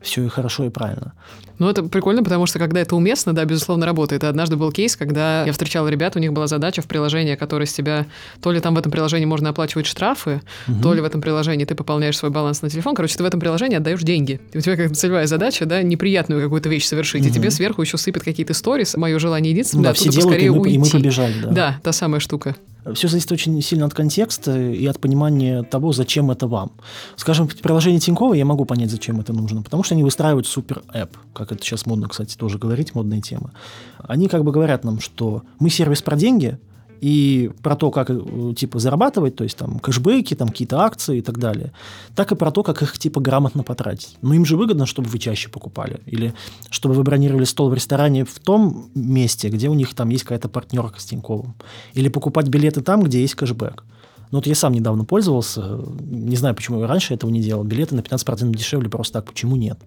все 0.00 0.24
и 0.24 0.28
хорошо, 0.28 0.64
и 0.64 0.68
правильно. 0.70 1.12
Ну, 1.58 1.68
это 1.68 1.82
прикольно, 1.82 2.22
потому 2.22 2.46
что 2.46 2.58
когда 2.58 2.80
это 2.80 2.96
уместно, 2.96 3.34
да, 3.34 3.44
безусловно, 3.44 3.84
работает. 3.84 4.24
И 4.24 4.26
однажды 4.26 4.56
был 4.56 4.70
кейс, 4.72 4.96
когда 4.96 5.44
я 5.44 5.52
встречала 5.52 5.88
ребят, 5.88 6.16
у 6.16 6.18
них 6.18 6.32
была 6.32 6.46
задача 6.46 6.80
в 6.82 6.86
приложении, 6.86 7.34
которое 7.34 7.66
с 7.66 7.72
тебя... 7.72 8.06
То 8.40 8.52
ли 8.52 8.60
там 8.60 8.74
в 8.74 8.78
этом 8.78 8.90
приложении 8.90 9.26
можно 9.26 9.50
оплачивать 9.50 9.86
штрафы, 9.86 10.40
Мгм. 10.66 10.80
то 10.82 10.94
ли 10.94 11.00
в 11.00 11.04
этом 11.04 11.20
приложении 11.20 11.64
ты 11.66 11.74
пополняешь 11.74 12.16
свой 12.16 12.30
баланс 12.30 12.62
на 12.62 12.70
телефон. 12.70 12.94
Короче, 12.94 13.16
ты 13.16 13.22
в 13.22 13.26
этом 13.26 13.40
приложении 13.40 13.76
отдаешь 13.76 14.00
деньги. 14.02 14.40
И 14.52 14.58
у 14.58 14.60
тебя 14.62 14.76
как 14.76 14.92
целевая 14.96 15.26
задача, 15.26 15.66
да, 15.66 15.82
неприятную 15.82 16.40
какую-то 16.42 16.68
вещь 16.70 16.86
совершить. 16.86 17.24
И 17.26 17.28
Мгм. 17.28 17.34
тебе 17.34 17.50
сверху 17.50 17.82
еще 17.82 17.98
сыпят 17.98 18.22
какие-то 18.22 18.54
сторис. 18.54 18.96
Мое 18.96 19.18
желание 19.18 19.52
Ну 19.52 19.56
единственное, 19.58 19.84
да, 19.84 19.90
оттуда 19.90 20.10
все 20.10 20.20
делают, 20.20 20.36
и 20.42 20.46
поскорее 20.48 20.50
мы, 20.60 20.70
и 20.70 20.78
мы 20.78 20.82
уйти. 20.84 20.96
побежали. 20.96 21.34
Да. 21.42 21.50
Да, 21.50 21.80
та 21.82 21.92
самая 21.92 22.20
штука. 22.20 22.56
Все 22.94 23.08
зависит 23.08 23.30
очень 23.32 23.60
сильно 23.62 23.86
от 23.86 23.94
контекста 23.94 24.58
и 24.58 24.86
от 24.86 24.98
понимания 25.00 25.62
того, 25.62 25.92
зачем 25.92 26.30
это 26.30 26.46
вам. 26.46 26.72
Скажем, 27.16 27.48
в 27.48 27.56
приложении 27.56 27.98
Тинькова 27.98 28.34
я 28.34 28.44
могу 28.44 28.64
понять, 28.64 28.90
зачем 28.90 29.20
это 29.20 29.32
нужно, 29.32 29.62
потому 29.62 29.82
что 29.82 29.94
они 29.94 30.02
выстраивают 30.02 30.46
супер-эп, 30.46 31.16
как 31.32 31.52
это 31.52 31.62
сейчас 31.62 31.86
модно, 31.86 32.08
кстати, 32.08 32.36
тоже 32.36 32.58
говорить, 32.58 32.94
модная 32.94 33.20
тема. 33.20 33.52
Они 33.98 34.28
как 34.28 34.44
бы 34.44 34.52
говорят 34.52 34.84
нам, 34.84 35.00
что 35.00 35.42
мы 35.58 35.70
сервис 35.70 36.02
про 36.02 36.16
деньги, 36.16 36.58
и 37.00 37.50
про 37.62 37.76
то, 37.76 37.90
как 37.90 38.10
э, 38.10 38.54
типа 38.56 38.78
зарабатывать, 38.78 39.36
то 39.36 39.44
есть 39.44 39.56
там 39.56 39.78
кэшбэки, 39.78 40.34
там 40.34 40.48
какие-то 40.48 40.80
акции 40.80 41.18
и 41.18 41.22
так 41.22 41.38
далее, 41.38 41.72
так 42.14 42.32
и 42.32 42.36
про 42.36 42.50
то, 42.50 42.62
как 42.62 42.82
их 42.82 42.98
типа 42.98 43.20
грамотно 43.20 43.62
потратить. 43.62 44.16
Но 44.22 44.34
им 44.34 44.44
же 44.44 44.56
выгодно, 44.56 44.86
чтобы 44.86 45.08
вы 45.08 45.18
чаще 45.18 45.48
покупали, 45.48 46.00
или 46.06 46.34
чтобы 46.70 46.94
вы 46.94 47.02
бронировали 47.02 47.44
стол 47.44 47.70
в 47.70 47.74
ресторане 47.74 48.24
в 48.24 48.38
том 48.38 48.90
месте, 48.94 49.48
где 49.48 49.68
у 49.68 49.74
них 49.74 49.94
там 49.94 50.10
есть 50.10 50.24
какая-то 50.24 50.48
партнерка 50.48 51.00
с 51.00 51.06
Тиньковым, 51.06 51.54
или 51.94 52.08
покупать 52.08 52.48
билеты 52.48 52.82
там, 52.82 53.02
где 53.02 53.20
есть 53.20 53.34
кэшбэк. 53.34 53.84
Ну 54.30 54.38
вот 54.38 54.46
я 54.46 54.54
сам 54.54 54.72
недавно 54.72 55.04
пользовался, 55.04 55.80
не 56.00 56.36
знаю, 56.36 56.54
почему 56.54 56.80
я 56.80 56.86
раньше 56.86 57.14
этого 57.14 57.30
не 57.30 57.40
делал, 57.40 57.64
билеты 57.64 57.96
на 57.96 58.00
15% 58.00 58.54
дешевле 58.54 58.88
просто 58.88 59.14
так, 59.14 59.24
почему 59.24 59.56
нет? 59.56 59.78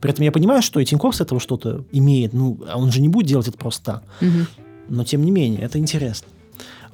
При 0.00 0.10
этом 0.10 0.24
я 0.24 0.32
понимаю, 0.32 0.62
что 0.62 0.80
и 0.80 0.86
Тиньков 0.86 1.16
с 1.16 1.20
этого 1.20 1.38
что-то 1.38 1.84
имеет, 1.92 2.32
ну, 2.32 2.58
а 2.66 2.78
он 2.78 2.90
же 2.92 3.02
не 3.02 3.08
будет 3.08 3.26
делать 3.26 3.48
это 3.48 3.58
просто 3.58 3.84
так. 3.84 4.02
Мгм. 4.22 4.46
Но 4.88 5.04
тем 5.04 5.22
не 5.22 5.30
менее, 5.30 5.60
это 5.60 5.78
интересно. 5.78 6.28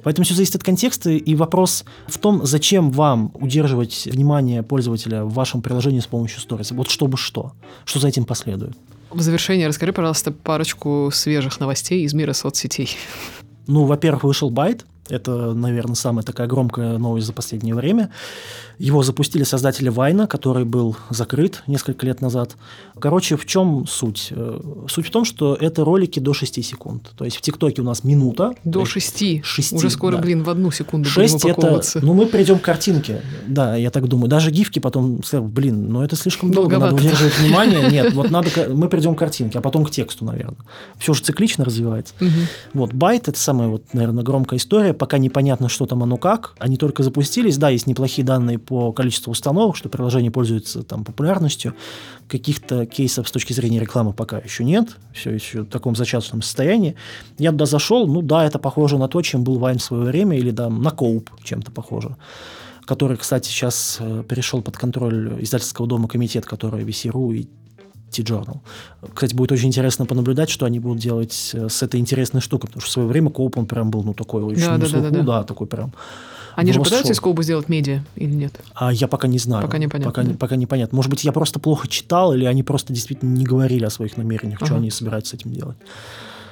Поэтому 0.03 0.25
все 0.25 0.33
зависит 0.33 0.55
от 0.55 0.63
контекста, 0.63 1.09
и 1.09 1.35
вопрос 1.35 1.85
в 2.07 2.17
том, 2.17 2.45
зачем 2.45 2.91
вам 2.91 3.31
удерживать 3.33 4.07
внимание 4.11 4.63
пользователя 4.63 5.23
в 5.23 5.33
вашем 5.33 5.61
приложении 5.61 5.99
с 5.99 6.07
помощью 6.07 6.39
сторис. 6.39 6.71
Вот 6.71 6.89
чтобы 6.89 7.17
что. 7.17 7.53
Что 7.85 7.99
за 7.99 8.07
этим 8.07 8.25
последует. 8.25 8.75
В 9.09 9.21
завершение 9.21 9.67
расскажи, 9.67 9.93
пожалуйста, 9.93 10.31
парочку 10.31 11.09
свежих 11.13 11.59
новостей 11.59 12.03
из 12.03 12.13
мира 12.13 12.33
соцсетей. 12.33 12.89
Ну, 13.67 13.85
во-первых, 13.85 14.23
вышел 14.23 14.49
Байт. 14.49 14.85
Это, 15.09 15.53
наверное, 15.53 15.95
самая 15.95 16.23
такая 16.23 16.47
громкая 16.47 16.97
новость 16.97 17.27
за 17.27 17.33
последнее 17.33 17.75
время. 17.75 18.09
Его 18.79 19.01
запустили 19.01 19.43
создатели 19.43 19.89
Вайна, 19.89 20.27
который 20.27 20.63
был 20.65 20.95
закрыт 21.09 21.63
несколько 21.65 22.05
лет 22.05 22.21
назад. 22.21 22.55
Короче, 22.99 23.35
в 23.35 23.45
чем 23.45 23.87
суть? 23.87 24.27
Э, 24.31 24.59
Суть 24.87 25.07
в 25.07 25.11
том, 25.11 25.25
что 25.25 25.55
это 25.55 25.83
ролики 25.83 26.19
до 26.19 26.33
6 26.33 26.63
секунд. 26.63 27.11
То 27.17 27.25
есть 27.25 27.37
в 27.37 27.41
ТикТоке 27.41 27.81
у 27.81 27.85
нас 27.85 28.03
минута. 28.03 28.53
До 28.63 28.81
есть 28.81 28.91
шести. 28.91 29.41
шести, 29.43 29.75
Уже 29.75 29.89
скоро, 29.89 30.15
да. 30.15 30.21
блин, 30.21 30.43
в 30.43 30.49
одну 30.49 30.71
секунду 30.71 31.09
6 31.09 31.33
будем 31.43 31.49
это... 31.51 31.81
Ну, 32.01 32.13
мы 32.13 32.27
придем 32.27 32.59
к 32.59 32.61
картинке. 32.61 33.21
Да, 33.47 33.75
я 33.75 33.89
так 33.89 34.07
думаю. 34.07 34.29
Даже 34.29 34.51
гифки 34.51 34.79
потом 34.79 35.21
блин, 35.33 35.89
ну 35.89 36.03
это 36.03 36.15
слишком 36.15 36.51
долго, 36.51 36.77
надо 36.77 36.91
Долговато. 36.91 37.07
удерживать 37.07 37.39
внимание. 37.39 37.89
Нет, 37.89 38.13
вот 38.13 38.29
надо... 38.31 38.49
Мы 38.69 38.89
придем 38.89 39.15
к 39.15 39.19
картинке, 39.19 39.59
а 39.59 39.61
потом 39.61 39.85
к 39.85 39.91
тексту, 39.91 40.25
наверное. 40.25 40.57
Все 40.97 41.13
же 41.13 41.23
циклично 41.23 41.65
развивается. 41.65 42.13
Мгм. 42.19 42.31
Вот, 42.73 42.93
байт– 42.93 43.27
это 43.29 43.39
самая, 43.39 43.67
вот, 43.69 43.83
наверное, 43.93 44.23
громкая 44.23 44.59
история. 44.59 44.93
Пока 44.97 45.17
непонятно, 45.17 45.69
что 45.69 45.85
там 45.85 46.03
оно 46.03 46.17
как. 46.17 46.55
Они 46.59 46.77
только 46.77 47.03
запустились. 47.03 47.57
Да, 47.57 47.69
есть 47.69 47.87
неплохие 47.87 48.25
данные 48.25 48.59
по 48.59 48.91
количеству 48.91 49.31
установок, 49.31 49.75
что 49.75 49.89
приложение 49.89 50.31
пользуется 50.31 50.83
там 50.83 51.03
популярностью. 51.03 51.73
Каких-то 52.27 52.85
кейсов 52.85 53.27
с 53.27 53.31
точки 53.31 53.53
зрения 53.53 53.79
рекламы 53.79 54.13
пока 54.13 54.39
еще 54.39 54.63
нет. 54.63 54.97
Все 55.13 55.31
еще 55.31 55.61
в 55.61 55.69
таком 55.69 55.95
зачаточном 55.95 56.41
состоянии. 56.41 56.95
Я 57.37 57.51
туда 57.51 57.65
зашел. 57.65 58.07
Ну 58.07 58.21
да, 58.21 58.45
это 58.45 58.59
похоже 58.59 58.97
на 58.97 59.07
то, 59.07 59.21
чем 59.21 59.43
был 59.43 59.59
Vine 59.59 59.79
в 59.79 59.83
свое 59.83 60.03
время. 60.03 60.37
Или 60.37 60.51
да, 60.51 60.69
на 60.69 60.91
Coub 60.91 61.29
чем-то 61.43 61.71
похоже 61.71 62.15
который, 62.85 63.17
кстати, 63.17 63.49
сейчас 63.49 63.97
э, 63.99 64.23
перешел 64.29 64.61
под 64.61 64.77
контроль 64.77 65.43
издательского 65.43 65.87
дома 65.87 66.07
комитет, 66.07 66.45
который 66.45 66.85
VC.ru 66.85 67.35
и 67.35 67.49
TJournal. 68.11 68.59
Кстати, 69.13 69.33
будет 69.35 69.51
очень 69.51 69.67
интересно 69.67 70.05
понаблюдать, 70.05 70.49
что 70.49 70.65
они 70.65 70.79
будут 70.79 70.99
делать 70.99 71.51
э, 71.53 71.69
с 71.69 71.83
этой 71.83 71.99
интересной 71.99 72.41
штукой, 72.41 72.67
потому 72.67 72.81
что 72.81 72.89
в 72.89 72.93
свое 72.93 73.07
время 73.07 73.29
Coub, 73.29 73.57
он 73.57 73.65
прям 73.65 73.91
был, 73.91 74.03
ну, 74.03 74.13
такой 74.13 74.43
очень 74.43 74.61
Да, 74.65 74.77
да, 74.77 74.85
слуху, 74.87 75.03
да, 75.03 75.09
да. 75.11 75.23
да, 75.23 75.43
такой 75.43 75.67
прям. 75.67 75.93
Они 76.55 76.73
же 76.73 76.79
пытаются 76.81 77.13
из. 77.13 77.19
Coub 77.19 77.38
а 77.38 77.43
сделать 77.43 77.69
медиа 77.69 78.03
или 78.15 78.31
нет? 78.33 78.59
А 78.73 78.91
я 78.91 79.07
пока 79.07 79.27
не 79.27 79.37
знаю. 79.37 79.63
Пока 79.65 79.77
непонятно, 79.77 80.09
Пока, 80.11 80.23
не- 80.23 80.31
да. 80.31 80.37
пока 80.39 80.55
непонятно. 80.55 80.95
Может 80.95 81.11
быть, 81.11 81.23
я 81.23 81.31
просто 81.31 81.59
плохо 81.59 81.87
читал, 81.87 82.33
или 82.33 82.45
они 82.45 82.63
просто 82.63 82.93
действительно 82.93 83.29
не 83.29 83.45
говорили 83.45 83.85
о 83.85 83.91
своих 83.91 84.17
намерениях, 84.17 84.57
что 84.57 84.65
Ага. 84.67 84.77
они 84.77 84.89
собираются 84.89 85.31
с 85.31 85.33
этим 85.39 85.51
делать. 85.53 85.77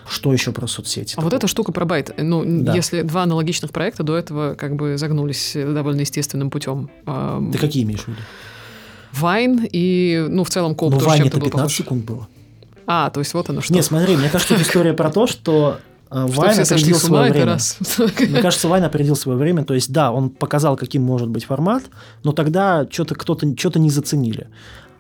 Что 0.08 0.32
еще 0.32 0.52
про 0.52 0.68
соцсети? 0.68 1.16
А 1.18 1.22
вот 1.22 1.34
эта 1.34 1.48
штука 1.48 1.72
про 1.72 1.86
байт, 1.86 2.14
ну, 2.20 2.44
Да. 2.46 2.76
если 2.76 3.02
два 3.02 3.24
аналогичных 3.24 3.72
проекта 3.72 4.04
до 4.04 4.16
этого 4.16 4.54
как 4.54 4.76
бы 4.76 5.00
загнулись 5.00 5.54
довольно 5.56 6.02
естественным 6.02 6.52
путем. 6.52 6.92
Ты 7.52 7.58
какие 7.58 7.82
имеешь 7.84 8.02
в 8.02 8.10
виду? 8.10 8.20
Вайн 9.20 9.68
и, 9.72 10.26
ну, 10.30 10.44
в 10.44 10.50
целом 10.50 10.76
Коуп 10.76 10.94
Ну, 10.94 11.00
тоже 11.00 11.18
чем-то 11.18 11.28
это 11.30 11.38
был 11.40 11.46
15 11.46 11.52
похож. 11.64 11.78
секунд 11.78 12.06
было. 12.06 12.28
А, 12.88 13.10
то 13.10 13.20
есть 13.20 13.34
вот 13.34 13.50
оно 13.50 13.62
что. 13.62 13.74
Не, 13.74 13.82
смотри, 13.82 14.16
мне 14.16 14.30
кажется, 14.30 14.54
это 14.54 14.64
история 14.64 14.94
про 14.94 15.10
то, 15.10 15.26
что 15.28 15.80
э, 16.12 16.26
Вайн 16.30 16.60
опередил 16.60 16.98
свое 16.98 17.32
время. 17.32 17.46
раз. 17.46 17.78
Мне 18.20 18.42
кажется, 18.42 18.68
Вайн 18.68 18.84
опередил 18.84 19.16
свое 19.16 19.38
время. 19.38 19.64
То 19.66 19.74
есть, 19.74 19.92
да, 19.92 20.12
он 20.12 20.30
показал, 20.30 20.76
каким 20.78 21.02
может 21.04 21.30
быть 21.30 21.46
формат, 21.46 21.84
но 22.24 22.32
тогда 22.32 22.88
что-то 22.92 23.16
кто-то 23.16 23.48
что-то 23.58 23.80
не 23.80 23.90
заценили. 23.90 24.48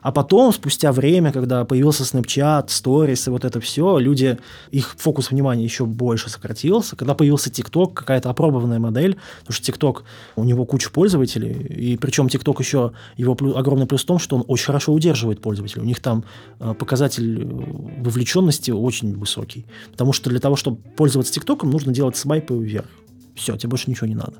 А 0.06 0.12
потом, 0.12 0.54
спустя 0.54 0.92
время, 0.92 1.32
когда 1.32 1.66
появился 1.66 2.04
Snapchat, 2.04 2.68
Stories 2.68 3.24
и 3.26 3.30
вот 3.32 3.44
это 3.44 3.60
все, 3.60 3.98
люди, 3.98 4.38
их 4.70 4.94
фокус 5.00 5.32
внимания 5.32 5.64
еще 5.64 5.88
больше 5.88 6.30
сократился. 6.30 6.96
Когда 6.96 7.16
появился 7.16 7.50
TikTok, 7.50 7.96
какая-то 7.96 8.30
опробованная 8.30 8.78
модель, 8.78 9.18
потому 9.40 9.56
что 9.56 9.72
TikTok, 9.72 10.04
у 10.36 10.44
него 10.44 10.64
куча 10.66 10.92
пользователей, 10.92 11.54
и 11.54 11.98
причем 11.98 12.28
TikTok 12.28 12.56
еще, 12.60 12.92
его 13.18 13.34
плюс, 13.34 13.56
огромный 13.56 13.88
плюс 13.88 14.04
в 14.04 14.06
том, 14.06 14.20
что 14.20 14.36
он 14.36 14.46
очень 14.48 14.68
хорошо 14.68 14.94
удерживает 14.94 15.42
пользователей. 15.42 15.82
У 15.82 15.88
них 15.88 16.00
там 16.00 16.24
э, 16.60 16.76
показатель 16.76 17.42
э, 17.42 18.04
вовлеченности 18.04 18.70
очень 18.70 19.18
высокий. 19.18 19.66
Потому 19.90 20.14
что 20.14 20.30
для 20.30 20.40
того, 20.40 20.56
чтобы 20.56 20.78
пользоваться 20.96 21.34
TikTok, 21.34 21.66
нужно 21.66 21.92
делать 21.92 22.16
свайпы 22.16 22.54
вверх. 22.54 22.86
Все, 23.34 23.58
тебе 23.58 23.72
больше 23.72 23.90
ничего 23.90 24.06
не 24.06 24.16
надо. 24.16 24.36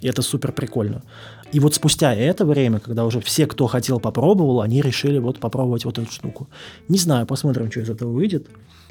И 0.00 0.08
это 0.08 0.22
супер 0.22 0.52
прикольно. 0.52 1.02
И 1.52 1.60
вот 1.60 1.74
спустя 1.74 2.14
это 2.14 2.44
время, 2.44 2.78
когда 2.80 3.04
уже 3.04 3.20
все, 3.20 3.46
кто 3.46 3.66
хотел, 3.66 4.00
попробовал, 4.00 4.60
они 4.60 4.80
решили 4.82 5.18
вот 5.18 5.38
попробовать 5.38 5.84
вот 5.84 5.98
эту 5.98 6.10
штуку. 6.10 6.48
Не 6.88 6.98
знаю, 6.98 7.26
посмотрим, 7.26 7.70
что 7.70 7.80
из 7.80 7.90
этого 7.90 8.10
выйдет. 8.10 8.46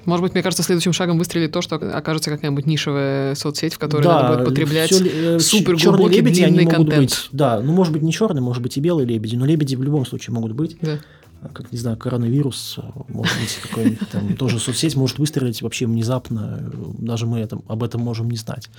Может 0.05 0.23
быть, 0.23 0.33
мне 0.33 0.43
кажется, 0.43 0.63
следующим 0.63 0.93
шагом 0.93 1.17
выстрелит 1.17 1.51
то, 1.51 1.61
что 1.61 1.75
окажется 1.75 2.29
какая-нибудь 2.29 2.65
нишевая 2.65 3.35
соцсеть, 3.35 3.73
в 3.73 3.79
которой 3.79 4.03
да, 4.03 4.21
надо 4.21 4.33
будет 4.35 4.47
потреблять 4.49 4.91
все, 4.91 5.39
супер 5.39 5.75
глубокий 5.75 6.17
лебеди, 6.17 6.45
длинный 6.45 6.65
контент. 6.65 6.99
Быть, 6.99 7.29
да, 7.31 7.59
ну 7.61 7.73
может 7.73 7.91
быть 7.91 8.01
не 8.01 8.13
черный, 8.13 8.41
может 8.41 8.63
быть 8.63 8.77
и 8.77 8.79
белый 8.79 9.05
лебеди, 9.05 9.35
но 9.35 9.45
лебеди 9.45 9.75
в 9.75 9.83
любом 9.83 10.05
случае 10.05 10.33
могут 10.33 10.53
быть. 10.53 10.77
Да 10.81 10.99
как, 11.53 11.71
не 11.71 11.77
знаю, 11.77 11.97
коронавирус, 11.97 12.79
может 13.07 13.39
быть, 13.39 13.55
какой-нибудь 13.63 14.09
там 14.09 14.35
тоже 14.35 14.59
соцсеть 14.59 14.95
может 14.95 15.19
выстрелить 15.19 15.61
вообще 15.61 15.85
внезапно, 15.85 16.71
даже 16.97 17.25
мы 17.25 17.39
это, 17.39 17.59
об 17.67 17.83
этом 17.83 18.01
можем 18.01 18.29
не 18.29 18.37
знать. 18.37 18.69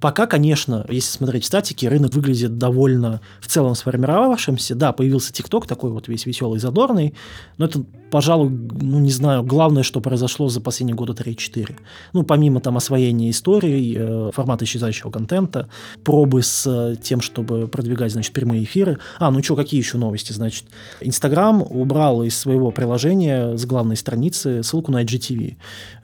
Пока, 0.00 0.26
конечно, 0.26 0.84
если 0.88 1.10
смотреть 1.10 1.44
в 1.44 1.46
статике, 1.46 1.88
рынок 1.88 2.12
выглядит 2.14 2.58
довольно 2.58 3.20
в 3.40 3.46
целом 3.48 3.74
сформировавшимся. 3.74 4.74
Да, 4.74 4.92
появился 4.92 5.32
ТикТок 5.32 5.66
такой 5.66 5.90
вот 5.90 6.08
весь 6.08 6.26
веселый, 6.26 6.60
задорный, 6.60 7.14
но 7.56 7.66
это, 7.66 7.84
пожалуй, 8.14 8.48
ну, 8.48 9.00
не 9.00 9.10
знаю, 9.10 9.42
главное, 9.42 9.82
что 9.82 10.00
произошло 10.00 10.48
за 10.48 10.60
последние 10.60 10.94
года 10.94 11.14
3-4. 11.20 11.74
Ну, 12.12 12.22
помимо 12.22 12.60
там 12.60 12.76
освоения 12.76 13.28
истории, 13.28 13.96
э, 13.98 14.30
формата 14.32 14.64
исчезающего 14.64 15.10
контента, 15.10 15.68
пробы 16.04 16.44
с 16.44 16.64
э, 16.64 16.94
тем, 17.02 17.20
чтобы 17.20 17.66
продвигать, 17.66 18.12
значит, 18.12 18.32
прямые 18.32 18.62
эфиры. 18.62 19.00
А, 19.18 19.32
ну 19.32 19.42
что, 19.42 19.56
какие 19.56 19.80
еще 19.80 19.98
новости? 19.98 20.30
Значит, 20.30 20.66
Инстаграм 21.00 21.60
убрал 21.68 22.22
из 22.22 22.38
своего 22.38 22.70
приложения 22.70 23.56
с 23.56 23.66
главной 23.66 23.96
страницы 23.96 24.62
ссылку 24.62 24.92
на 24.92 25.02
IGTV, 25.02 25.56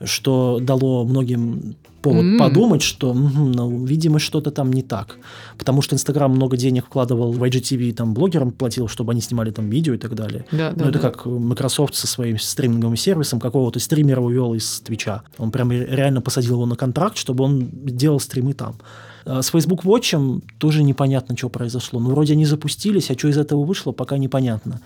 что 0.03 0.59
дало 0.61 1.05
многим 1.05 1.77
повод 2.01 2.25
mm-hmm. 2.25 2.37
подумать, 2.37 2.81
что, 2.81 3.13
ну, 3.13 3.85
видимо, 3.85 4.19
что-то 4.19 4.51
там 4.51 4.71
не 4.73 4.81
так. 4.81 5.17
Потому 5.57 5.81
что 5.81 5.95
Инстаграм 5.95 6.31
много 6.31 6.57
денег 6.57 6.85
вкладывал 6.85 7.31
в 7.31 7.43
IGTV, 7.43 7.93
там, 7.93 8.13
блогерам 8.13 8.51
платил, 8.51 8.87
чтобы 8.87 9.11
они 9.11 9.21
снимали 9.21 9.51
там 9.51 9.69
видео 9.69 9.93
и 9.93 9.97
так 9.97 10.15
далее. 10.15 10.45
Да, 10.51 10.71
да, 10.71 10.83
ну, 10.83 10.89
это 10.89 10.99
да. 10.99 11.09
как 11.09 11.25
Microsoft 11.25 11.95
со 11.95 12.07
своим 12.07 12.39
стриминговым 12.39 12.97
сервисом 12.97 13.39
какого-то 13.39 13.79
стримера 13.79 14.21
увел 14.21 14.53
из 14.53 14.79
Твича. 14.81 15.23
Он 15.37 15.51
прям 15.51 15.71
реально 15.71 16.21
посадил 16.21 16.55
его 16.55 16.65
на 16.65 16.75
контракт, 16.75 17.17
чтобы 17.17 17.43
он 17.43 17.69
делал 17.71 18.19
стримы 18.19 18.53
там. 18.53 18.75
А 19.25 19.41
с 19.41 19.49
Facebook 19.49 19.83
Watch 19.83 20.41
тоже 20.57 20.83
непонятно, 20.83 21.37
что 21.37 21.49
произошло. 21.49 21.99
Ну, 21.99 22.09
вроде 22.11 22.33
они 22.33 22.45
запустились, 22.45 23.11
а 23.11 23.17
что 23.17 23.27
из 23.27 23.37
этого 23.37 23.63
вышло, 23.63 23.91
пока 23.91 24.17
непонятно. 24.17 24.81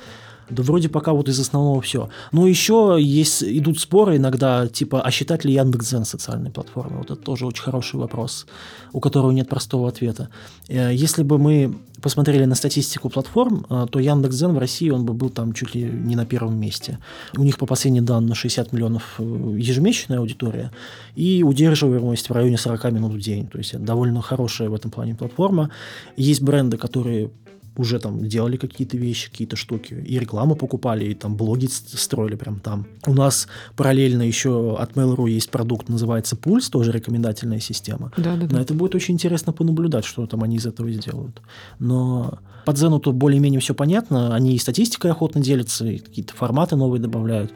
Да 0.49 0.63
вроде 0.63 0.89
пока 0.89 1.13
вот 1.13 1.29
из 1.29 1.39
основного 1.39 1.81
все. 1.81 2.09
Но 2.31 2.47
еще 2.47 2.97
есть, 2.99 3.43
идут 3.43 3.79
споры 3.79 4.17
иногда, 4.17 4.67
типа, 4.67 5.01
а 5.01 5.11
считать 5.11 5.45
ли 5.45 5.53
Яндекс.Дзен 5.53 6.05
социальной 6.05 6.51
платформой? 6.51 6.99
Вот 6.99 7.11
это 7.11 7.21
тоже 7.21 7.45
очень 7.45 7.63
хороший 7.63 7.99
вопрос, 7.99 8.45
у 8.93 8.99
которого 8.99 9.31
нет 9.31 9.49
простого 9.49 9.87
ответа. 9.89 10.29
Э, 10.67 10.91
если 10.93 11.23
бы 11.23 11.37
мы 11.37 11.75
посмотрели 12.01 12.45
на 12.45 12.55
статистику 12.55 13.09
платформ, 13.09 13.65
э, 13.69 13.87
то 13.89 13.99
Яндекс.Дзен 13.99 14.53
в 14.53 14.59
России, 14.59 14.89
он 14.91 15.05
бы 15.05 15.13
был 15.13 15.29
там 15.29 15.53
чуть 15.53 15.73
ли 15.73 15.83
не 15.83 16.15
на 16.15 16.25
первом 16.25 16.59
месте. 16.59 16.99
У 17.35 17.43
них 17.43 17.57
по 17.57 17.65
последним 17.65 18.05
данным 18.05 18.35
60 18.35 18.73
миллионов 18.73 19.15
э, 19.17 19.23
ежемесячная 19.57 20.19
аудитория 20.19 20.71
и 21.15 21.43
удерживаемость 21.43 22.29
в 22.29 22.33
районе 22.33 22.57
40 22.57 22.91
минут 22.91 23.13
в 23.13 23.19
день. 23.19 23.47
То 23.47 23.57
есть 23.57 23.77
довольно 23.79 24.21
хорошая 24.21 24.69
в 24.69 24.75
этом 24.75 24.91
плане 24.91 25.15
платформа. 25.15 25.71
Есть 26.17 26.41
бренды, 26.41 26.77
которые 26.77 27.31
уже 27.77 27.99
там 27.99 28.27
делали 28.27 28.57
какие-то 28.57 28.97
вещи, 28.97 29.29
какие-то 29.29 29.55
штуки, 29.55 29.93
и 29.93 30.19
рекламу 30.19 30.55
покупали, 30.55 31.05
и 31.05 31.13
там 31.13 31.35
блоги 31.35 31.67
строили 31.67 32.35
прям 32.35 32.59
там. 32.59 32.87
У 33.05 33.13
нас 33.13 33.47
параллельно 33.75 34.23
еще 34.23 34.77
от 34.77 34.93
Mail.ru 34.93 35.29
есть 35.29 35.49
продукт, 35.49 35.89
называется 35.89 36.35
Пульс, 36.35 36.69
тоже 36.69 36.91
рекомендательная 36.91 37.59
система. 37.59 38.11
Да, 38.17 38.35
да, 38.35 38.47
да. 38.47 38.55
Но 38.55 38.61
это 38.61 38.73
будет 38.73 38.95
очень 38.95 39.15
интересно 39.15 39.53
понаблюдать, 39.53 40.05
что 40.05 40.25
там 40.27 40.43
они 40.43 40.57
из 40.57 40.65
этого 40.65 40.91
сделают. 40.91 41.41
Но 41.79 42.39
по 42.65 42.73
Дзену 42.73 42.99
тут 42.99 43.15
более-менее 43.15 43.59
все 43.59 43.73
понятно, 43.73 44.33
они 44.35 44.55
и 44.55 44.57
статистикой 44.57 45.11
охотно 45.11 45.41
делятся, 45.41 45.85
и 45.85 45.99
какие-то 45.99 46.33
форматы 46.33 46.75
новые 46.75 47.01
добавляют. 47.01 47.53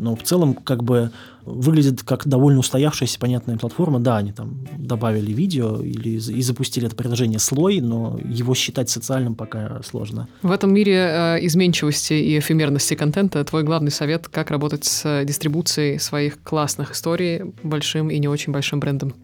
Но 0.00 0.16
в 0.16 0.22
целом 0.22 0.54
как 0.54 0.82
бы 0.82 1.10
выглядит 1.44 2.02
как 2.02 2.26
довольно 2.26 2.60
устоявшаяся 2.60 3.18
понятная 3.18 3.56
платформа. 3.56 4.00
Да, 4.00 4.16
они 4.16 4.32
там 4.32 4.66
добавили 4.78 5.32
видео 5.32 5.80
или 5.82 6.10
и 6.10 6.42
запустили 6.42 6.86
это 6.86 6.96
приложение 6.96 7.38
слой, 7.38 7.80
но 7.80 8.18
его 8.24 8.54
считать 8.54 8.90
социальным 8.90 9.34
пока 9.34 9.82
сложно. 9.82 10.28
В 10.42 10.50
этом 10.50 10.72
мире 10.72 10.94
э, 10.94 11.46
изменчивости 11.46 12.14
и 12.14 12.38
эфемерности 12.38 12.94
контента 12.94 13.44
твой 13.44 13.62
главный 13.62 13.90
совет, 13.90 14.28
как 14.28 14.50
работать 14.50 14.84
с 14.84 15.24
дистрибуцией 15.24 15.98
своих 15.98 16.42
классных 16.42 16.92
историй 16.92 17.52
большим 17.62 18.10
и 18.10 18.18
не 18.18 18.28
очень 18.28 18.52
большим 18.52 18.80
брендом? 18.80 19.14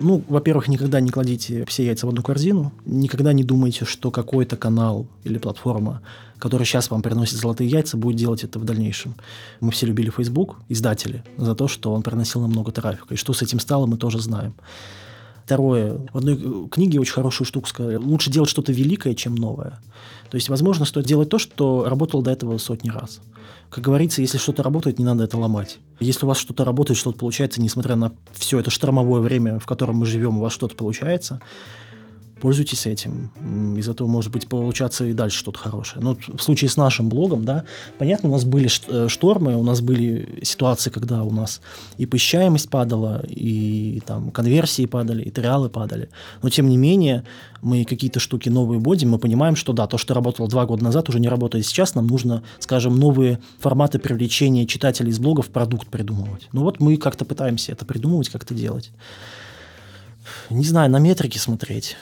Ну, 0.00 0.22
во-первых, 0.28 0.68
никогда 0.68 1.00
не 1.00 1.10
кладите 1.10 1.64
все 1.66 1.84
яйца 1.84 2.06
в 2.06 2.10
одну 2.10 2.22
корзину. 2.22 2.72
Никогда 2.86 3.32
не 3.32 3.42
думайте, 3.42 3.84
что 3.84 4.10
какой-то 4.10 4.56
канал 4.56 5.08
или 5.24 5.38
платформа, 5.38 6.02
которая 6.38 6.66
сейчас 6.66 6.90
вам 6.90 7.02
приносит 7.02 7.36
золотые 7.36 7.68
яйца, 7.68 7.96
будет 7.96 8.16
делать 8.16 8.44
это 8.44 8.58
в 8.58 8.64
дальнейшем. 8.64 9.14
Мы 9.60 9.70
все 9.70 9.86
любили 9.86 10.10
Facebook, 10.10 10.56
издатели, 10.68 11.24
за 11.36 11.54
то, 11.54 11.68
что 11.68 11.92
он 11.92 12.02
приносил 12.02 12.40
нам 12.40 12.50
много 12.50 12.72
трафика. 12.72 13.14
И 13.14 13.16
что 13.16 13.32
с 13.32 13.42
этим 13.42 13.60
стало, 13.60 13.86
мы 13.86 13.96
тоже 13.96 14.20
знаем. 14.20 14.54
Второе. 15.44 16.06
В 16.12 16.18
одной 16.18 16.68
книге 16.68 17.00
очень 17.00 17.14
хорошую 17.14 17.46
штуку 17.46 17.68
сказали. 17.68 17.96
Лучше 17.96 18.30
делать 18.30 18.50
что-то 18.50 18.70
великое, 18.70 19.14
чем 19.14 19.34
новое. 19.34 19.80
То 20.30 20.34
есть, 20.34 20.50
возможно, 20.50 20.84
стоит 20.84 21.06
делать 21.06 21.30
то, 21.30 21.38
что 21.38 21.88
работало 21.88 22.22
до 22.22 22.30
этого 22.30 22.58
сотни 22.58 22.90
раз. 22.90 23.20
Как 23.70 23.82
говорится, 23.82 24.20
если 24.20 24.36
что-то 24.38 24.62
работает, 24.62 24.98
не 24.98 25.04
надо 25.06 25.24
это 25.24 25.38
ломать. 25.38 25.78
Если 26.00 26.24
у 26.24 26.28
вас 26.28 26.38
что-то 26.38 26.64
работает, 26.64 26.98
что-то 26.98 27.18
получается, 27.18 27.62
несмотря 27.62 27.96
на 27.96 28.12
все 28.32 28.58
это 28.60 28.70
штормовое 28.70 29.20
время, 29.20 29.58
в 29.58 29.66
котором 29.66 29.96
мы 29.96 30.06
живем, 30.06 30.38
у 30.38 30.40
вас 30.40 30.52
что-то 30.52 30.74
получается, 30.74 31.40
пользуйтесь 32.40 32.86
этим. 32.86 33.30
Из 33.76 33.88
этого 33.88 34.08
может 34.08 34.32
быть 34.32 34.48
получаться 34.48 35.04
и 35.04 35.12
дальше 35.12 35.38
что-то 35.38 35.58
хорошее. 35.58 36.02
Но 36.02 36.16
в 36.16 36.42
случае 36.42 36.70
с 36.70 36.76
нашим 36.76 37.08
блогом, 37.08 37.44
да, 37.44 37.64
понятно, 37.98 38.28
у 38.28 38.32
нас 38.32 38.44
были 38.44 38.68
э, 38.88 39.08
штормы, 39.08 39.56
у 39.56 39.62
нас 39.62 39.80
были 39.80 40.40
ситуации, 40.42 40.90
когда 40.90 41.24
у 41.24 41.30
нас 41.30 41.60
и 41.96 42.06
посещаемость 42.06 42.70
падала, 42.70 43.22
и 43.28 44.00
там 44.06 44.30
конверсии 44.30 44.86
падали, 44.86 45.22
и 45.22 45.30
триалы 45.30 45.68
падали. 45.68 46.08
Но 46.42 46.48
тем 46.50 46.68
не 46.68 46.76
менее, 46.76 47.24
мы 47.62 47.84
какие-то 47.84 48.20
штуки 48.20 48.48
новые 48.48 48.80
вводим, 48.80 49.10
мы 49.10 49.18
понимаем, 49.18 49.56
что 49.56 49.72
да, 49.72 49.86
то, 49.86 49.98
что 49.98 50.14
работало 50.14 50.48
два 50.48 50.66
года 50.66 50.84
назад, 50.84 51.08
уже 51.08 51.20
не 51.20 51.28
работает 51.28 51.66
сейчас, 51.66 51.94
нам 51.94 52.06
нужно, 52.06 52.42
скажем, 52.58 52.98
новые 52.98 53.40
форматы 53.58 53.98
привлечения 53.98 54.66
читателей 54.66 55.10
из 55.10 55.18
блогов 55.18 55.48
в 55.48 55.50
продукт 55.50 55.88
придумывать. 55.88 56.48
Ну 56.52 56.62
вот 56.62 56.80
мы 56.80 56.96
как-то 56.96 57.24
пытаемся 57.24 57.72
это 57.72 57.84
придумывать, 57.84 58.28
как-то 58.28 58.54
делать. 58.54 58.90
Не 60.50 60.64
знаю, 60.64 60.90
на 60.90 60.98
метрики 60.98 61.38
смотреть 61.38 61.96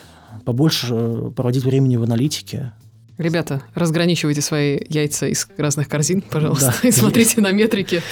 побольше 0.46 0.86
э, 0.90 1.30
проводить 1.34 1.64
времени 1.64 1.96
в 1.96 2.04
аналитике. 2.04 2.72
Ребята, 3.18 3.62
разграничивайте 3.74 4.42
свои 4.42 4.78
яйца 4.88 5.26
из 5.26 5.48
разных 5.56 5.88
корзин, 5.88 6.20
пожалуйста, 6.20 6.74
да. 6.82 6.88
и 6.88 6.92
смотрите 6.92 7.40
на 7.40 7.50
метрики. 7.50 8.02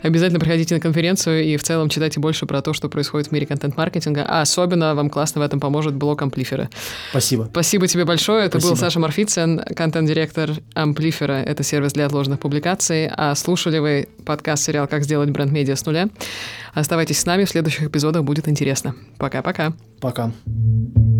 Обязательно 0.00 0.40
приходите 0.40 0.74
на 0.74 0.80
конференцию 0.80 1.44
и 1.44 1.56
в 1.56 1.62
целом 1.62 1.90
читайте 1.90 2.20
больше 2.20 2.46
про 2.46 2.62
то, 2.62 2.72
что 2.72 2.88
происходит 2.88 3.28
в 3.28 3.32
мире 3.32 3.46
контент-маркетинга. 3.46 4.24
А 4.26 4.40
особенно 4.40 4.94
вам 4.94 5.10
классно 5.10 5.42
в 5.42 5.44
этом 5.44 5.60
поможет 5.60 5.94
блог 5.94 6.22
Амплифера. 6.22 6.70
Спасибо. 7.10 7.48
Спасибо 7.50 7.86
тебе 7.86 8.04
большое. 8.04 8.46
Это 8.46 8.58
Спасибо. 8.58 8.70
был 8.70 8.76
Саша 8.78 8.98
Марфицын, 8.98 9.60
контент-директор 9.76 10.50
Амплифера. 10.74 11.34
Это 11.34 11.62
сервис 11.62 11.92
для 11.92 12.06
отложенных 12.06 12.40
публикаций. 12.40 13.08
А 13.08 13.34
слушали 13.34 13.78
вы 13.78 14.08
подкаст-сериал 14.24 14.88
«Как 14.88 15.04
сделать 15.04 15.30
бренд-медиа 15.30 15.76
с 15.76 15.84
нуля». 15.84 16.08
Оставайтесь 16.72 17.18
с 17.18 17.26
нами, 17.26 17.44
в 17.44 17.50
следующих 17.50 17.84
эпизодах 17.84 18.24
будет 18.24 18.48
интересно. 18.48 18.94
Пока-пока. 19.18 19.74
Пока. 20.00 20.28
-пока. 20.28 20.32
Пока. 20.46 21.15